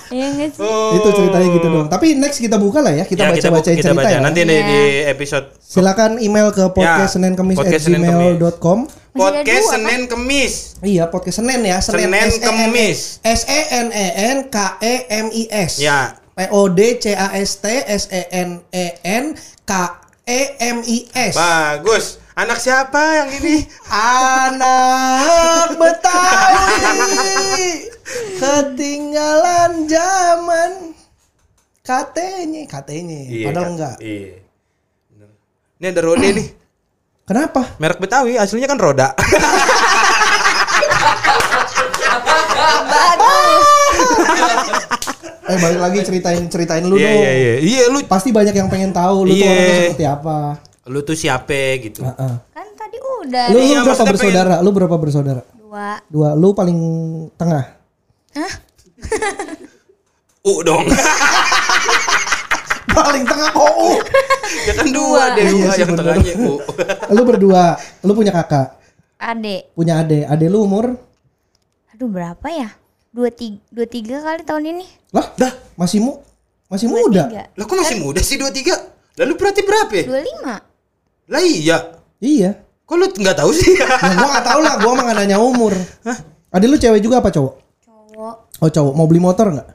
Iya 0.08 0.26
nggak 0.32 0.50
sih? 0.54 0.62
Itu 0.94 1.08
ceritanya 1.12 1.48
gitu 1.50 1.68
dong. 1.68 1.86
Tapi 1.88 2.14
next 2.14 2.38
kita 2.38 2.56
buka 2.56 2.80
lah 2.80 2.92
ya. 2.92 3.04
Kita 3.04 3.24
Ya, 3.24 3.28
baca-bacain 3.32 3.76
kita 3.76 3.90
cerita 3.90 3.96
baca. 3.96 4.10
ya. 4.10 4.18
Nanti 4.20 4.40
di, 4.40 4.50
Iya. 4.50 4.62
di 4.62 4.78
episode 5.08 5.46
Silakan 5.58 6.18
email 6.18 6.50
ke 6.50 6.62
podcast 6.70 7.14
Senin 7.14 7.34
Kemis 7.34 7.56
podcast 7.56 7.84
Senin 7.84 8.02
Kemis. 8.02 8.38
gmail.com. 8.38 8.78
Podcast 9.12 9.64
dua, 9.64 9.72
Senin 9.74 10.02
Kemis. 10.06 10.54
Iya, 10.82 11.04
podcast 11.08 11.36
Senin 11.40 11.60
ya. 11.62 11.78
Senin, 11.80 12.06
Senin 12.06 12.20
S 12.20 12.20
E 12.20 12.20
N 12.20 12.36
E- 12.36 12.44
Kemis. 12.44 12.98
S 13.22 13.42
E 13.46 13.60
N 13.74 13.88
E 13.90 14.06
N 14.28 14.36
K 14.46 14.56
E 14.78 14.94
M 15.10 15.26
I 15.32 15.44
S. 15.50 15.72
Ya. 15.80 16.14
P 16.32 16.38
O 16.52 16.68
D 16.68 16.98
C 16.98 17.12
A 17.12 17.28
S 17.34 17.58
T 17.58 17.66
S 17.88 18.04
E 18.10 18.22
N 18.30 18.62
E 18.70 18.86
N 19.02 19.34
K 19.64 19.72
E 20.22 20.40
M 20.60 20.78
I 20.84 20.98
S. 21.10 21.34
Bagus. 21.34 22.06
Anak 22.36 22.60
siapa 22.60 23.00
yang 23.16 23.30
ini? 23.34 23.64
Anak 23.88 25.80
Betawi 25.80 26.68
ketinggalan 28.38 29.86
zaman. 29.86 30.72
Katanya, 31.82 32.62
katanya. 32.66 33.20
Padahal 33.44 33.62
Kak. 33.62 33.72
enggak. 33.72 33.96
Iya. 34.00 34.34
Bener. 35.10 35.30
Ini 35.76 35.86
ada 35.90 36.02
Rode 36.02 36.30
nih. 36.32 36.48
Kenapa? 37.26 37.62
Merek 37.78 37.98
Betawi 37.98 38.38
aslinya 38.38 38.66
kan 38.66 38.78
roda. 38.78 39.08
Eh 45.46 45.58
balik 45.62 45.78
lagi 45.80 45.98
ceritain 46.02 46.42
ceritain 46.50 46.82
lu 46.82 46.98
Iya 46.98 47.06
dong. 47.06 47.22
iya 47.22 47.32
iya. 47.32 47.54
Iya 47.62 47.84
lu 47.88 48.02
Pasti 48.04 48.34
banyak 48.34 48.50
yang 48.52 48.66
pengen 48.66 48.90
tahu 48.90 49.30
lu 49.30 49.32
tuh 49.32 49.38
Iya. 49.38 49.52
orangnya 49.52 49.76
seperti 49.84 50.06
apa. 50.08 50.38
lu 50.86 51.00
tuh 51.02 51.18
siapa 51.18 51.62
gitu. 51.82 52.02
Heeh. 52.02 52.34
Kan 52.50 52.68
tadi 52.74 52.98
udah 53.02 53.46
Lu, 53.50 53.58
lu 53.58 53.60
Iya, 53.60 53.78
berapa 53.80 53.90
maksudnya 53.90 54.10
bersaudara? 54.12 54.56
Lu 54.62 54.70
berapa 54.70 54.96
bersaudara? 54.96 55.42
dua. 55.56 55.90
Dua. 56.08 56.30
Lu 56.34 56.54
paling 56.54 56.80
tengah. 57.36 57.64
U 60.46 60.62
dong. 60.62 60.86
paling 62.88 63.24
tengah 63.26 63.50
kok. 63.50 63.74
Oh. 63.76 63.98
ya 64.64 64.74
kan 64.74 64.88
dua 64.88 65.22
deh 65.36 65.44
Iya 65.44 65.52
dua 65.52 65.72
sih, 65.74 65.80
yang 65.84 65.90
bener. 65.92 66.00
tengahnya 66.16 66.34
U. 66.40 66.52
Lu 67.12 67.22
berdua. 67.24 67.66
Lu 68.02 68.12
punya 68.14 68.32
kakak, 68.32 68.78
Adek. 69.18 69.74
punya 69.74 70.00
ade. 70.00 70.24
Ade 70.24 70.46
lu 70.48 70.64
umur? 70.64 70.96
Aduh 71.92 72.08
berapa 72.08 72.48
ya? 72.48 72.70
Dua 73.10 73.32
tiga, 73.32 73.60
dua 73.72 73.88
tiga 73.88 74.20
kali 74.22 74.44
tahun 74.44 74.64
ini. 74.70 74.86
Lah, 75.12 75.32
Dah. 75.36 75.52
masih 75.76 76.00
mu 76.00 76.20
masih 76.68 76.88
Dua 76.88 77.00
muda. 77.02 77.24
tiga. 77.26 77.44
Lah 77.52 77.64
kok 77.64 77.76
masih 77.76 77.98
muda 78.00 78.20
sih 78.20 78.36
23? 78.36 79.20
Lalu 79.24 79.34
berarti 79.36 79.62
berapa 79.64 79.92
ya? 79.92 80.04
Dua 80.04 80.20
lima. 80.20 80.56
Lah 81.26 81.42
iya. 81.42 81.78
Iya. 82.20 82.52
Kok 82.86 82.96
lu 82.96 83.06
nggak 83.10 83.38
tahu 83.40 83.50
sih? 83.50 83.74
Ya 83.76 83.88
gua 84.14 84.30
gak 84.30 84.46
tahu 84.46 84.60
lah, 84.62 84.74
gua 84.78 84.92
mah 84.94 85.04
gak 85.06 85.18
nanya 85.18 85.38
umur. 85.40 85.74
Ade 86.52 86.66
lu 86.68 86.78
cewek 86.78 87.02
juga 87.02 87.18
apa 87.18 87.32
cowok? 87.32 87.65
Oh 88.58 88.70
cowok, 88.70 88.94
mau 88.94 89.06
beli 89.06 89.20
motor 89.20 89.52
nggak? 89.52 89.68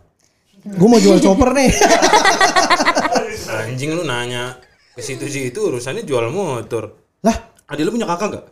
Gue 0.70 0.88
mau 0.88 0.98
jual 0.98 1.18
chopper 1.18 1.52
nih. 1.52 1.70
Anjing 3.66 3.90
lu 3.92 4.02
nanya 4.02 4.56
ke 4.92 5.00
situ-situ 5.00 5.56
urusannya 5.58 6.02
jual 6.02 6.28
motor. 6.28 6.96
lah, 7.20 7.36
Adik 7.66 7.84
lu 7.84 7.92
punya 7.92 8.08
kakak 8.08 8.28
nggak? 8.32 8.46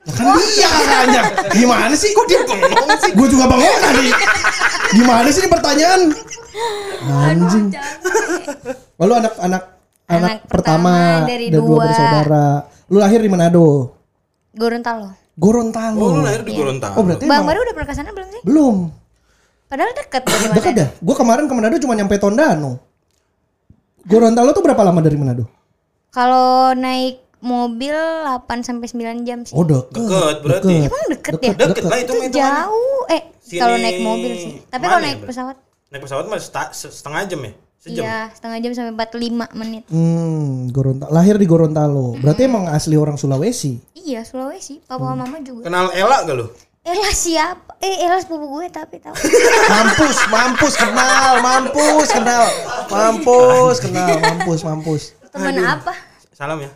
ya 0.00 0.12
kan 0.16 0.26
dia 0.32 0.68
kakaknya. 0.68 1.22
Gimana 1.52 1.94
sih? 1.94 2.10
Kok 2.10 2.26
dia 2.26 2.40
bengong 2.42 2.88
sih? 2.98 3.12
Gue 3.12 3.28
juga 3.28 3.44
bangun 3.46 3.78
tadi. 3.80 4.08
Gimana 4.92 5.28
sih 5.28 5.40
ini 5.40 5.50
pertanyaan? 5.50 6.00
Anjing. 7.04 7.66
Oh, 8.96 9.04
lu 9.04 9.14
anak 9.14 9.34
anak 9.38 9.62
anak, 10.06 10.30
Anak 10.40 10.48
pertama, 10.48 10.92
pertama 11.20 11.28
dari 11.28 11.46
dua 11.48 11.62
dua. 11.62 11.82
bersaudara. 11.84 12.48
Lu 12.90 12.98
lahir 12.98 13.20
di 13.20 13.30
Manado. 13.30 13.94
Gorontalo. 14.50 15.14
Gorontalo. 15.40 15.96
Oh 15.96 16.08
lu 16.12 16.20
lahir 16.20 16.44
di 16.44 16.52
Gorontalo. 16.52 17.00
Oh, 17.00 17.02
berarti 17.02 17.24
Bang 17.24 17.48
Baru 17.48 17.64
udah 17.64 17.72
pernah 17.72 17.88
ke 17.88 17.94
sana 17.96 18.10
belum 18.12 18.28
sih? 18.28 18.42
belum. 18.44 18.76
Padahal 19.70 19.90
deket 19.96 20.22
dari 20.26 20.46
mana? 20.50 20.56
Dekat 20.58 20.74
ya? 20.76 20.86
Gue 20.98 21.14
kemarin 21.16 21.44
ke 21.48 21.54
Manado 21.56 21.76
cuma 21.80 21.94
nyampe 21.96 22.18
Tondano. 22.20 22.82
Gorontalo 24.04 24.50
tuh 24.52 24.62
berapa 24.66 24.82
lama 24.84 25.00
dari 25.00 25.16
Manado? 25.16 25.48
Kalau 26.10 26.74
naik 26.74 27.22
mobil 27.40 27.94
8 27.94 28.66
sampai 28.66 28.86
9 28.90 29.24
jam 29.24 29.46
sih. 29.46 29.54
Oh 29.56 29.64
deket. 29.64 29.96
Deket 29.96 30.36
berarti. 30.44 30.74
Emang 30.90 31.04
deket, 31.08 31.32
ya? 31.40 31.54
Deket 31.56 31.84
lah 31.88 31.98
itu 32.02 32.12
Itu 32.12 32.36
jauh. 32.36 33.00
Eh, 33.08 33.22
kalau 33.56 33.76
naik 33.80 33.98
mobil 34.04 34.32
sih. 34.36 34.52
Tapi 34.68 34.84
kalau 34.84 35.00
ya, 35.00 35.06
naik 35.08 35.18
pesawat 35.24 35.56
Naik 35.90 36.02
pesawat 36.06 36.24
mah 36.30 36.38
setengah 36.70 37.22
jam 37.26 37.40
ya? 37.46 37.52
Sejam. 37.80 38.04
Iya, 38.04 38.28
setengah 38.30 38.58
jam 38.60 38.72
sampai 38.74 38.92
45 38.92 39.56
menit. 39.56 39.82
Hmm, 39.88 40.68
Gorontalo. 40.68 41.08
Lahir 41.10 41.34
di 41.34 41.44
Gorontalo. 41.44 42.12
Berarti 42.14 42.44
emang 42.44 42.68
asli 42.68 42.92
orang 42.94 43.16
Sulawesi. 43.16 43.80
Iya, 43.94 44.20
Sulawesi. 44.20 44.84
Papa 44.84 45.00
Hmm. 45.06 45.18
mama 45.18 45.40
juga. 45.40 45.64
Kenal 45.64 45.88
Ella 45.90 46.20
gak 46.22 46.36
lu? 46.36 46.46
Ella 46.80 47.08
siapa? 47.10 47.76
Eh, 47.78 48.04
Ella 48.04 48.16
sepupu 48.16 48.48
gue 48.50 48.68
tapi 48.68 49.00
tahu. 49.00 49.16
Mampus, 49.72 50.16
mampus 50.28 50.74
kenal, 50.76 51.40
mampus 51.40 52.08
kenal, 52.10 52.44
mampus 52.86 53.76
kenal, 53.78 54.12
mampus, 54.18 54.60
mampus. 54.60 55.02
Temen 55.30 55.56
apa? 55.58 55.92
Salam 56.30 56.60
ya. 56.60 56.68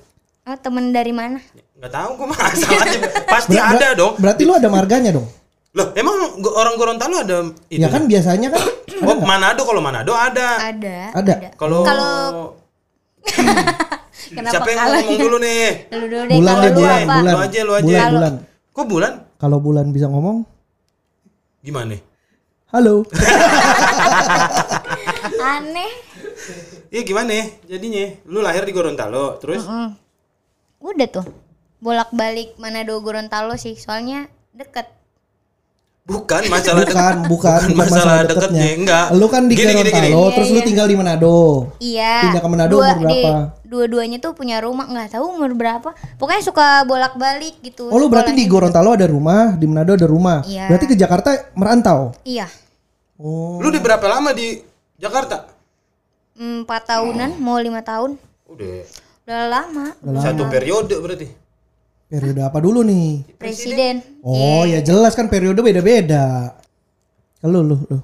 Oh, 0.45 0.57
temen 0.57 0.89
dari 0.89 1.13
mana? 1.13 1.37
Gak 1.75 1.89
tahu 1.91 2.11
gue 2.17 2.27
mah 2.27 2.41
asal 2.47 2.69
aja. 2.71 3.01
Pasti 3.27 3.57
Ber- 3.57 3.77
ada 3.77 3.93
dong. 3.93 4.17
Berarti 4.17 4.43
lu 4.43 4.53
ada 4.53 4.69
marganya 4.69 5.13
dong? 5.13 5.29
Loh, 5.73 5.91
emang 5.93 6.17
orang 6.47 6.75
Gorontalo 6.77 7.17
ada 7.19 7.45
itu? 7.67 7.81
Ya 7.81 7.89
kan 7.89 8.05
biasanya 8.05 8.49
kan 8.49 8.63
Oh, 9.01 9.19
Manado 9.21 9.63
kalau 9.63 9.81
Manado 9.81 10.13
ada. 10.13 10.61
Ada. 10.63 10.99
Ada. 11.13 11.35
Kalau 11.55 11.83
Kalau 11.83 12.55
kenapa 14.31 14.53
siapa 14.53 14.69
yang 14.69 14.81
kalah? 14.81 15.01
ngomong 15.01 15.19
dulu 15.19 15.37
nih? 15.39 15.89
Lu 15.91 16.07
dulu 16.07 16.23
deh 16.23 16.37
bulan 16.37 16.55
deh 16.55 16.69
lu 16.69 16.77
bulan, 16.77 17.01
apa? 17.01 17.15
bulan, 17.17 17.33
Lu 17.33 17.41
aja, 17.41 17.61
lu 17.61 17.73
aja. 17.73 17.83
bulan, 17.83 18.11
bulan. 18.13 18.35
Kok 18.71 18.87
bulan? 18.87 19.13
Kalau 19.35 19.59
bulan 19.59 19.87
bisa 19.89 20.07
ngomong, 20.07 20.45
Gimana? 21.61 21.97
halo. 22.69 23.07
Aneh. 25.45 25.93
Iya 26.89 27.03
gimana 27.03 27.35
jadinya? 27.65 28.07
Lu 28.25 28.39
lahir 28.39 28.63
di 28.63 28.73
Gorontalo, 28.73 29.39
terus 29.39 29.63
Mm. 29.65 29.91
Udah 30.81 31.09
tuh. 31.09 31.25
Bolak-balik 31.79 32.57
Manado 32.57 32.97
Gorontalo 32.99 33.57
sih, 33.57 33.75
soalnya 33.75 34.27
deket. 34.51 34.85
Bukan 36.05 36.43
masalah 36.53 36.85
Bukan, 36.85 37.15
bukan, 37.25 37.61
bukan 37.65 37.77
masalah 37.81 37.89
masalah 37.89 38.21
deketnya, 38.23 38.45
deketnya. 38.45 38.67
enggak. 38.77 39.07
Lu 39.17 39.27
kan 39.27 39.43
di 39.49 39.55
Gini, 39.57 39.73
gini, 39.73 39.91
Gorontalo, 39.91 40.05
gini. 40.21 40.35
terus 40.37 40.49
lu 40.49 40.55
Iya, 40.55 40.67
tinggal 40.67 40.87
di 40.87 40.97
Manado. 40.97 41.37
Iya. 41.81 42.15
Pindah 42.23 42.43
ke 42.45 42.49
Manado 42.49 42.73
Dua- 42.73 42.85
umur 42.87 42.99
berapa? 43.01 43.31
Dua-duanya 43.65 44.19
tuh 44.21 44.33
punya 44.33 44.57
rumah, 44.61 44.85
nggak 44.85 45.09
tahu 45.11 45.25
umur 45.33 45.51
berapa. 45.57 45.89
Pokoknya 46.15 46.43
suka 46.45 46.67
bolak-balik 46.85 47.57
gitu. 47.61 47.89
Oh 47.89 47.97
lu 47.97 48.07
berarti 48.07 48.31
di 48.31 48.45
sekolahnya. 48.45 48.53
Gorontalo 48.53 48.91
ada 48.93 49.07
rumah, 49.09 49.57
di 49.57 49.65
Manado 49.65 49.93
ada 49.93 50.07
rumah. 50.07 50.39
Iya. 50.45 50.69
Berarti 50.69 50.87
ke 50.87 50.95
Jakarta 50.95 51.31
merantau. 51.53 52.13
Iya. 52.23 52.47
Oh. 53.17 53.57
Lu 53.59 53.73
di 53.73 53.81
berapa 53.81 54.05
lama 54.05 54.31
di 54.31 54.61
Jakarta? 54.95 55.49
Empat 56.35 56.83
tahunan, 56.85 57.41
mau 57.41 57.57
lima 57.57 57.81
tahun. 57.81 58.21
Udah 58.45 58.85
Udah 59.25 59.43
lama. 59.49 59.87
satu 60.21 60.53
periode 60.53 61.01
berarti. 61.01 61.44
Periode 62.15 62.41
apa 62.41 62.59
dulu 62.59 62.81
nih? 62.81 63.27
Presiden. 63.35 64.23
Oh 64.23 64.63
ya 64.63 64.79
jelas 64.79 65.13
kan 65.13 65.27
periode 65.27 65.59
beda-beda. 65.59 66.55
Lu 67.43 67.61
lu 67.61 67.77
lu. 67.83 67.99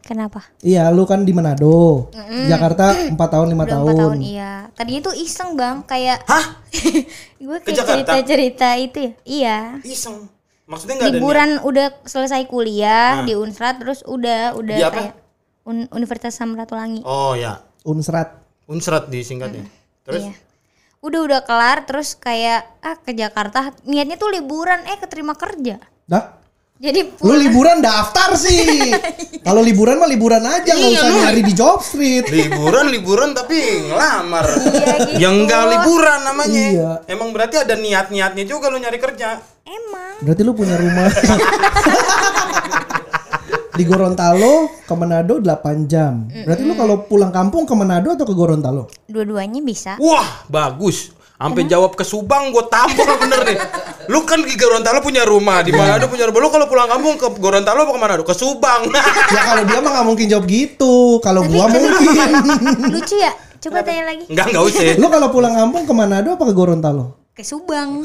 Kenapa? 0.00 0.42
Iya 0.58 0.90
lu 0.90 1.06
kan 1.06 1.22
di 1.22 1.30
Manado. 1.30 2.10
Jakarta 2.44 2.90
4 3.06 3.14
tahun 3.14 3.46
5 3.46 3.54
Udah 3.54 3.66
tahun. 3.68 3.86
empat 3.86 3.94
tahun, 3.96 4.18
iya. 4.20 4.52
Tadinya 4.74 5.00
tuh 5.06 5.14
iseng 5.14 5.54
bang, 5.54 5.76
kayak 5.84 6.26
Hah? 6.26 6.58
gue 7.46 7.56
kayak 7.62 7.86
cerita-cerita 7.86 8.68
itu 8.74 8.98
ya. 8.98 9.12
Iya. 9.22 9.58
Iseng. 9.86 10.26
Maksudnya 10.66 10.94
enggak 10.98 11.06
ada 11.06 11.12
niat. 11.12 11.22
Liburan 11.22 11.50
udah 11.62 11.86
selesai 12.02 12.42
kuliah 12.46 13.22
di 13.22 13.34
Unsrat, 13.34 13.78
terus 13.78 14.02
udah 14.02 14.54
udah 14.54 14.76
Di 14.76 14.82
apa? 14.82 14.94
kayak 14.96 15.14
Un- 15.62 15.90
Universitas 15.90 16.34
Samratulangi. 16.34 17.02
Oh 17.02 17.34
ya, 17.34 17.62
Unsrat. 17.84 18.34
Unsrat 18.66 19.06
disingkatnya. 19.06 19.66
Terus 20.02 20.26
Iya. 20.26 20.34
Udah 21.00 21.24
udah 21.24 21.40
kelar, 21.40 21.88
terus 21.88 22.12
kayak 22.12 22.60
ah 22.78 22.92
ke 22.94 23.16
Jakarta. 23.16 23.72
Niatnya 23.82 24.14
tuh 24.14 24.28
liburan, 24.28 24.84
eh 24.84 25.00
keterima 25.00 25.32
kerja. 25.32 25.80
Dah. 26.04 26.36
Jadi 26.76 27.16
Lu 27.18 27.32
liburan 27.34 27.80
daftar 27.80 28.32
sih. 28.34 28.92
Kalau 29.46 29.60
liburan 29.60 29.96
mah 29.96 30.04
liburan 30.06 30.40
aja 30.42 30.64
nggak 30.66 30.76
Iya, 30.86 30.96
usah 30.98 31.08
lu- 31.08 31.20
nyari 31.22 31.40
di 31.42 31.52
job 31.52 31.80
street. 31.80 32.28
liburan 32.28 32.88
liburan 32.88 33.32
tapi 33.32 33.56
ngelamar. 33.82 34.44
gitu. 34.44 34.80
Yang 35.16 35.34
enggak 35.40 35.64
liburan 35.70 36.20
namanya. 36.20 36.64
Iya. 36.68 36.90
Emang 37.06 37.32
berarti 37.32 37.56
ada 37.58 37.74
niat-niatnya 37.74 38.44
juga 38.44 38.68
lu 38.68 38.76
nyari 38.76 38.96
kerja. 38.98 39.40
emang 39.62 40.20
Berarti 40.20 40.42
lu 40.42 40.52
punya 40.52 40.76
rumah 40.76 41.08
di 43.80 43.88
Gorontalo 43.88 44.68
ke 44.84 44.92
Manado 44.92 45.40
8 45.40 45.88
jam. 45.88 46.28
Berarti 46.28 46.62
lu 46.68 46.76
kalau 46.76 47.08
pulang 47.08 47.32
kampung 47.32 47.64
ke 47.64 47.72
Manado 47.72 48.12
atau 48.12 48.28
ke 48.28 48.36
Gorontalo? 48.36 48.92
dua-duanya 49.08 49.64
bisa. 49.64 49.96
Wah, 49.96 50.44
bagus. 50.52 51.16
Sampai 51.40 51.64
jawab 51.64 51.96
ke 51.96 52.04
Subang 52.04 52.52
gue 52.52 52.60
tampol 52.68 53.08
bener 53.16 53.40
nih. 53.48 53.58
Lu 54.12 54.28
kan 54.28 54.44
di 54.44 54.52
Gorontalo 54.52 55.00
punya 55.00 55.24
rumah, 55.24 55.64
di 55.64 55.72
Manado 55.72 56.12
punya 56.12 56.28
rumah. 56.28 56.44
Lu 56.44 56.52
kalau 56.52 56.68
pulang 56.68 56.92
kampung 56.92 57.16
ke 57.16 57.24
Gorontalo 57.40 57.88
apa 57.88 57.92
ke 57.96 58.00
Manado? 58.04 58.22
Ke 58.28 58.36
Subang. 58.36 58.92
ya 59.34 59.40
kalau 59.48 59.64
dia 59.64 59.80
mah 59.80 59.90
nggak 59.96 60.06
mungkin 60.12 60.26
jawab 60.28 60.44
gitu. 60.44 61.16
Kalau 61.24 61.40
gua 61.48 61.64
mungkin. 61.72 62.28
Lucu 62.92 63.16
ya? 63.16 63.32
Coba 63.64 63.80
tanya 63.80 64.12
lagi. 64.12 64.28
Enggak, 64.28 64.52
enggak 64.52 64.64
usah. 64.68 64.84
lu 65.00 65.06
kalau 65.08 65.28
pulang 65.32 65.56
kampung 65.56 65.88
ke 65.88 65.92
Manado 65.96 66.36
apa 66.36 66.44
ke 66.44 66.52
Gorontalo? 66.52 67.19
Ke 67.40 67.48
Subang. 67.48 68.04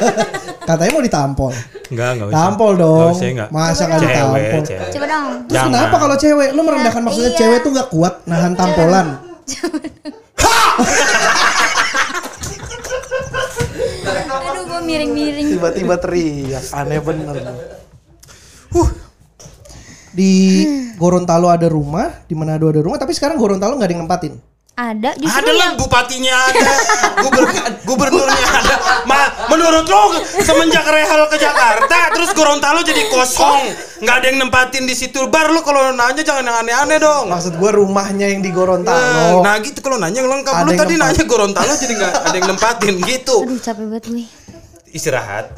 Katanya 0.68 0.92
mau 0.92 1.00
ditampol. 1.00 1.48
Enggak, 1.88 2.12
enggak 2.12 2.28
usah. 2.28 2.36
Tampol 2.36 2.76
dong. 2.76 2.92
Nggak 2.92 3.16
usah, 3.16 3.32
nggak. 3.32 3.48
Masa 3.48 3.72
Cewek, 3.72 4.04
ditampol? 4.04 4.36
cewek. 4.68 4.92
Coba 4.92 5.08
dong. 5.08 5.32
Terus 5.32 5.56
Jangan. 5.56 5.72
kenapa 5.72 5.96
kalau 5.96 6.16
cewek? 6.20 6.52
Lu 6.52 6.60
merendahkan 6.60 7.02
maksudnya 7.08 7.32
iya. 7.32 7.40
cewek 7.40 7.64
tuh 7.64 7.72
nggak 7.72 7.88
kuat 7.88 8.20
nahan 8.28 8.52
tampolan. 8.52 9.16
Aduh, 14.44 14.68
gue 14.68 14.80
miring-miring. 14.84 15.56
Tiba-tiba 15.56 15.96
teriak, 15.96 16.68
aneh 16.76 17.00
bener. 17.00 17.36
Huh. 18.76 18.92
Di 20.12 20.32
Gorontalo 21.00 21.48
ada 21.48 21.64
rumah, 21.72 22.12
di 22.28 22.36
Manado 22.36 22.68
ada 22.68 22.84
rumah, 22.84 23.00
tapi 23.00 23.16
sekarang 23.16 23.40
Gorontalo 23.40 23.80
nggak 23.80 23.88
ada 23.88 23.94
yang 23.96 24.04
nempatin. 24.04 24.36
Ada 24.76 25.16
justru 25.16 25.40
Ada 25.40 25.50
lah 25.50 25.64
yang 25.66 25.76
bupatinya 25.76 26.36
ada, 26.36 26.72
guber- 27.18 27.48
gubernurnya 27.82 28.44
ada. 28.54 28.76
Ma, 29.02 29.16
menurut 29.48 29.82
lo 29.82 30.12
semenjak 30.36 30.84
Rehal 30.84 31.24
ke 31.26 31.40
Jakarta, 31.40 32.12
terus 32.12 32.36
Gorontalo 32.36 32.84
jadi 32.84 33.08
kosong, 33.08 33.72
nggak 34.04 34.14
ada 34.14 34.26
yang 34.28 34.38
nempatin 34.38 34.84
di 34.84 34.92
situ. 34.92 35.16
Bar 35.26 35.48
lo 35.48 35.64
kalau 35.64 35.90
nanya 35.90 36.20
jangan 36.20 36.44
yang 36.44 36.58
aneh-aneh 36.60 37.00
dong. 37.00 37.24
Maksud 37.26 37.56
gua 37.56 37.72
rumahnya 37.72 38.28
yang 38.28 38.44
di 38.44 38.48
Nah, 38.48 38.54
Gorontalo. 38.54 39.40
nah 39.40 39.56
gitu 39.58 39.80
kalau 39.80 39.96
nanya 39.96 40.20
lengkap. 40.20 40.52
Ada 40.52 40.60
Lu 40.60 40.68
yang 40.68 40.76
tadi 40.78 40.94
nempat. 40.94 41.08
nanya 41.08 41.24
Gorontalo 41.24 41.72
jadi 41.74 41.92
nggak 41.96 42.12
ada 42.20 42.36
yang 42.36 42.46
nempatin 42.46 42.94
gitu. 43.00 43.36
aduh 43.42 43.56
capek 43.58 43.84
banget 43.86 44.04
gue. 44.06 44.24
Istirahat. 44.88 45.44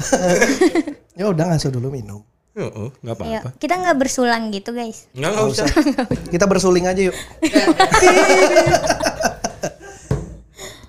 Ya 1.18 1.26
udah 1.26 1.50
ngasuh 1.50 1.74
dulu 1.74 1.90
minum. 1.90 2.22
Heeh, 2.58 2.88
apa-apa. 3.06 3.54
kita 3.62 3.78
nggak 3.78 3.96
bersulang 4.02 4.50
gitu 4.50 4.74
guys. 4.74 5.06
Nggak 5.14 5.30
nggak 5.30 5.46
usah. 5.46 5.66
Kita 6.34 6.44
bersuling 6.50 6.90
aja 6.90 7.06
yuk. 7.06 7.16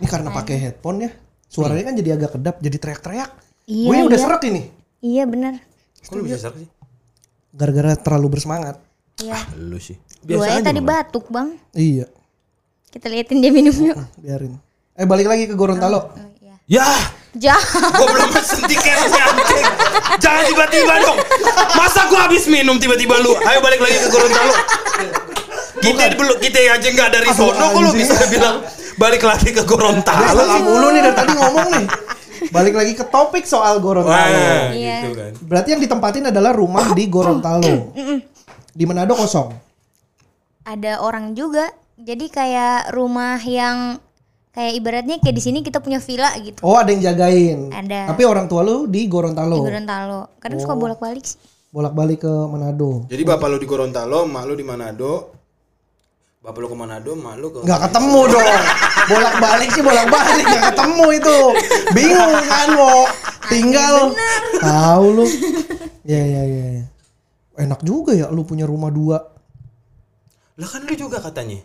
ini 0.01 0.07
karena 0.09 0.33
pakai 0.33 0.55
headphone 0.57 1.05
ya. 1.05 1.11
Suaranya 1.45 1.93
kan 1.93 1.95
jadi 1.97 2.09
agak 2.17 2.37
kedap, 2.37 2.55
jadi 2.57 2.77
teriak-teriak. 2.81 3.31
Iya, 3.69 3.85
Gue 3.85 3.97
udah 4.09 4.17
iya. 4.17 4.25
serak 4.25 4.41
ini. 4.49 4.61
Iya 5.05 5.23
benar. 5.29 5.53
Kok 6.09 6.13
lu 6.17 6.21
bisa 6.25 6.41
serak 6.41 6.57
sih? 6.57 6.69
Gara-gara 7.53 7.93
terlalu 8.01 8.27
bersemangat. 8.33 8.81
Iya. 9.21 9.37
Lu 9.53 9.77
sih. 9.77 9.97
Gue 10.25 10.49
tadi 10.65 10.81
batuk 10.81 11.29
bang. 11.29 11.53
Iya, 11.77 12.09
Kita 12.89 13.05
liatin 13.13 13.45
dia 13.45 13.53
minum 13.53 13.73
yuk. 13.77 13.97
biarin. 14.17 14.57
Eh 14.97 15.05
balik 15.05 15.29
lagi 15.29 15.45
ke 15.45 15.53
Gorontalo. 15.53 16.01
Oh, 16.01 16.29
iya. 16.41 16.55
Ya, 16.65 16.87
Jahat. 17.37 17.93
gua 17.93 18.07
belum 18.09 18.29
pesen 18.33 18.65
tiketnya 18.65 19.21
anjing. 19.21 19.65
Jangan 20.17 20.43
tiba-tiba 20.49 20.93
dong. 20.97 21.17
Masa 21.77 22.09
gua 22.09 22.25
habis 22.25 22.49
minum 22.49 22.81
tiba-tiba 22.81 23.21
lu? 23.21 23.37
Ayo 23.37 23.61
balik 23.61 23.79
lagi 23.79 24.01
ke 24.01 24.09
Gorontalo. 24.09 24.53
Kita 25.79 26.03
belum 26.17 26.37
kita 26.41 26.59
aja 26.73 26.87
nggak 26.89 27.09
dari 27.13 27.29
sono 27.31 27.65
kok 27.71 27.79
lu 27.79 27.91
bisa 27.93 28.17
bilang 28.27 28.65
balik 28.97 29.23
lagi 29.23 29.53
ke 29.53 29.63
Gorontalo. 29.63 30.25
salah 30.27 30.59
mulu 30.59 30.87
nih 30.91 31.01
dari 31.05 31.15
tadi 31.15 31.33
ngomong 31.37 31.67
nih. 31.71 31.85
Balik 32.49 32.73
lagi 32.73 32.93
ke 32.97 33.05
topik 33.05 33.45
soal 33.45 33.77
Gorontalo. 33.77 34.15
Wah, 34.15 34.73
Iya. 34.73 34.97
gitu 35.05 35.09
kan. 35.13 35.31
Berarti 35.45 35.69
yang 35.77 35.81
ditempatin 35.85 36.33
adalah 36.33 36.51
rumah 36.51 36.91
di 36.97 37.05
Gorontalo. 37.05 37.93
Di 38.73 38.83
Manado 38.89 39.13
kosong. 39.13 39.53
Ada 40.65 40.99
orang 40.99 41.37
juga. 41.37 41.69
Jadi 41.99 42.31
kayak 42.31 42.95
rumah 42.95 43.37
yang 43.43 43.99
kayak 44.49 44.73
ibaratnya 44.75 45.15
kayak 45.21 45.35
di 45.35 45.43
sini 45.43 45.59
kita 45.61 45.79
punya 45.79 46.01
villa 46.01 46.33
gitu. 46.41 46.59
Oh, 46.65 46.77
ada 46.77 46.89
yang 46.89 47.03
jagain. 47.05 47.69
Ada. 47.69 48.13
Tapi 48.13 48.21
orang 48.25 48.49
tua 48.49 48.65
lu 48.65 48.89
di 48.89 49.05
Gorontalo. 49.05 49.61
Di 49.61 49.65
Gorontalo. 49.65 50.21
Kadang 50.41 50.59
suka 50.59 50.75
bolak-balik 50.75 51.25
sih. 51.25 51.37
Bolak-balik 51.69 52.25
ke 52.25 52.33
Manado. 52.49 53.05
Jadi 53.05 53.21
bapak 53.21 53.45
lu 53.45 53.57
di 53.61 53.67
Gorontalo, 53.69 54.25
mak 54.25 54.43
lu 54.49 54.57
di 54.57 54.65
Manado. 54.65 55.37
Bapak 56.41 56.59
lu 56.65 56.67
ke 56.71 56.77
Manado, 56.77 57.11
mak 57.13 57.35
lu 57.37 57.47
ke 57.53 57.59
Nggak 57.61 57.79
ketemu 57.89 58.21
dong. 58.25 58.61
Bolak-balik 59.09 59.69
sih 59.69 59.83
bolak-balik 59.85 60.45
nggak 60.49 60.65
ketemu 60.73 61.05
itu. 61.13 61.37
Bingung 61.93 62.33
kan 62.49 62.67
mau 62.73 62.99
tinggal. 63.53 63.95
Tahu 64.57 65.05
lu. 65.13 65.25
Ya 66.09 66.21
ya 66.25 66.41
ya. 66.41 66.65
ya. 66.81 66.85
Enak 67.59 67.85
juga 67.85 68.17
ya 68.17 68.31
lu 68.33 68.41
punya 68.47 68.65
rumah 68.65 68.89
dua. 68.89 69.19
Lah 70.57 70.69
kan 70.73 70.81
lu 70.89 70.95
juga 70.97 71.21
katanya. 71.21 71.61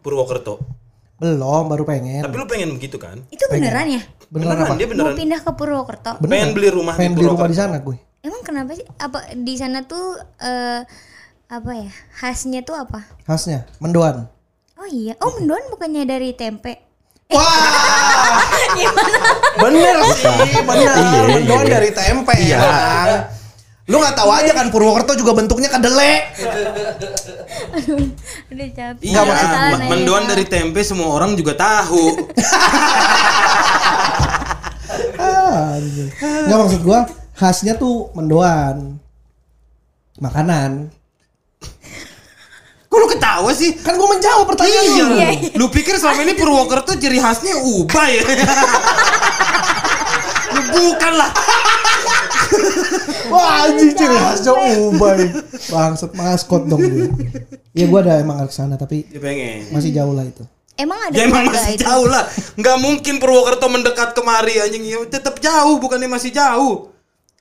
Purwokerto. 0.00 0.83
Belum, 1.14 1.62
baru 1.66 1.82
pengen. 1.82 2.20
Tapi 2.20 2.34
lu 2.34 2.44
pengen 2.44 2.68
begitu 2.74 2.96
kan? 2.98 3.22
Itu 3.28 3.44
beneran 3.46 3.86
ya? 3.88 4.02
Beneran 4.28 4.54
apa? 4.58 4.74
Dia 4.74 4.84
Mau 4.84 4.92
beneran 4.92 5.14
pindah 5.14 5.40
ke 5.40 5.50
Purwokerto. 5.52 6.10
pengen 6.20 6.50
beli 6.52 6.68
rumah 6.68 6.92
Pengen 6.94 7.14
di 7.14 7.16
beli 7.16 7.26
rumah 7.30 7.40
Purwokerto. 7.40 7.50
di 7.50 7.56
sana 7.56 7.76
gue. 7.78 7.96
Emang 8.20 8.40
kenapa 8.42 8.70
sih? 8.72 8.84
Apa 8.96 9.18
di 9.32 9.54
sana 9.54 9.78
tuh 9.84 10.16
eh, 10.38 10.80
apa 11.46 11.70
ya? 11.72 11.90
Khasnya 12.14 12.60
tuh 12.62 12.74
apa? 12.74 12.98
Khasnya 13.22 13.66
mendoan. 13.78 14.26
Oh 14.74 14.86
iya. 14.86 15.14
Oh 15.18 15.30
mendoan 15.36 15.62
bukannya 15.70 16.02
dari 16.02 16.34
tempe. 16.34 16.82
Wah, 17.24 17.40
bener 19.64 19.96
sih, 20.12 20.28
bener. 20.60 20.92
Mendoan 21.30 21.64
dari 21.64 21.90
tempe. 21.90 22.34
Iya. 22.36 22.58
Lu 23.84 23.96
nggak 23.96 24.14
tahu 24.14 24.28
aja 24.28 24.50
kan 24.50 24.66
Purwokerto 24.68 25.14
juga 25.14 25.32
bentuknya 25.32 25.68
kedelai. 25.68 26.30
Udah 28.52 28.68
capek. 28.70 29.02
Iya, 29.02 29.20
nanya. 29.22 29.86
mendoan 29.86 30.24
dari 30.24 30.44
tempe 30.44 30.80
semua 30.80 31.10
orang 31.10 31.34
juga 31.34 31.52
tahu. 31.52 32.04
Ah, 35.16 35.74
anjing. 35.76 36.08
Nggak 36.20 36.58
maksud 36.58 36.80
gua 36.82 37.00
khasnya 37.34 37.74
tuh 37.74 38.10
mendoan. 38.12 38.98
Makanan. 40.16 40.90
Kok 42.86 42.96
lu 42.96 43.08
ketawa 43.10 43.50
sih? 43.50 43.74
Kan 43.76 43.94
gua 43.94 44.06
menjawab 44.08 44.46
pertanyaan 44.46 44.84
Iya. 44.86 45.04
lu. 45.04 45.16
Lu 45.56 45.66
pikir 45.68 45.98
selama 45.98 46.22
ini 46.22 46.34
Purwokerto 46.34 46.94
ciri 46.94 47.18
khasnya 47.18 47.58
ubah 47.58 48.06
ya? 48.14 48.22
Lu 50.54 50.62
bukan 50.70 51.12
lah. 51.14 51.30
Wah 53.32 53.66
anjing 53.66 53.92
ciri 53.92 54.14
khasnya 54.14 54.52
ubay. 54.80 55.30
Bangsat 55.66 56.12
maskot 56.12 56.64
dong 56.64 56.80
dia. 56.80 57.08
Iya 57.72 57.84
gua 57.86 58.00
ada 58.00 58.18
emang 58.18 58.38
ke 58.40 58.54
sana 58.54 58.74
tapi 58.74 59.02
Dia 59.04 59.18
pengen. 59.18 59.70
masih 59.70 59.90
jauh 59.90 60.12
lah 60.12 60.22
itu. 60.22 60.44
Emang 60.74 60.98
ada 61.00 61.14
Ya 61.14 61.26
emang 61.26 61.46
masih 61.46 61.74
itu? 61.74 61.82
jauh 61.82 62.06
lah. 62.06 62.26
Nggak 62.54 62.76
mungkin 62.78 63.14
Purwokerto 63.18 63.66
mendekat 63.66 64.10
kemari 64.12 64.58
anjing. 64.58 64.82
Ya 64.82 64.98
tetap 65.04 65.38
jauh, 65.38 65.78
bukannya 65.78 66.06
masih 66.06 66.30
jauh. 66.30 66.90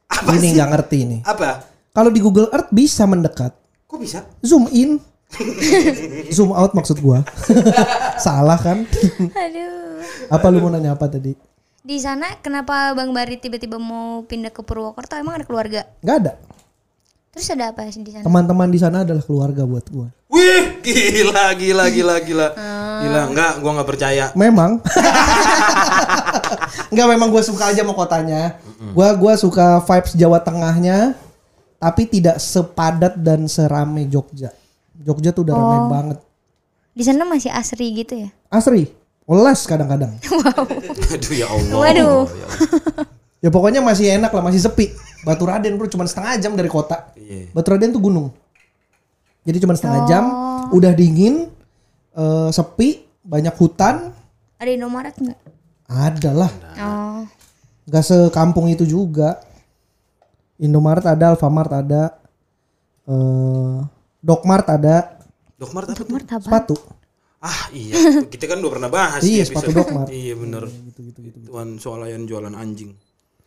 Apa 0.06 0.34
Ini 0.34 0.42
sih? 0.44 0.52
nggak 0.54 0.70
ngerti 0.70 1.00
nih. 1.04 1.20
Apa? 1.24 1.66
Kalau 1.90 2.10
di 2.10 2.20
Google 2.20 2.50
Earth 2.50 2.70
bisa 2.70 3.06
mendekat. 3.06 3.54
Kok 3.86 3.98
bisa? 3.98 4.26
Zoom 4.40 4.70
in. 4.70 4.98
Zoom 6.36 6.54
out 6.54 6.74
maksud 6.74 6.98
gua. 6.98 7.26
Salah 8.24 8.58
kan? 8.58 8.86
Aduh. 9.28 10.02
Apa 10.30 10.50
lu 10.50 10.58
mau 10.60 10.70
nanya 10.70 10.94
apa 10.94 11.06
tadi? 11.08 11.34
Di 11.84 12.00
sana 12.00 12.40
kenapa 12.40 12.96
Bang 12.96 13.12
Bari 13.12 13.36
tiba-tiba 13.36 13.76
mau 13.76 14.24
pindah 14.24 14.56
ke 14.56 14.64
Purwokerto? 14.64 15.20
Emang 15.20 15.36
ada 15.36 15.44
keluarga? 15.44 15.84
Nggak 16.00 16.16
ada. 16.24 16.34
Terus 17.36 17.52
ada 17.52 17.76
apa 17.76 17.84
sih 17.92 18.00
di 18.00 18.16
sana? 18.16 18.24
Teman-teman 18.24 18.72
di 18.72 18.80
sana 18.80 19.04
adalah 19.04 19.20
keluarga 19.20 19.68
buat 19.68 19.84
gua. 19.92 20.08
Wih, 20.32 20.80
gila, 20.80 21.52
gila, 21.60 21.86
gila, 21.92 22.16
gila. 22.24 22.48
Gila, 23.04 23.22
enggak, 23.28 23.60
gua 23.60 23.72
nggak 23.76 23.90
percaya. 23.92 24.32
Memang. 24.32 24.80
Enggak 26.88 27.08
memang 27.12 27.28
gue 27.36 27.44
suka 27.44 27.76
aja 27.76 27.84
sama 27.84 27.92
kotanya. 27.92 28.64
Gua 28.96 29.12
gua 29.20 29.36
suka 29.36 29.84
vibes 29.84 30.16
Jawa 30.16 30.40
Tengahnya 30.40 31.20
tapi 31.84 32.08
tidak 32.08 32.40
sepadat 32.40 33.20
dan 33.20 33.44
serame 33.52 34.08
Jogja. 34.08 34.56
Jogja 34.96 35.36
tuh 35.36 35.44
udah 35.44 35.52
ramai 35.52 35.80
banget. 35.92 36.18
Di 36.96 37.04
sana 37.04 37.28
masih 37.28 37.52
asri 37.52 37.92
gitu 37.92 38.24
ya? 38.24 38.32
Asri, 38.48 38.88
oles 39.28 39.62
kadang-kadang. 39.66 40.14
Aduh 41.14 41.34
ya 41.34 41.48
Allah. 41.48 41.76
Waduh. 41.78 42.24
Ya 43.44 43.50
pokoknya 43.52 43.84
masih 43.84 44.08
enak 44.16 44.32
lah, 44.32 44.44
masih 44.44 44.64
sepi. 44.64 44.96
Batu 45.28 45.44
Raden 45.44 45.76
bro 45.76 45.88
cuma 45.88 46.08
setengah 46.08 46.40
jam 46.40 46.56
dari 46.56 46.72
kota. 46.72 47.12
Iya. 47.20 47.52
Batu 47.52 47.76
Raden 47.76 47.92
tuh 47.92 48.00
gunung. 48.04 48.32
Jadi 49.44 49.60
cuma 49.60 49.76
setengah 49.76 50.08
jam, 50.08 50.24
udah 50.72 50.96
dingin, 50.96 51.52
eh, 52.16 52.50
sepi, 52.56 53.04
banyak 53.24 53.52
hutan. 53.60 54.16
Ada 54.60 54.72
Indomaret 54.72 55.16
nggak? 55.20 55.40
Ada 55.92 56.32
lah. 56.32 56.52
Oh. 56.80 57.22
Gak 57.92 58.04
sekampung 58.08 58.72
itu 58.72 58.88
juga. 58.88 59.44
Indomaret 60.56 61.04
ada, 61.04 61.36
Alfamart 61.36 61.72
ada, 61.76 62.16
eh 63.04 63.78
Dokmart 64.24 64.68
ada, 64.72 65.20
Dokmart 65.60 65.92
apa 65.92 66.00
tuh? 66.00 66.08
Indomaret 66.08 66.30
apa? 66.32 66.46
sepatu. 66.48 66.76
Ah 67.44 67.68
iya, 67.76 68.00
kita 68.32 68.48
kan 68.48 68.64
udah 68.64 68.72
pernah 68.72 68.88
bahas 68.88 69.20
Iya, 69.20 69.44
di 69.44 69.52
sepatu 69.52 69.68
episode. 69.68 69.84
Dokmart. 69.84 70.08
Iya 70.16 70.34
bener. 70.40 70.64
Tuan 71.44 71.76
soalayan 71.76 72.24
jualan 72.24 72.56
anjing. 72.56 72.96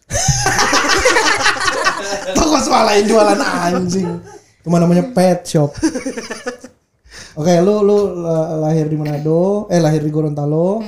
Toko 2.36 2.56
swalain 2.60 3.08
jualan 3.08 3.40
anjing. 3.40 4.20
Cuma 4.60 4.76
namanya 4.82 5.08
pet 5.16 5.48
shop. 5.48 5.72
Oke, 7.34 7.52
lu 7.58 7.80
lu 7.80 7.96
la- 8.16 8.56
lahir 8.60 8.86
di 8.86 8.94
Manado, 8.94 9.66
eh 9.66 9.76
lahir 9.76 10.00
di 10.00 10.08
Gorontalo. 10.08 10.80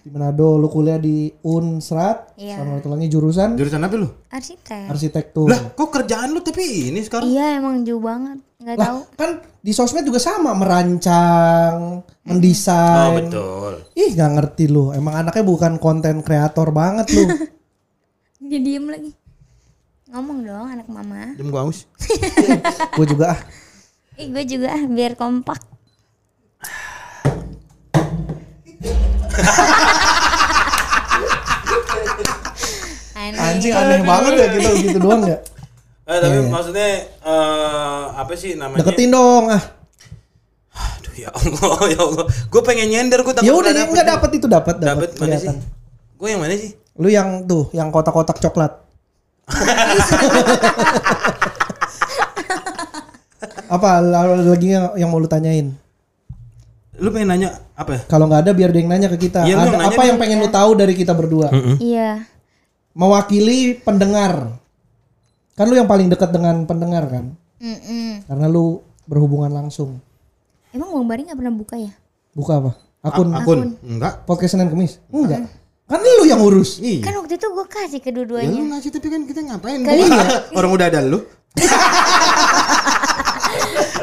Di 0.00 0.08
Manado, 0.08 0.56
lu 0.56 0.66
kuliah 0.66 0.96
di 0.96 1.28
Unsrat 1.42 2.32
Iya. 2.34 2.56
sama 2.56 2.80
lagi 2.80 3.06
jurusan 3.06 3.52
Jurusan 3.52 3.80
apa 3.80 3.94
lu? 3.94 4.08
Arsitek. 4.26 4.88
arsitektur. 4.88 5.44
Lah, 5.44 5.60
kok 5.70 5.88
kerjaan 5.90 6.30
lu 6.30 6.40
tapi 6.40 6.88
ini 6.88 7.00
sekarang? 7.00 7.26
Iya 7.26 7.58
emang 7.58 7.82
jauh 7.82 8.00
banget. 8.00 8.40
Nggak 8.56 8.76
Lah, 8.76 8.86
tahu. 8.86 8.98
kan 9.14 9.30
di 9.56 9.70
sosmed 9.70 10.02
juga 10.02 10.16
sama 10.16 10.52
merancang, 10.52 12.00
Oh 12.00 12.26
mendesain. 12.26 13.28
betul. 13.28 13.72
Ih, 13.92 14.10
nggak 14.10 14.30
ngerti 14.32 14.64
lu. 14.66 14.88
Emang 14.90 15.16
anaknya 15.18 15.42
bukan 15.42 15.76
konten 15.76 16.20
kreator 16.20 16.68
banget 16.70 17.08
lu. 17.10 17.24
Dia 18.42 18.58
diem 18.58 18.84
lagi. 18.84 19.12
Ngomong 20.08 20.42
dong 20.42 20.66
anak 20.66 20.88
mama. 20.88 21.36
Jam 21.36 21.48
gua 21.48 21.62
aus. 21.62 21.86
Gue 22.96 23.06
juga 23.06 23.30
ah. 23.30 23.40
Ih 24.16 24.26
gue 24.28 24.44
juga 24.44 24.68
ah, 24.70 24.82
biar 24.82 25.14
kompak. 25.14 25.69
Aneh. 33.20 33.36
Anjing 33.36 33.72
aneh 33.76 34.00
banget 34.00 34.32
ya 34.32 34.46
kita 34.56 34.70
gitu 34.80 34.98
doang 34.98 35.22
ya. 35.28 35.38
Eh 36.08 36.18
tapi 36.18 36.38
maksudnya 36.48 36.88
eh 37.06 38.04
apa 38.16 38.32
sih 38.34 38.56
namanya? 38.56 38.80
Deketin 38.82 39.12
dong 39.12 39.52
ah. 39.52 39.62
Aduh 40.72 41.12
Ya 41.14 41.28
Allah, 41.28 41.76
ya 41.94 42.00
Allah. 42.00 42.24
Gue 42.48 42.62
pengen 42.64 42.88
nyender 42.88 43.20
gue 43.20 43.34
takut 43.36 43.46
Ya 43.46 43.52
udah 43.52 43.70
nggak 43.70 43.92
nggak 43.92 44.06
dapat 44.16 44.30
itu 44.40 44.46
dapat 44.48 44.74
Dapat 44.80 45.12
dapat 45.12 45.20
mana 45.20 45.36
sih? 45.36 45.52
Gue 46.16 46.28
yang 46.32 46.40
mana 46.40 46.56
sih? 46.56 46.72
Lu 47.00 47.08
yang 47.08 47.48
tuh, 47.48 47.72
yang 47.72 47.88
kotak-kotak 47.88 48.36
coklat. 48.44 48.76
apa 53.70 54.02
lagi 54.02 54.68
yang, 54.74 54.92
yang 54.98 55.08
mau 55.08 55.16
lu 55.16 55.24
tanyain? 55.30 55.72
Lu 57.00 57.08
pengen 57.08 57.32
nanya 57.32 57.48
apa 57.72 57.90
ya? 57.96 58.00
Kalau 58.04 58.28
nggak 58.28 58.44
ada 58.44 58.52
biar 58.52 58.70
dia 58.70 58.80
yang 58.80 58.92
nanya 58.92 59.08
ke 59.08 59.18
kita. 59.18 59.42
Iya, 59.42 59.56
lu 59.56 59.72
ada 59.72 59.88
apa 59.88 60.02
yang 60.04 60.20
pengen 60.20 60.38
lu 60.38 60.48
tahu 60.48 60.70
dari 60.76 60.92
kita 60.92 61.16
berdua? 61.16 61.48
Iya. 61.80 62.28
Mewakili 62.92 63.74
pendengar. 63.76 64.60
Kan 65.56 65.66
lu 65.66 65.74
yang 65.74 65.88
paling 65.88 66.06
dekat 66.06 66.28
dengan 66.28 66.64
pendengar 66.64 67.08
kan? 67.08 67.32
Mm-mm. 67.56 68.24
Karena 68.24 68.46
lu 68.46 68.80
berhubungan 69.04 69.48
langsung. 69.50 69.96
Emang 70.70 70.92
Bang 70.92 71.06
Bari 71.06 71.24
nggak 71.24 71.36
pernah 71.36 71.50
buka 71.50 71.74
ya? 71.74 71.92
Buka 72.30 72.52
apa? 72.56 72.72
Akun 73.00 73.32
Akun? 73.32 73.58
Enggak. 73.80 74.22
podcast 74.24 74.54
Senin 74.54 74.68
Kemis? 74.68 75.00
Enggak. 75.08 75.48
Kan 75.84 75.98
lu 75.98 76.22
yang 76.22 76.38
urus. 76.38 76.78
Iya. 76.78 77.02
Kan 77.02 77.16
waktu 77.18 77.34
itu 77.34 77.46
gue 77.48 77.66
kasih 77.66 77.98
Ya 77.98 78.04
kedua-duanya. 78.04 78.52
lu 78.52 78.70
ngasih 78.70 78.90
tapi 78.92 79.08
kan 79.08 79.24
kita 79.24 79.40
ngapain? 79.42 79.80
Kalian- 79.82 80.52
Orang 80.52 80.70
udah 80.70 80.86
ada 80.86 81.00
lu. 81.02 81.18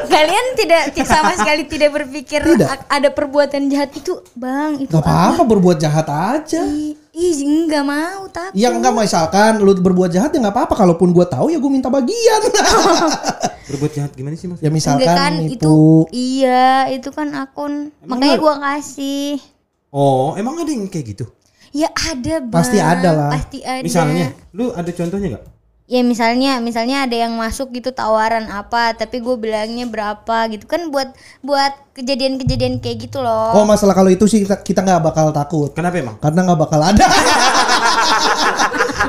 Kalian 0.04 0.46
tidak 0.54 0.82
ti- 0.90 1.02
sama 1.02 1.34
sekali 1.34 1.64
tidak 1.64 1.90
berpikir 1.92 2.40
Tidak. 2.40 2.86
ada 2.86 3.08
perbuatan 3.08 3.66
jahat 3.66 3.90
itu, 3.92 4.14
Bang. 4.32 4.78
Itu 4.78 4.92
Gak 4.92 5.02
apa-apa 5.02 5.42
berbuat 5.42 5.76
jahat 5.76 6.06
aja. 6.06 6.62
Ih, 7.10 7.34
enggak 7.40 7.82
mau 7.82 8.28
tapi. 8.28 8.54
Ya 8.54 8.70
enggak 8.70 8.92
misalkan 8.92 9.58
lu 9.58 9.74
berbuat 9.74 10.08
jahat 10.08 10.30
ya 10.30 10.38
nggak 10.38 10.54
apa-apa. 10.54 10.74
Kalaupun 10.76 11.10
gua 11.10 11.24
tahu 11.24 11.48
ya 11.48 11.58
gua 11.58 11.68
minta 11.68 11.88
bagian. 11.88 12.40
Berbuat 13.68 13.92
jahat 13.92 14.12
gimana 14.12 14.32
sih 14.32 14.46
mas? 14.46 14.58
ya 14.58 14.70
misalkan 14.70 15.04
Enggak 15.04 15.16
kan 15.18 15.32
nipu. 15.36 15.52
itu 15.52 15.76
iya 16.10 16.66
itu 16.88 17.08
kan 17.10 17.28
akun 17.36 17.92
makanya 18.00 18.36
gua 18.38 18.54
kasih 18.58 19.36
Oh, 19.88 20.32
emang 20.34 20.56
ada 20.56 20.68
yang 20.68 20.84
kayak 20.84 21.04
gitu? 21.10 21.24
ya 21.68 21.92
ada 21.92 22.40
bang 22.40 22.52
Pasti 22.54 22.78
ada 22.78 23.10
lah. 23.12 23.28
pasti 23.30 23.60
ada 23.60 23.84
Misalnya, 23.84 24.32
lu 24.52 24.72
ada 24.72 24.88
contohnya 24.88 25.36
nggak? 25.36 25.44
Ya 25.88 26.04
misalnya 26.04 26.60
misalnya 26.60 27.08
ada 27.08 27.16
yang 27.16 27.32
masuk 27.32 27.72
gitu 27.72 27.96
tawaran 27.96 28.44
apa 28.52 28.92
tapi 28.92 29.24
gue 29.24 29.36
bilangnya 29.40 29.88
berapa 29.88 30.52
gitu 30.52 30.68
kan 30.68 30.92
buat 30.92 31.16
buat 31.40 31.72
kejadian-kejadian 31.96 32.84
kayak 32.84 33.08
gitu 33.08 33.24
loh 33.24 33.56
Oh 33.56 33.64
masalah 33.64 33.96
kalau 33.96 34.12
itu 34.12 34.28
sih 34.28 34.44
kita 34.44 34.60
kita 34.60 34.84
nggak 34.84 35.00
bakal 35.00 35.32
takut. 35.32 35.72
Kenapa 35.72 35.96
emang? 35.96 36.20
Karena 36.20 36.44
nggak 36.44 36.60
bakal 36.60 36.80
ada. 36.84 37.06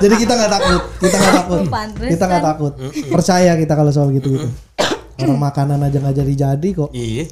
Jadi 0.02 0.16
kita 0.16 0.34
nggak 0.40 0.52
takut. 0.56 0.82
Kita 1.04 1.16
nggak 1.20 1.36
takut. 1.36 1.60
Pantesan. 1.68 2.10
Kita 2.16 2.24
nggak 2.24 2.46
takut. 2.48 2.74
Percaya 3.12 3.52
kita 3.60 3.74
kalau 3.76 3.92
soal 3.92 4.10
gitu 4.16 4.40
gitu. 4.40 4.48
Orang 5.20 5.40
makanan 5.44 5.84
aja 5.84 6.00
nggak 6.00 6.16
jadi-jadi 6.24 6.70
kok. 6.72 6.90
Iya. 6.96 7.28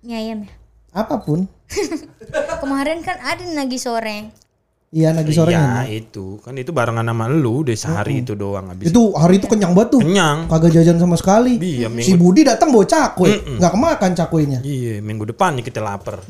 Mie 0.00 0.16
ayam 0.16 0.38
ya 0.48 0.54
Apa 0.96 1.20
pun. 1.20 1.44
kemarin 2.62 3.04
kan 3.04 3.20
ada 3.20 3.44
nagi 3.44 3.76
sore 3.76 4.32
Iya 4.96 5.12
nagi 5.12 5.28
sore 5.28 5.52
Iya 5.52 5.84
itu 5.92 6.40
kan 6.40 6.56
itu 6.56 6.72
barengan 6.72 7.04
sama 7.04 7.28
lu 7.28 7.60
deh 7.60 7.76
sehari 7.76 8.24
itu 8.24 8.32
doang 8.32 8.72
habis 8.72 8.88
Itu 8.88 9.12
hari 9.12 9.36
itu 9.36 9.44
kenyang 9.44 9.76
banget 9.76 9.92
tuh. 9.92 10.00
kenyang. 10.00 10.48
Kagak 10.48 10.72
jajan 10.72 10.96
sama 10.96 11.20
sekali. 11.20 11.60
Iya, 11.60 11.92
Si 12.00 12.16
minggu- 12.16 12.16
Budi 12.16 12.40
datang 12.42 12.72
bawa 12.72 12.88
cakwe, 12.88 13.60
nggak 13.60 13.70
kemakan 13.70 14.10
cakwenya. 14.14 14.58
Iya 14.64 15.04
minggu 15.04 15.28
depan 15.28 15.60
nih 15.60 15.64
kita 15.64 15.84
lapar. 15.84 16.24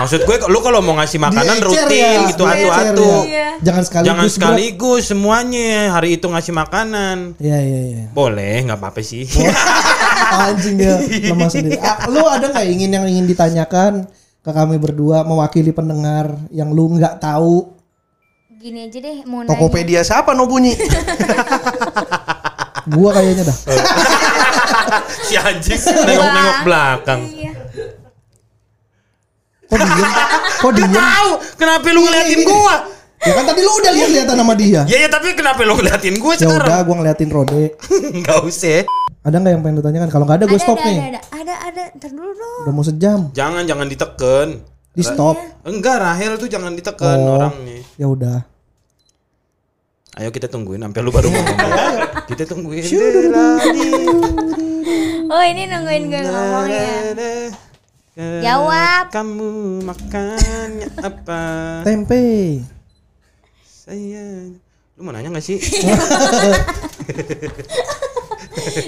Maksud 0.00 0.24
gue 0.24 0.36
lu 0.48 0.58
kalau 0.60 0.80
mau 0.80 0.96
ngasih 0.96 1.20
makanan 1.20 1.60
Diecer 1.60 1.66
rutin 1.84 2.00
ya, 2.00 2.24
gitu 2.26 2.42
atu-atu. 2.42 3.04
ya. 3.04 3.20
Iya. 3.20 3.48
Jangan 3.60 3.82
sekaligus. 3.84 4.08
Jangan 4.08 4.24
berat. 4.24 4.34
sekaligus 4.34 5.02
semuanya 5.04 5.72
hari 5.92 6.08
itu 6.16 6.24
ngasih 6.24 6.52
makanan. 6.54 7.16
Iya 7.36 7.58
iya 7.60 7.80
iya. 7.86 8.04
Boleh 8.10 8.64
nggak 8.64 8.76
apa-apa 8.76 9.00
sih. 9.00 9.28
Anjing 10.40 10.76
dia 10.76 10.96
lemah 11.26 11.48
sendiri. 11.48 11.76
Ah, 11.78 12.08
lu 12.08 12.22
ada 12.22 12.48
nggak 12.48 12.66
ingin 12.70 12.90
yang 12.90 13.04
ingin 13.04 13.24
ditanyakan 13.26 14.08
ke 14.40 14.50
kami 14.50 14.80
berdua 14.80 15.20
mewakili 15.20 15.70
pendengar 15.70 16.32
yang 16.48 16.72
lu 16.72 16.96
nggak 16.96 17.20
tahu? 17.20 17.76
gini 18.60 18.84
aja 18.84 19.00
deh 19.00 19.24
mau 19.24 19.40
nanya 19.40 19.56
Tokopedia 19.56 20.00
siapa 20.04 20.36
no 20.36 20.44
bunyi? 20.44 20.76
gua 22.92 23.08
kayaknya 23.16 23.48
dah. 23.48 23.56
si 25.28 25.34
anjing 25.40 25.80
nengok-nengok 25.80 26.58
belakang. 26.68 27.20
iya 27.24 27.52
Kok 29.64 29.76
diem? 29.80 30.08
Kok 30.60 30.72
diem? 30.76 30.92
Tahu 30.92 31.30
kenapa 31.56 31.86
lu 31.88 32.00
ngeliatin 32.04 32.40
gua? 32.44 32.76
Ya 33.20 33.32
kan 33.36 33.44
tadi 33.48 33.60
lu 33.64 33.72
udah 33.80 33.92
lihat-lihatan 33.96 34.36
sama 34.36 34.54
dia. 34.56 34.80
Ya 34.84 34.96
ya 35.04 35.08
tapi 35.08 35.32
kenapa 35.32 35.64
lu 35.64 35.80
ngeliatin 35.80 36.20
gua 36.20 36.36
Ya 36.36 36.44
udah, 36.44 36.60
sekarang? 36.60 36.84
gua 36.84 36.94
ngeliatin 37.00 37.28
Rode. 37.32 37.64
Enggak 38.16 38.38
usah. 38.44 38.84
Ada 39.24 39.36
nggak 39.40 39.52
yang 39.56 39.62
pengen 39.64 39.76
lu 39.80 39.84
tanyakan? 39.84 40.08
Kalau 40.12 40.24
nggak 40.24 40.38
ada, 40.40 40.46
gue 40.48 40.56
ada, 40.56 40.64
stop 40.64 40.80
ada, 40.80 40.88
nih. 40.88 40.98
ada 41.00 41.20
ada 41.20 41.39
ada 41.50 41.70
ada 41.70 41.82
ntar 41.98 42.10
dulu 42.14 42.30
dong 42.30 42.62
Udah 42.64 42.72
mau 42.72 42.84
sejam. 42.86 43.20
Jangan 43.34 43.66
jangan 43.66 43.86
diteken. 43.90 44.48
Di 44.90 45.02
stop. 45.02 45.36
Enggak 45.66 46.02
Rahel 46.02 46.38
tuh 46.38 46.46
jangan 46.46 46.74
diteken 46.74 47.18
Oh. 47.18 47.36
orangnya. 47.38 47.82
Ya 47.98 48.06
udah. 48.06 48.38
Ayo 50.18 50.30
kita 50.30 50.50
tungguin 50.50 50.82
sampai 50.82 51.00
lu 51.02 51.10
baru 51.10 51.30
ngomong. 51.30 51.72
kita 52.30 52.42
tungguin. 52.50 52.82
oh 55.30 55.42
ini 55.46 55.62
nungguin 55.70 56.04
gue 56.10 56.22
ngomong 56.26 56.66
ya 56.66 56.88
Jawab. 58.42 59.14
Kamu 59.14 59.80
makannya 59.86 60.88
apa? 60.98 61.42
Tempe. 61.86 62.60
Saya. 63.64 64.50
Lu 65.00 65.08
mau 65.08 65.16
nanya 65.16 65.32
gak 65.32 65.40
sih? 65.40 65.56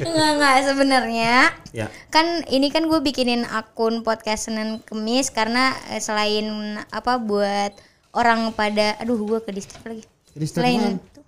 Enggak 0.04 0.30
enggak 0.36 0.56
sebenarnya 0.68 1.48
ya. 1.72 1.88
kan 2.12 2.44
ini 2.52 2.68
kan 2.68 2.84
gue 2.84 3.00
bikinin 3.00 3.48
akun 3.48 4.04
podcast 4.04 4.52
Senin 4.52 4.84
Kemis 4.84 5.32
karena 5.32 5.72
eh, 5.88 5.96
selain 6.04 6.76
apa 6.92 7.16
buat 7.16 7.72
orang 8.12 8.52
pada 8.52 9.00
aduh 9.00 9.16
gue 9.16 9.40
ke 9.40 9.56
distrik 9.56 9.80
lagi 9.88 10.04
selain 10.44 11.00
itu 11.00 11.20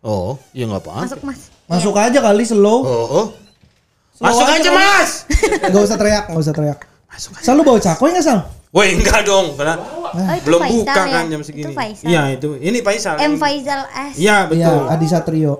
Oh, 0.00 0.40
iya 0.56 0.64
nggak 0.64 0.88
apa. 0.88 1.04
masuk 1.04 1.20
mas 1.20 1.52
Masuk 1.68 1.96
aja 1.96 2.18
kali 2.24 2.44
slow. 2.48 2.80
Oh, 2.84 3.04
oh. 3.08 3.26
Slow 4.16 4.24
Masuk 4.32 4.48
aja. 4.48 4.70
Mas. 4.72 5.10
Gak 5.72 5.80
usah 5.80 5.96
teriak, 5.96 6.24
gak 6.28 6.40
usah 6.44 6.52
teriak. 6.52 6.80
Masuk 7.08 7.32
aja. 7.36 7.44
Sal 7.44 7.56
lu 7.56 7.64
bawa 7.64 7.80
cakwe 7.80 8.12
nggak 8.12 8.24
Sal? 8.24 8.44
Woi, 8.74 8.98
enggak 8.98 9.22
dong. 9.22 9.54
Karena 9.54 9.78
oh, 9.78 10.10
itu 10.34 10.50
belum 10.50 10.60
Faisal 10.66 10.74
buka 10.82 11.02
ya? 11.06 11.14
kan 11.14 11.24
jam 11.30 11.40
itu 11.40 11.46
segini. 11.46 11.74
Faisal 11.78 12.06
Iya, 12.10 12.22
itu. 12.34 12.50
Ini 12.58 12.78
Faisal. 12.82 13.14
M 13.22 13.34
Faisal 13.38 13.80
S 13.86 14.14
Iya, 14.18 14.36
betul. 14.50 14.78
Adi 14.90 15.06
Satrio. 15.06 15.54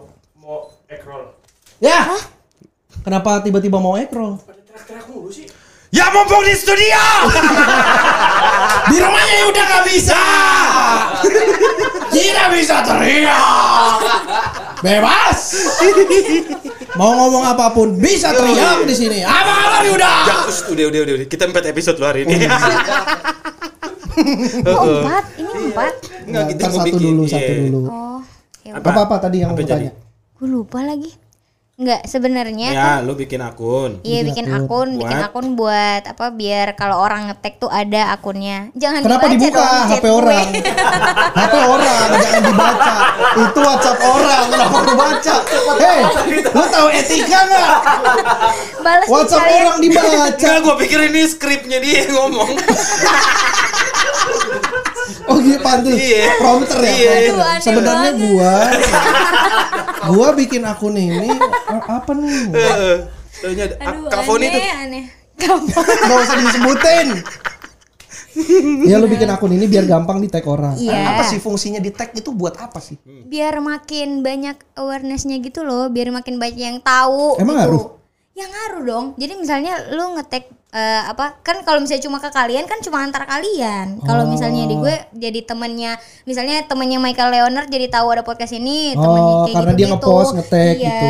Ya. 1.78 2.10
Kenapa 3.06 3.38
tiba-tiba 3.46 3.78
mau 3.78 3.94
ekro? 3.94 4.42
Ya 5.94 6.10
mumpung 6.10 6.42
di 6.42 6.52
studio. 6.52 6.98
Di 8.84 8.96
rumahnya 8.98 9.34
ya 9.34 9.46
udah 9.46 9.64
gak 9.64 9.84
bisa. 9.86 10.20
Tidak 12.14 12.46
bisa 12.50 12.82
teriak. 12.82 13.96
Bebas. 14.80 15.40
Mau 16.94 17.14
ngomong 17.14 17.44
apa 17.46 17.70
pun 17.70 17.94
bisa 17.94 18.30
teriak 18.30 18.82
di 18.82 18.92
sini. 18.92 19.18
Apa-apa 19.22 19.86
udah. 19.88 20.18
Ya, 20.24 20.36
udah, 20.68 20.84
udah, 20.84 21.00
udah, 21.00 21.14
udah. 21.16 21.26
Kita 21.26 21.46
empat 21.46 21.64
episode 21.66 21.96
lu 21.96 22.04
hari 22.04 22.20
ini. 22.24 22.36
oh 24.64 24.82
empat 25.00 25.24
ini 25.34 25.52
empat 25.70 25.94
Enggak, 26.24 26.44
kita 26.54 26.64
satu 26.70 26.86
bikin. 26.86 27.02
dulu, 27.02 27.22
Iya. 27.24 27.32
satu 27.32 27.52
dulu. 27.56 27.80
oh 27.84 28.18
ya 28.62 28.72
Apa? 28.78 28.88
Apa-apa 28.90 29.16
tadi 29.20 29.36
yang 29.42 29.50
mau 29.50 29.58
tanya? 29.58 29.90
gue 30.34 30.48
lupa 30.48 30.78
lagi 30.82 31.10
Enggak 31.74 32.06
sebenarnya 32.06 32.70
Ya, 32.70 32.90
lu 33.02 33.18
bikin 33.18 33.42
akun. 33.42 33.98
Iya 34.00 34.22
Bikin 34.22 34.46
akun. 34.46 34.62
akun, 34.62 34.88
bikin 34.94 35.18
Buat? 35.18 35.26
akun 35.26 35.46
buat 35.58 36.02
apa 36.06 36.30
biar 36.30 36.78
kalau 36.78 37.02
orang 37.02 37.26
ngetek 37.26 37.58
tuh 37.58 37.66
ada 37.66 38.14
akunnya. 38.14 38.70
Jangan 38.78 39.02
Kenapa 39.02 39.26
dibaca 39.26 39.34
dibuka 39.34 39.58
dong 39.58 39.90
HP 39.90 40.04
gue. 40.04 40.14
orang? 40.14 40.46
HP 41.42 41.54
orang 41.58 41.90
jangan 42.14 42.42
dibaca. 42.46 42.94
Itu 43.34 43.58
WhatsApp 43.58 43.98
orang, 44.00 44.42
kenapa 44.46 44.76
lu 44.78 44.94
baca? 44.94 45.34
Hei, 45.74 46.00
lu 46.30 46.62
tahu 46.70 46.86
etika 46.94 47.38
nggak? 47.42 47.72
Balas 48.78 49.06
WhatsApp 49.10 49.46
orang 49.50 49.78
dibaca. 49.82 50.14
Enggak, 50.30 50.56
gua 50.62 50.74
pikir 50.78 51.00
ini 51.10 51.26
skripnya 51.26 51.82
dia 51.82 52.06
yang 52.06 52.14
ngomong. 52.14 52.54
Oh 55.24 55.38
gitu. 55.40 55.60
Iya. 55.88 56.24
Prompter 56.36 56.78
ya. 56.80 56.92
Iya. 56.92 57.10
prompter. 57.10 57.32
Aduh, 57.32 57.42
aneh 57.42 57.62
Sebenarnya 57.64 58.10
gua 58.18 58.54
gua 60.12 60.28
bikin 60.36 60.62
akun 60.64 60.94
ini 60.94 61.30
apa 61.68 62.10
nih? 62.12 62.52
Heeh. 62.52 62.96
Taunya 63.34 63.64
ada- 63.76 64.24
Foni 64.24 64.46
tuh. 64.48 64.62
aneh. 64.62 65.04
Gak 65.34 66.18
usah 66.22 66.36
disebutin. 66.38 67.08
Ya 68.84 68.98
lu 68.98 69.06
bikin 69.06 69.30
akun 69.30 69.54
ini 69.54 69.70
biar 69.70 69.86
gampang 69.86 70.18
di 70.18 70.26
tag 70.26 70.42
orang. 70.46 70.74
Iya. 70.74 71.14
Apa 71.14 71.22
sih 71.24 71.38
fungsinya 71.38 71.78
di 71.78 71.94
tag 71.94 72.10
itu 72.14 72.34
buat 72.34 72.58
apa 72.58 72.82
sih? 72.82 72.98
biar 73.24 73.58
makin 73.58 74.22
banyak 74.22 74.54
awarenessnya 74.78 75.38
gitu 75.42 75.62
loh, 75.66 75.90
biar 75.90 76.10
makin 76.10 76.38
banyak 76.38 76.58
yang 76.58 76.78
tahu. 76.82 77.38
Emang 77.38 77.58
gitu. 77.58 77.62
ngaruh? 77.66 77.84
Ya 78.34 78.50
ngaruh 78.50 78.82
dong. 78.82 79.06
Jadi 79.14 79.38
misalnya 79.38 79.78
lu 79.94 80.18
ngetek 80.18 80.50
eh, 80.74 81.02
apa 81.06 81.38
kan 81.38 81.62
kalau 81.62 81.78
misalnya 81.78 82.02
cuma 82.02 82.18
ke 82.18 82.34
kalian 82.34 82.66
kan 82.66 82.82
cuma 82.82 82.98
antar 82.98 83.22
kalian. 83.24 84.02
Kalau 84.02 84.26
misalnya 84.26 84.66
di 84.66 84.74
gue 84.74 84.94
jadi 85.14 85.46
temennya, 85.46 85.94
misalnya 86.26 86.66
temennya 86.66 86.98
Michael 86.98 87.30
Leonard 87.30 87.70
jadi 87.70 87.86
tahu 87.86 88.10
ada 88.10 88.26
podcast 88.26 88.50
ini, 88.50 88.98
temennya 88.98 89.34
Oh, 89.38 89.42
kayak 89.46 89.54
karena 89.54 89.72
dia 89.72 89.86
gitu-gitu. 89.86 90.02
ngepost, 90.02 90.30
nge-tag 90.34 90.74
iya. 90.74 90.82
gitu. 90.82 91.06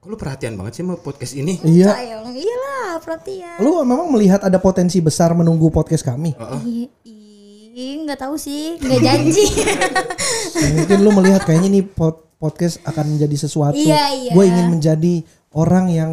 Kok 0.00 0.08
lu 0.08 0.16
perhatian 0.20 0.52
banget 0.56 0.72
sih 0.76 0.82
sama 0.84 0.94
podcast 1.00 1.32
ini? 1.32 1.54
Iya. 1.64 1.88
Sayang, 1.96 2.28
iyalah 2.28 2.92
perhatian. 3.00 3.56
Lu 3.64 3.80
memang 3.80 4.08
melihat 4.12 4.40
ada 4.44 4.60
potensi 4.60 5.00
besar 5.00 5.32
menunggu 5.32 5.72
podcast 5.72 6.04
kami. 6.04 6.36
Ih, 6.68 6.88
ih, 7.72 7.92
nggak 8.04 8.20
tahu 8.20 8.36
sih, 8.36 8.76
nggak 8.76 9.00
janji. 9.00 9.44
Mungkin 10.76 10.98
lu 11.00 11.10
melihat 11.16 11.40
kayaknya 11.48 11.80
nih 11.80 11.84
pod- 11.88 12.28
podcast 12.36 12.84
akan 12.84 13.16
menjadi 13.16 13.48
sesuatu. 13.48 13.80
Iya, 13.80 14.12
iya. 14.12 14.32
Gue 14.36 14.44
ingin 14.44 14.68
menjadi 14.68 15.14
orang 15.52 15.88
yang 15.88 16.12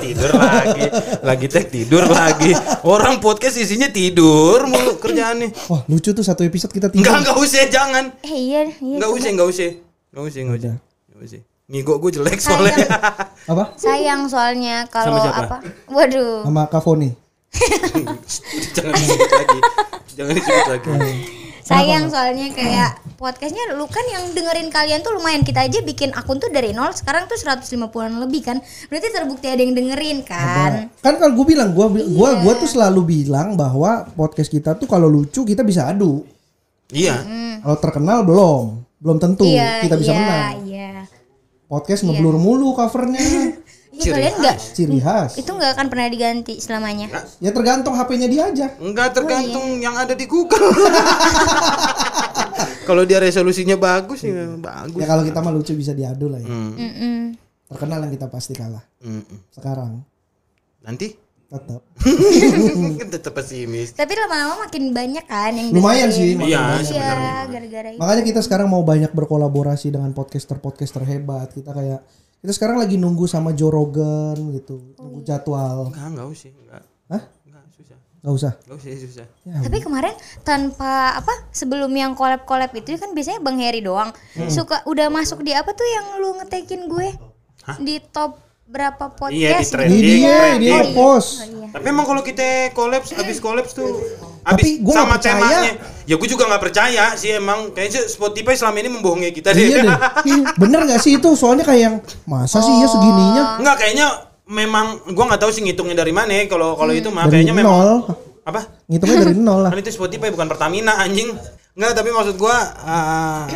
tidur 0.00 0.32
lagi. 0.34 0.84
Lagi 1.20 1.46
tag 1.46 1.66
tidur 1.68 2.04
lagi. 2.06 2.52
Orang 2.82 3.20
podcast 3.20 3.56
isinya 3.56 3.88
tidur 3.88 4.64
mulu 4.64 4.96
kerjaannya. 4.96 5.52
wah 5.68 5.82
lucu 5.86 6.10
tuh 6.10 6.24
satu 6.24 6.42
episode 6.42 6.72
kita 6.72 6.88
Enggak, 6.88 7.04
tidur. 7.04 7.14
enggak 7.20 7.36
usah, 7.38 7.64
jangan. 7.68 8.04
eh 8.22 8.32
iya, 8.32 8.60
iya. 8.80 8.96
Enggak 8.96 9.10
usah, 9.12 9.28
enggak 9.30 9.48
usah. 9.48 9.70
Enggak 10.10 10.24
usah, 10.24 10.40
enggak 10.40 10.58
usah. 10.58 10.74
Enggak 11.08 11.22
usah. 11.22 11.40
Ngigo 11.64 11.94
gue 11.96 12.10
jelek 12.12 12.40
soalnya. 12.40 12.86
Apa? 13.44 13.64
Sayang 13.76 14.28
soalnya 14.28 14.84
kalau 14.88 15.16
Sama 15.16 15.24
siapa? 15.24 15.40
apa? 15.44 15.56
Waduh. 15.88 16.44
Sama 16.44 16.62
Kavoni. 16.68 17.10
jangan 18.76 18.92
disebut 18.92 19.30
lagi. 19.30 19.58
Jangan 20.12 20.32
disebut 20.34 20.68
lagi. 20.68 20.92
Sayang 21.64 22.12
soalnya 22.12 22.52
kayak 22.52 23.00
podcastnya 23.16 23.72
lu 23.72 23.88
kan 23.88 24.04
yang 24.12 24.36
dengerin 24.36 24.68
kalian 24.68 25.00
tuh 25.00 25.16
lumayan 25.16 25.40
kita 25.40 25.64
aja 25.64 25.80
bikin 25.80 26.12
akun 26.12 26.36
tuh 26.36 26.52
dari 26.52 26.76
nol 26.76 26.92
sekarang 26.92 27.24
tuh 27.24 27.40
150-an 27.40 28.20
lebih 28.20 28.44
kan 28.44 28.60
berarti 28.92 29.08
terbukti 29.08 29.48
ada 29.48 29.64
yang 29.64 29.72
dengerin 29.72 30.20
kan 30.28 30.92
Kan 31.00 31.16
kalau 31.16 31.32
gue 31.32 31.56
bilang 31.56 31.72
gua 31.72 31.88
gua 31.88 32.36
gua 32.44 32.52
tuh 32.60 32.68
selalu 32.68 33.24
bilang 33.24 33.56
bahwa 33.56 34.04
podcast 34.12 34.52
kita 34.52 34.76
tuh 34.76 34.84
kalau 34.84 35.08
lucu 35.08 35.40
kita 35.40 35.64
bisa 35.64 35.88
adu. 35.88 36.28
Iya. 36.92 37.24
Kalau 37.64 37.76
terkenal 37.80 38.28
belum. 38.28 38.64
Belum 39.00 39.16
tentu 39.20 39.44
iya 39.44 39.84
kita 39.84 39.96
bisa 40.00 40.12
iya 40.12 40.20
menang. 40.20 40.52
iya 40.68 40.90
Podcast 41.64 42.04
ngeblur 42.04 42.36
mulu 42.36 42.76
covernya. 42.76 43.20
Iya, 43.94 44.10
kalian 44.10 44.34
nggak 44.42 44.56
Ciri 44.74 44.98
khas. 44.98 45.38
itu 45.38 45.50
nggak 45.54 45.70
akan 45.78 45.86
pernah 45.86 46.10
diganti 46.10 46.58
selamanya 46.58 47.06
Ya 47.38 47.54
tergantung 47.54 47.94
HP-nya 47.94 48.26
dia 48.26 48.42
aja. 48.50 48.66
Enggak 48.82 49.14
tergantung 49.14 49.78
yang 49.78 49.94
ada 49.94 50.18
di 50.18 50.26
Google. 50.26 50.74
Kalau 52.88 53.06
dia 53.06 53.16
resolusinya 53.22 53.78
bagus 53.80 54.26
ya 54.26 54.44
bagus. 54.60 55.00
Ya 55.00 55.08
kalau 55.08 55.24
kita 55.24 55.40
mah 55.40 55.52
lucu 55.56 55.72
bisa 55.72 55.96
diadu 55.96 56.28
lah 56.28 56.36
ya. 56.36 56.50
Hmm. 56.52 57.32
Terkenal 57.64 58.04
yang 58.04 58.12
kita 58.12 58.28
pasti 58.28 58.52
kalah. 58.52 58.84
Hmm. 59.00 59.24
Sekarang 59.48 60.04
Nanti 60.84 61.08
tetap. 61.48 61.80
tetap 63.14 63.32
pesimis. 63.32 63.94
tapi 63.96 64.12
lama-lama 64.18 64.68
makin 64.68 64.90
banyak 64.92 65.24
kan 65.24 65.52
yang 65.56 65.72
Lumayan 65.72 66.10
sih. 66.12 66.36
Iya, 66.36 66.44
iya 66.44 66.62
sebenarnya. 66.84 67.34
gara-gara 67.48 67.88
Makanya 67.96 68.22
kita 68.26 68.40
sekarang 68.44 68.68
mau 68.68 68.84
banyak 68.84 69.12
berkolaborasi 69.16 69.88
dengan 69.94 70.12
podcaster-podcaster 70.12 71.04
hebat. 71.08 71.54
Kita 71.56 71.72
kayak 71.72 72.04
kita 72.44 72.52
sekarang 72.52 72.76
lagi 72.76 72.94
nunggu 72.94 73.24
sama 73.24 73.50
Joe 73.50 73.72
Rogan 73.72 74.36
gitu, 74.52 74.76
nunggu 74.94 75.24
jadwal. 75.24 75.88
Enggak, 75.88 76.12
enggak 76.12 76.28
usah, 76.28 76.48
enggak. 76.52 76.82
Hah? 77.06 77.22
Enggak 77.42 77.64
susah. 77.70 77.96
Gak 78.20 78.34
usah. 78.34 78.52
Enggak 78.60 78.76
usah, 78.76 78.90
susah. 79.00 79.26
Ya, 79.42 79.54
Tapi 79.58 79.78
kemarin 79.80 80.12
tanpa 80.42 80.92
apa 81.14 81.32
sebelum 81.50 81.88
yang 81.90 82.12
collab 82.12 82.44
collab 82.44 82.68
itu 82.70 82.92
kan 82.94 83.10
biasanya 83.10 83.40
Bang 83.40 83.56
Heri 83.56 83.80
doang 83.80 84.12
Hmm. 84.36 84.52
suka 84.52 84.84
udah 84.84 85.08
masuk 85.08 85.40
di 85.40 85.50
apa 85.50 85.72
tuh 85.72 85.84
yang 85.86 86.20
lu 86.20 86.36
ngetekin 86.36 86.84
gue 86.84 87.16
Hah? 87.62 87.80
di 87.80 87.96
top 88.02 88.36
berapa 88.64 89.08
podcast 89.10 89.32
Iya, 89.32 89.56
di 89.58 89.64
trending. 89.66 89.96
Ini 89.98 90.12
dia, 90.14 90.36
trending. 90.36 90.60
dia 90.60 90.72
Oh, 90.74 90.82
iya. 90.82 90.92
post. 90.94 91.30
Oh, 91.30 91.44
iya. 91.48 91.66
Tapi 91.70 91.86
emang 91.86 92.04
kalau 92.04 92.20
kita 92.20 92.44
kolaps, 92.70 93.08
abis 93.14 93.38
kolaps 93.38 93.72
tuh 93.72 93.88
Tapi 94.44 94.60
abis 94.60 94.68
gua 94.84 94.94
sama 94.94 95.04
nggak 95.08 95.16
percaya. 95.16 95.40
temanya. 95.40 95.72
Ya 96.04 96.14
gue 96.20 96.28
juga 96.28 96.44
nggak 96.44 96.62
percaya 96.62 97.04
sih 97.16 97.30
emang. 97.32 97.72
Kayaknya 97.72 98.00
Spotify 98.12 98.54
selama 98.54 98.76
ini 98.84 98.90
membohongi 98.92 99.32
kita 99.32 99.56
deh. 99.56 99.64
Iya 99.64 99.80
deh. 99.88 99.96
Bener 100.62 100.84
gak 100.84 101.00
sih 101.00 101.16
itu? 101.16 101.28
Soalnya 101.32 101.64
kayak 101.64 101.80
yang 101.80 101.96
masa 102.28 102.60
sih 102.60 102.74
ya 102.76 102.88
segininya? 102.92 103.56
Enggak 103.56 103.76
kayaknya 103.80 104.06
memang 104.44 105.00
gua 105.16 105.24
nggak 105.32 105.40
tahu 105.40 105.50
sih 105.50 105.64
ngitungnya 105.64 105.96
dari 105.96 106.12
mana. 106.12 106.30
ya. 106.36 106.44
Kalau 106.44 106.76
kalau 106.76 106.92
itu 106.92 107.08
mah 107.08 107.24
kayaknya 107.26 107.56
memang 107.56 107.72
nol. 107.72 107.90
apa? 108.44 108.60
Ngitungnya 108.84 109.16
dari 109.24 109.34
nol 109.40 109.60
lah. 109.64 109.70
Kan 109.72 109.80
itu 109.80 109.90
Spotify 109.96 110.28
bukan 110.28 110.46
Pertamina 110.46 111.00
anjing. 111.00 111.32
Enggak, 111.74 111.92
tapi 111.98 112.14
maksud 112.14 112.38
gua 112.38 112.54
ah, 112.86 113.50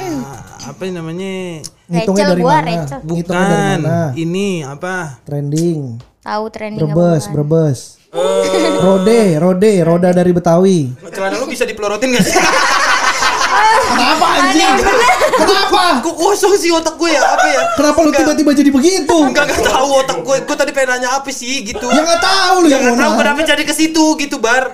apa 0.67 0.81
sih 0.83 0.91
namanya? 0.91 1.63
Ngitungnya 1.87 2.25
dari 2.35 2.43
gua 2.43 2.57
mana? 2.59 2.67
Rachel. 2.67 2.99
Ngitungnya 3.07 3.47
dari 3.47 3.61
Bukan. 3.61 3.81
mana? 3.85 3.99
Ini 4.17 4.47
apa? 4.67 4.95
Trending. 5.23 5.81
Tahu 6.19 6.45
trending 6.51 6.83
apa 6.83 6.93
Brebes, 6.93 7.23
bukan? 7.25 7.35
Brebes. 7.37 7.81
Eh, 8.09 8.73
Rode, 8.79 9.37
Rode, 9.37 9.73
roda 9.85 10.11
dari 10.11 10.33
Betawi. 10.33 10.89
celana 11.13 11.37
lu 11.37 11.45
bisa 11.45 11.63
dipelorotin 11.63 12.09
gak 12.11 12.25
sih? 12.25 12.33
Kenapa 13.89 14.27
anjing? 14.39 14.73
Kenapa? 15.35 15.83
Kok 16.01 16.17
kosong 16.17 16.57
sih 16.57 16.71
otak 16.71 16.97
gue 16.97 17.11
ya? 17.11 17.21
Apa 17.21 17.47
ya? 17.47 17.63
Kenapa 17.77 17.99
lu 18.01 18.11
tiba-tiba 18.11 18.51
jadi 18.55 18.71
begitu? 18.71 19.17
Enggak 19.23 19.45
enggak 19.47 19.61
tahu 19.63 19.89
otak 19.99 20.19
gue. 20.21 20.37
Gue 20.41 20.57
tadi 20.57 20.71
pengen 20.73 20.89
nanya 20.95 21.21
apa 21.21 21.29
sih 21.29 21.61
gitu. 21.63 21.85
Ya 21.87 22.01
nggak 22.01 22.23
tahu 22.23 22.55
lu 22.65 22.67
Ya 22.67 22.71
yang 22.71 22.83
nggak 22.83 22.97
mau 22.97 23.05
tahu 23.05 23.15
kenapa 23.19 23.41
jadi 23.45 23.63
ke 23.63 23.75
situ 23.75 24.05
gitu 24.17 24.37
bar. 24.39 24.73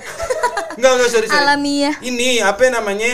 Enggak 0.77 0.91
enggak 0.95 1.09
sorry 1.11 1.27
sorry. 1.27 1.41
Alamiah. 1.41 1.95
Ini 1.99 2.39
apa 2.41 2.63
namanya? 2.69 3.13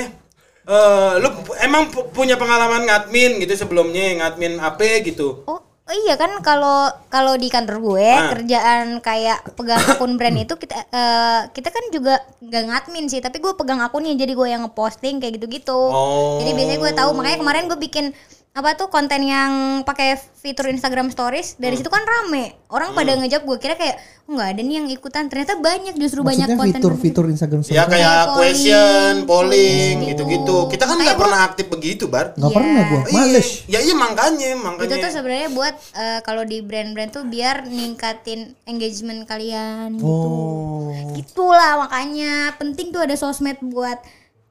Eh, 0.63 1.13
lu 1.17 1.29
pu- 1.35 1.57
emang 1.59 1.89
pu- 1.89 2.09
punya 2.11 2.37
pengalaman 2.37 2.85
ngadmin 2.85 3.41
gitu 3.41 3.57
sebelumnya 3.57 4.21
ngadmin 4.21 4.61
apa 4.61 5.01
gitu? 5.01 5.45
Oh, 5.45 5.61
oh 5.91 5.97
iya 6.07 6.15
kan 6.15 6.31
kalau 6.39 6.87
kalau 7.11 7.35
di 7.35 7.51
kantor 7.51 7.83
gue 7.83 8.07
Ah. 8.07 8.31
kerjaan 8.31 9.03
kayak 9.03 9.43
pegang 9.59 9.83
akun 9.91 10.15
brand 10.15 10.39
itu 10.39 10.55
kita 10.55 10.87
eh, 10.87 11.41
kita 11.51 11.75
kan 11.75 11.85
juga 11.91 12.15
nggak 12.39 12.63
ngadmin 12.71 13.11
sih 13.11 13.19
tapi 13.19 13.43
gue 13.43 13.51
pegang 13.59 13.83
akunnya 13.83 14.15
jadi 14.15 14.31
gue 14.39 14.47
yang 14.47 14.63
ngeposting 14.63 15.19
kayak 15.19 15.43
gitu-gitu. 15.43 15.75
Oh. 15.75 16.39
Jadi 16.39 16.51
biasanya 16.55 16.79
gue 16.79 16.93
tahu 16.95 17.11
makanya 17.19 17.39
kemarin 17.43 17.65
gue 17.67 17.79
bikin 17.83 18.07
apa 18.53 18.75
tuh 18.75 18.87
konten 18.87 19.23
yang 19.23 19.53
pakai 19.81 20.19
fitur 20.19 20.67
Instagram 20.67 21.09
Stories 21.09 21.55
dari 21.55 21.73
Hmm. 21.73 21.81
situ 21.81 21.89
kan 21.89 22.03
rame 22.03 22.59
orang 22.67 22.93
pada 22.93 23.15
ngejawab 23.15 23.47
gue 23.47 23.59
kira 23.59 23.75
kayak 23.75 23.95
oh, 24.27 24.35
nggak 24.35 24.49
ada 24.49 24.61
nih 24.61 24.75
yang 24.75 24.89
ikutan 24.89 25.25
ternyata 25.27 25.55
banyak 25.57 25.95
justru 25.95 26.21
banyak 26.21 26.51
Maksudnya 26.51 26.59
konten 26.59 26.81
fitur-fitur 26.81 27.25
Instagram 27.27 27.63
Ya 27.63 27.65
Stories. 27.65 27.87
kayak 27.89 28.11
polling, 28.27 28.35
question, 28.37 29.13
polling 29.25 29.95
gitu. 30.03 30.27
gitu-gitu. 30.27 30.57
Kita 30.67 30.85
kan 30.85 30.97
nggak 30.97 31.15
pernah 31.17 31.41
aktif 31.45 31.67
begitu 31.69 32.05
bar. 32.05 32.35
Nggak 32.35 32.51
Iya. 32.51 32.59
pernah 32.59 32.83
gua, 32.85 33.01
males. 33.13 33.49
Ya 33.65 33.79
iya 33.79 33.95
makanya 33.95 34.47
itu 34.49 34.59
makanya. 34.61 34.99
tuh 34.99 35.13
sebenarnya 35.13 35.49
buat 35.51 35.75
eh, 35.95 36.21
kalau 36.21 36.43
di 36.43 36.59
brand-brand 36.61 37.11
tuh 37.13 37.25
biar 37.25 37.57
ningkatin 37.65 38.41
engagement 38.67 39.25
kalian 39.25 39.95
gitu. 39.95 40.05
Oh. 40.05 40.91
Gitulah 41.15 41.79
makanya 41.79 42.33
penting 42.57 42.91
tuh 42.91 42.99
ada 43.01 43.15
sosmed 43.15 43.63
buat 43.63 44.03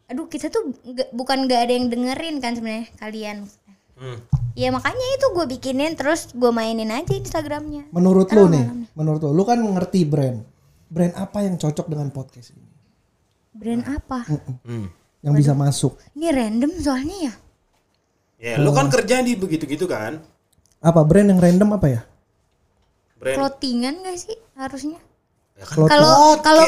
aduh 0.08 0.26
kita 0.26 0.50
tuh 0.50 0.74
bukan 1.12 1.46
nggak 1.46 1.62
ada 1.62 1.74
yang 1.76 1.86
dengerin 1.86 2.40
kan 2.40 2.56
sebenarnya 2.56 2.90
kalian. 2.98 3.38
Hmm. 4.00 4.20
Ya 4.56 4.72
makanya 4.72 5.06
itu 5.20 5.28
gue 5.36 5.46
bikinin 5.56 5.94
terus 6.00 6.32
gue 6.32 6.52
mainin 6.56 6.88
aja 6.88 7.12
Instagramnya. 7.12 7.92
Menurut 7.92 8.32
lu 8.32 8.48
nih, 8.48 8.66
menurut 8.96 9.20
lu, 9.28 9.36
lu 9.36 9.44
kan 9.44 9.60
ngerti 9.60 10.08
brand. 10.08 10.40
Brand 10.90 11.14
apa 11.20 11.46
yang 11.46 11.60
cocok 11.60 11.86
dengan 11.92 12.10
podcast 12.10 12.56
ini? 12.56 12.68
Brand 13.52 13.84
apa? 13.86 14.24
Hmm. 14.64 14.88
Yang 15.20 15.34
bisa 15.44 15.52
masuk. 15.54 16.00
Ini 16.16 16.32
random 16.32 16.72
soalnya 16.80 17.18
ya. 17.28 17.34
Ya 18.40 18.56
lu 18.56 18.72
kan 18.72 18.88
kerja 18.88 19.20
di 19.20 19.36
begitu-gitu 19.36 19.84
kan? 19.84 20.24
Apa 20.80 21.04
brand 21.04 21.28
yang 21.28 21.44
random 21.44 21.76
apa 21.76 21.88
ya? 21.92 22.02
Brand. 23.20 23.36
Clothingan 23.36 24.00
gak 24.00 24.16
sih 24.16 24.36
harusnya? 24.56 25.00
Ya 25.60 25.68
kan 25.68 25.92
Kalau 25.92 26.40
kalau. 26.40 26.64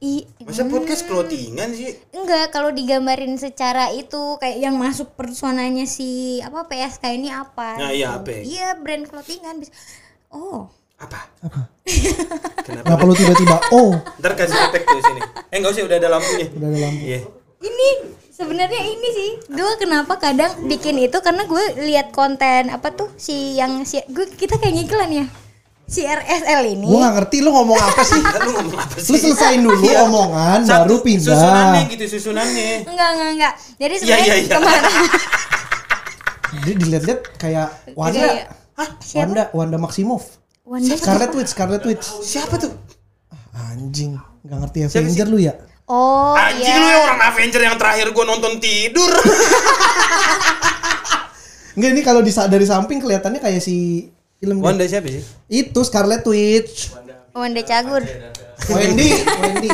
I 0.00 0.24
Masa 0.40 0.64
podcast 0.64 1.04
clothingan 1.04 1.70
sih? 1.70 1.92
enggak 2.10 2.50
kalau 2.50 2.68
digambarin 2.70 3.36
secara 3.36 3.92
itu 3.92 4.16
kayak 4.36 4.58
yang 4.58 4.74
masuk 4.74 5.12
personanya 5.12 5.84
si 5.84 6.40
apa 6.40 6.64
PSK 6.64 7.04
ini 7.12 7.28
apa? 7.28 7.76
Nah, 7.76 7.90
iya, 7.90 8.16
apa? 8.16 8.32
Iya 8.32 8.74
brand 8.74 9.04
clothingan 9.04 9.60
bisa. 9.60 9.72
Oh, 10.28 10.72
Apa? 10.96 11.28
Apa? 11.40 11.60
Kenapa? 12.64 12.96
Kenapa 12.96 13.02
lu 13.02 13.14
tiba-tiba 13.14 13.56
oh 13.70 13.92
Ntar 14.16 14.32
kasih 14.34 14.58
efek 14.68 14.84
tuh 14.84 15.00
sini. 15.00 15.20
Eh 15.48 15.56
enggak 15.56 15.72
usah 15.72 15.84
udah 15.84 15.96
ada 15.96 16.08
lampunya. 16.10 16.46
udah 16.50 16.68
ada 16.68 16.78
lampu. 16.80 17.02
Iya. 17.02 17.20
ini 17.60 17.88
sebenarnya 18.30 18.80
ini 18.80 19.08
sih 19.12 19.30
gue 19.52 19.72
kenapa 19.76 20.16
kadang 20.16 20.64
bikin 20.64 20.96
itu 20.96 21.20
karena 21.20 21.44
gue 21.44 21.60
lihat 21.84 22.08
konten 22.10 22.72
apa 22.72 22.88
tuh 22.90 23.12
si 23.20 23.52
yang 23.52 23.84
si 23.84 24.00
gue 24.08 24.24
kita 24.32 24.56
kayak 24.56 24.80
ngiklan 24.80 25.12
ya 25.12 25.26
si 25.90 26.06
RSL 26.06 26.62
ini 26.70 26.86
Gua 26.86 27.02
gak 27.04 27.14
ngerti 27.18 27.36
lu 27.42 27.50
ngomong 27.50 27.74
apa 27.76 27.98
sih? 28.00 28.22
Lu 28.46 28.50
ngomong 28.54 28.78
apa 28.78 28.94
sih? 28.96 29.10
Lu 29.10 29.16
selesain 29.18 29.58
dulu 29.58 29.82
Iya. 29.82 30.06
omongan 30.06 30.58
Satu, 30.62 30.86
baru 30.86 30.96
pindah. 31.02 31.34
Susunannya 31.34 31.82
gitu, 31.90 32.04
susunannya. 32.08 32.70
enggak 32.86 33.08
enggak 33.10 33.30
enggak 33.34 33.52
jadi 33.74 33.92
Iya, 33.92 34.00
sebenarnya 34.00 34.24
iya, 34.24 34.34
iya. 34.38 34.54
kemarin 34.54 34.84
Jadi 36.50 36.72
dilihat-lihat 36.76 37.20
kayak 37.36 37.68
Wanda. 37.94 38.18
Iya. 38.18 38.44
Hah? 38.74 38.88
Wanda, 39.14 39.42
Wanda 39.50 39.76
Maximoff. 39.76 40.24
Wanda 40.62 40.94
Scarlet 40.94 41.30
Witch, 41.32 41.50
Scarlet 41.50 41.82
Witch. 41.82 42.06
Siapa 42.22 42.54
tuh? 42.54 42.70
Anjing, 43.50 44.14
nggak 44.42 44.58
ngerti 44.62 44.78
Siapa 44.86 45.02
Avenger 45.02 45.26
lu 45.26 45.38
ya? 45.38 45.54
oh 45.86 46.38
Anjing 46.38 46.62
iya 46.62 46.78
lu 46.78 46.86
ya 46.86 46.98
orang 47.02 47.20
Avenger 47.28 47.60
yang 47.60 47.74
terakhir 47.74 48.14
gua 48.14 48.24
nonton 48.24 48.62
tidur. 48.62 49.10
Enggak 51.74 51.90
ini 51.94 52.02
kalau 52.02 52.20
di 52.20 52.30
dari 52.30 52.62
samping 52.62 52.98
kelihatannya 52.98 53.38
kayak 53.38 53.58
si 53.58 54.06
film 54.40 54.56
Wanda 54.58 54.84
siapa 54.84 55.06
sih? 55.06 55.20
itu 55.46 55.80
Scarlet 55.80 56.24
Witch. 56.24 56.90
Wanda 57.30 57.60
Cagur 57.60 58.02
Wendy, 58.66 59.12
Wendy. 59.40 59.70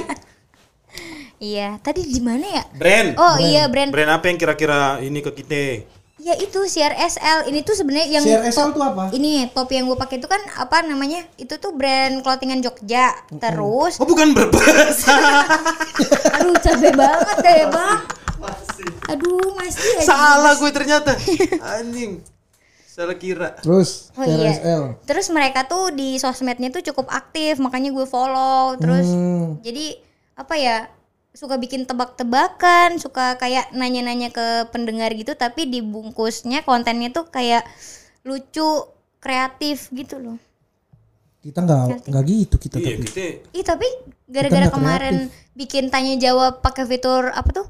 iya 1.38 1.78
tadi 1.78 2.02
di 2.02 2.18
mana 2.18 2.44
ya 2.44 2.64
Brand. 2.70 3.14
oh 3.14 3.36
iya 3.38 3.64
brand 3.66 3.90
Brand 3.90 4.10
apa 4.10 4.26
yang 4.26 4.36
kira-kira 4.36 5.00
ini 5.00 5.20
ke 5.20 5.32
kita? 5.32 5.86
Ya 6.16 6.34
itu 6.34 6.58
CRSL. 6.58 7.46
Ini 7.46 7.62
tuh 7.62 7.76
sebenarnya 7.76 8.08
yang 8.10 8.24
CRSL 8.24 8.50
top- 8.68 8.74
tuh 8.74 8.82
apa? 8.84 9.04
Ini 9.10 9.46
topi 9.48 9.78
yang 9.78 9.86
gue 9.86 9.94
pakai 9.94 10.16
itu 10.16 10.26
kan 10.26 10.42
apa 10.56 10.82
namanya? 10.82 11.22
Itu 11.36 11.54
tuh 11.56 11.70
brand 11.70 12.18
clothingan 12.20 12.58
Jogja. 12.58 13.14
Terus 13.30 13.96
Oh 13.96 14.04
bukan 14.04 14.34
berbahasa. 14.34 15.14
aduh 16.36 16.56
capek 16.58 16.92
banget 16.92 17.36
deh, 17.38 17.60
Bang. 17.68 18.00
Aduh, 19.06 19.54
masih 19.54 19.86
aja. 19.96 20.04
Salah 20.04 20.52
gue 20.52 20.70
ternyata. 20.70 21.14
Anjing. 21.78 22.18
Salah 22.97 23.12
kira. 23.14 23.53
Terus 23.61 24.09
Oh 24.16 24.24
CRSL. 24.24 24.97
iya. 24.97 25.05
Terus 25.05 25.28
mereka 25.28 25.68
tuh 25.68 25.92
di 25.92 26.16
sosmednya 26.16 26.72
tuh 26.72 26.80
cukup 26.82 27.12
aktif, 27.12 27.61
makanya 27.61 27.92
gue 27.92 28.09
follow. 28.09 28.72
Terus 28.80 29.05
Hmm. 29.05 29.61
jadi 29.61 30.01
apa 30.32 30.57
ya? 30.57 30.88
Suka 31.36 31.61
bikin 31.61 31.84
tebak-tebakan, 31.84 32.97
suka 32.97 33.36
kayak 33.36 33.68
nanya-nanya 33.70 34.32
ke 34.32 34.72
pendengar 34.72 35.12
gitu, 35.12 35.36
tapi 35.36 35.68
dibungkusnya 35.68 36.64
kontennya 36.64 37.12
tuh 37.12 37.28
kayak 37.28 37.68
lucu, 38.24 38.88
kreatif 39.20 39.92
gitu 39.92 40.16
loh. 40.16 40.40
Kita 41.44 41.61
nggak 41.61 42.09
nggak 42.09 42.24
gitu 42.24 42.57
kita 42.57 42.80
Iya 42.80 42.88
tapi. 42.88 43.05
kita 43.05 43.20
Ih 43.53 43.62
tapi 43.62 43.88
gara-gara 44.26 44.66
kemarin 44.66 45.28
bikin 45.53 45.92
tanya 45.92 46.16
jawab 46.16 46.59
pakai 46.59 46.88
fitur 46.88 47.28
apa 47.28 47.53
tuh 47.53 47.66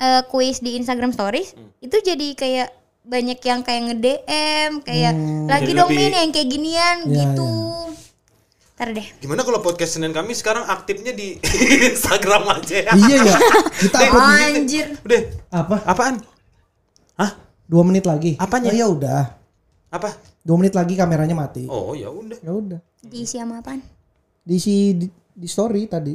eh, 0.00 0.24
kuis 0.26 0.58
di 0.58 0.74
Instagram 0.74 1.12
Stories 1.12 1.52
itu 1.78 1.96
jadi 2.00 2.32
kayak 2.32 2.68
banyak 3.02 3.38
yang 3.38 3.60
kayak 3.60 3.80
nge 3.84 3.96
DM 3.98 4.70
kayak 4.80 5.12
lagi 5.44 5.62
Jadi 5.66 5.72
dong 5.74 5.90
lebih- 5.90 5.98
Min 6.00 6.14
yang 6.16 6.30
kayak 6.30 6.48
ginian 6.48 6.96
Ya, 7.04 7.14
gitu. 7.26 7.50
Ntar 8.72 8.88
deh. 8.92 9.06
Gimana 9.18 9.40
kalau 9.42 9.60
podcast 9.60 9.94
Senin 9.94 10.10
kami 10.10 10.32
sekarang 10.32 10.64
aktifnya 10.64 11.12
di 11.12 11.38
Instagram 11.90 12.42
aja 12.48 12.76
ya? 12.80 12.92
Iya 12.92 13.16
ya. 13.22 13.36
Kita 13.76 13.96
upload 14.00 14.22
di- 14.22 14.42
Anjir. 14.54 14.86
Udah. 15.00 15.20
apa? 15.50 15.76
Apaan? 15.84 16.14
Hah? 17.14 17.30
Dua 17.62 17.82
menit 17.82 18.02
lagi. 18.02 18.34
Apanya? 18.36 18.70
Oh, 18.70 18.74
ya 18.74 18.86
udah. 18.88 19.22
Apa? 19.88 20.08
Dua 20.40 20.56
menit 20.56 20.72
lagi 20.72 20.94
kameranya 20.94 21.36
mati. 21.36 21.66
Oh 21.66 21.92
ya 21.92 22.08
udah. 22.08 22.38
Ya 22.38 22.50
udah. 22.50 22.80
Diisi 22.98 23.36
sama 23.36 23.58
apaan? 23.58 23.82
Diisi 24.42 24.94
di, 24.94 25.06
di 25.30 25.46
story 25.46 25.86
tadi. 25.86 26.14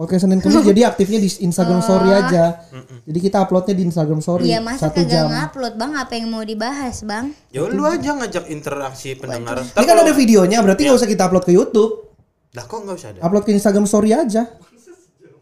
Podcast 0.00 0.24
Senin 0.24 0.40
Kamis 0.40 0.64
jadi 0.64 0.88
aktifnya 0.88 1.20
di 1.20 1.28
Instagram 1.28 1.84
Story 1.84 2.08
aja. 2.08 2.64
Jadi 3.04 3.18
kita 3.20 3.44
uploadnya 3.44 3.76
di 3.76 3.84
Instagram 3.84 4.24
Story 4.24 4.48
Iya 4.48 4.64
masa 4.64 4.88
satu 4.88 5.04
kagak 5.04 5.12
jam. 5.12 5.28
ngupload 5.28 5.74
bang 5.76 5.92
apa 5.92 6.12
yang 6.16 6.26
mau 6.32 6.40
dibahas 6.40 7.04
bang? 7.04 7.36
Ya 7.52 7.68
lu 7.68 7.84
aja 7.84 8.16
ngajak 8.16 8.48
interaksi 8.48 9.12
pendengar. 9.20 9.60
Ini 9.60 9.84
kan 9.84 9.98
ada 10.00 10.16
videonya, 10.16 10.64
berarti 10.64 10.88
nggak 10.88 10.96
usah 10.96 11.04
kita 11.04 11.28
upload 11.28 11.44
ke 11.44 11.52
YouTube. 11.52 12.16
Lah 12.56 12.64
kok 12.64 12.80
nggak 12.80 12.96
usah 12.96 13.08
ada? 13.12 13.20
Upload 13.20 13.44
ke 13.44 13.52
Instagram 13.52 13.84
Story 13.84 14.16
aja. 14.16 14.48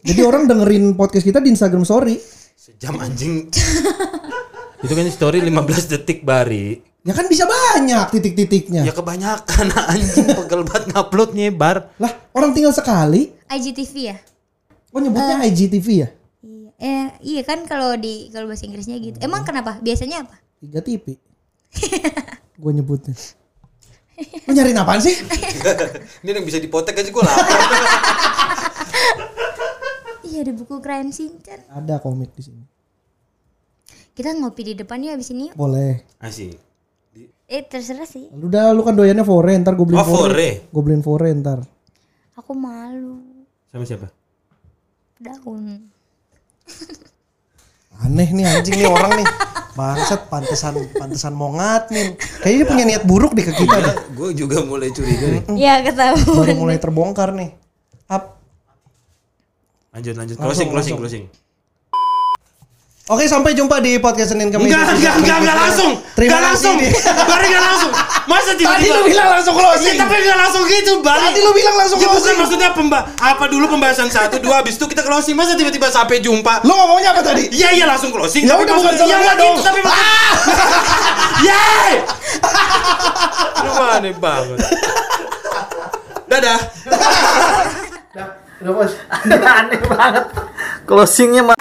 Jadi 0.03 0.21
orang 0.27 0.51
dengerin 0.51 0.99
podcast 0.99 1.23
kita 1.23 1.39
di 1.39 1.55
Instagram 1.55 1.87
Story. 1.87 2.19
Sejam 2.59 2.99
anjing. 2.99 3.47
Itu 4.83 4.91
kan 4.91 5.07
story 5.07 5.39
15 5.39 5.87
detik 5.87 6.27
bari. 6.27 6.83
Ya 7.07 7.15
kan 7.15 7.31
bisa 7.31 7.47
banyak 7.47 8.11
titik-titiknya. 8.11 8.83
Ya 8.83 8.91
kebanyakan 8.91 9.71
anjing 9.95 10.35
pegel 10.35 10.67
banget 10.67 10.91
ngupload 10.91 11.31
nyebar. 11.39 11.95
Lah, 12.03 12.11
orang 12.35 12.51
tinggal 12.51 12.75
sekali. 12.75 13.39
IGTV 13.47 13.95
ya? 14.03 14.19
Oh 14.89 14.99
nyebutnya 14.99 15.37
Eh. 15.39 15.49
IGTV 15.49 15.87
ya? 15.95 16.09
Iya. 16.41 16.71
Eh, 16.79 17.07
iya 17.27 17.43
kan 17.43 17.65
kalau 17.65 17.93
di 17.95 18.31
kalau 18.31 18.47
bahasa 18.47 18.65
Inggrisnya 18.65 18.97
gitu. 18.97 19.19
Emang 19.19 19.43
kenapa? 19.43 19.77
Biasanya 19.79 20.25
apa? 20.25 20.37
Tiga 20.59 20.81
TV. 20.81 21.19
gue 22.61 22.73
nyebutnya. 22.73 23.15
Lu 24.45 24.51
nyariin 24.51 24.75
apaan 24.77 24.99
sih? 24.99 25.15
Ini 26.23 26.31
yang 26.33 26.43
bisa 26.43 26.59
dipotek 26.59 26.97
aja 26.97 27.07
gue 27.07 27.23
lapar. 27.23 27.61
Iya 30.21 30.45
ada 30.45 30.53
buku 30.53 30.77
Crime 30.79 31.09
Shinchan. 31.09 31.65
Ada 31.69 31.99
komik 31.99 32.37
di 32.37 32.43
sini. 32.45 32.61
Kita 34.13 34.35
ngopi 34.35 34.61
di 34.63 34.75
depan 34.75 35.01
ya 35.01 35.15
abis 35.15 35.33
ini. 35.33 35.49
yuk. 35.49 35.57
Boleh. 35.57 36.05
Asik. 36.19 36.53
Eh 37.49 37.63
terserah 37.65 38.05
sih. 38.05 38.29
Lu 38.31 38.47
udah 38.47 38.77
lu 38.77 38.85
kan 38.85 38.93
doyannya 38.93 39.25
fore, 39.25 39.57
ntar 39.57 39.73
gue 39.73 39.87
beliin 39.89 40.05
Oh, 40.05 40.29
fore. 40.29 40.69
Gue 40.69 40.83
beliin 40.85 41.01
fore 41.01 41.33
ntar. 41.33 41.65
Aku 42.37 42.53
malu. 42.53 43.25
Sama 43.73 43.89
siapa? 43.89 44.13
Daun. 45.19 45.91
Aneh 47.99 48.29
nih 48.31 48.47
anjing 48.47 48.79
nih 48.79 48.87
orang 48.87 49.19
nih. 49.19 49.29
Bangsat 49.75 50.27
pantesan 50.31 50.75
pantesan 50.95 51.35
mau 51.35 51.55
ngatmin. 51.55 52.15
Kayaknya 52.43 52.59
dia 52.63 52.67
punya 52.67 52.85
niat 52.87 53.03
buruk 53.07 53.35
deh 53.35 53.47
ke 53.47 53.55
kita 53.55 53.77
deh. 53.79 53.95
Gue 54.15 54.31
juga 54.35 54.63
mulai 54.63 54.91
curiga 54.95 55.27
nih. 55.27 55.43
Ya 55.59 55.83
ketahuan. 55.83 56.23
Baru 56.23 56.55
mulai 56.59 56.79
terbongkar 56.79 57.35
nih. 57.35 57.55
Up. 58.11 58.39
Lanjut 59.95 60.15
lanjut. 60.15 60.37
Langsung, 60.39 60.47
Closing 60.47 60.69
closing 60.71 60.95
langsung. 60.99 60.99
closing. 61.03 61.48
Oke, 63.09 63.25
sampai 63.25 63.57
jumpa 63.57 63.81
di 63.81 63.97
podcast 63.97 64.37
Senin 64.37 64.53
Kamis. 64.53 64.69
Enggak 64.69 64.85
enggak 64.93 65.15
enggak 65.17 65.37
enggak 65.41 65.57
langsung. 65.59 65.91
Terima 66.13 66.29
Enggak 66.37 66.53
kasih. 66.53 66.77
langsung. 66.77 66.77
Bari 67.25 67.47
enggak 67.49 67.65
langsung. 67.65 67.91
Masa 68.29 68.51
tiba-tiba 68.53 68.69
Tadi 68.77 68.89
lu 68.93 69.03
bilang 69.09 69.29
langsung 69.33 69.55
closing. 69.57 69.97
tapi 69.97 70.15
enggak 70.21 70.39
langsung 70.39 70.63
gitu, 70.63 70.93
Bari. 71.01 71.25
Tadi 71.25 71.41
lu 71.41 71.53
bilang 71.53 71.75
langsung 71.75 71.97
Ya 71.97 72.05
bukan 72.05 72.21
closing. 72.21 72.37
maksudnya 72.37 72.71
pemba 72.71 73.01
apa 73.17 73.45
dulu 73.49 73.65
pembahasan 73.67 74.13
satu 74.13 74.37
dua 74.37 74.61
habis 74.61 74.77
itu 74.77 74.85
kita 74.85 75.01
closing 75.01 75.33
masa 75.33 75.57
tiba-tiba 75.57 75.89
sampai 75.89 76.21
jumpa. 76.21 76.61
Lu 76.63 76.77
ngomongnya 76.77 77.17
apa 77.17 77.25
tadi? 77.25 77.49
Iya 77.49 77.73
iya 77.75 77.85
langsung 77.89 78.13
closing. 78.13 78.45
Ya 78.45 78.53
udah, 78.55 78.77
bukan 78.77 78.93
salah 78.93 79.09
iya, 79.09 79.17
nggak 79.19 79.37
dong. 79.37 79.49
gitu, 79.51 79.63
tapi 79.65 79.81
maksud- 79.81 80.05
Yeay! 81.49 81.93
Lu 83.59 83.71
aneh 83.89 84.15
banget. 84.15 84.59
Dadah. 86.29 86.59
Udah, 88.61 88.73
bos. 88.75 88.93
aneh 89.57 89.81
banget 89.81 90.25
closingnya 90.85 91.41
mah 91.43 91.57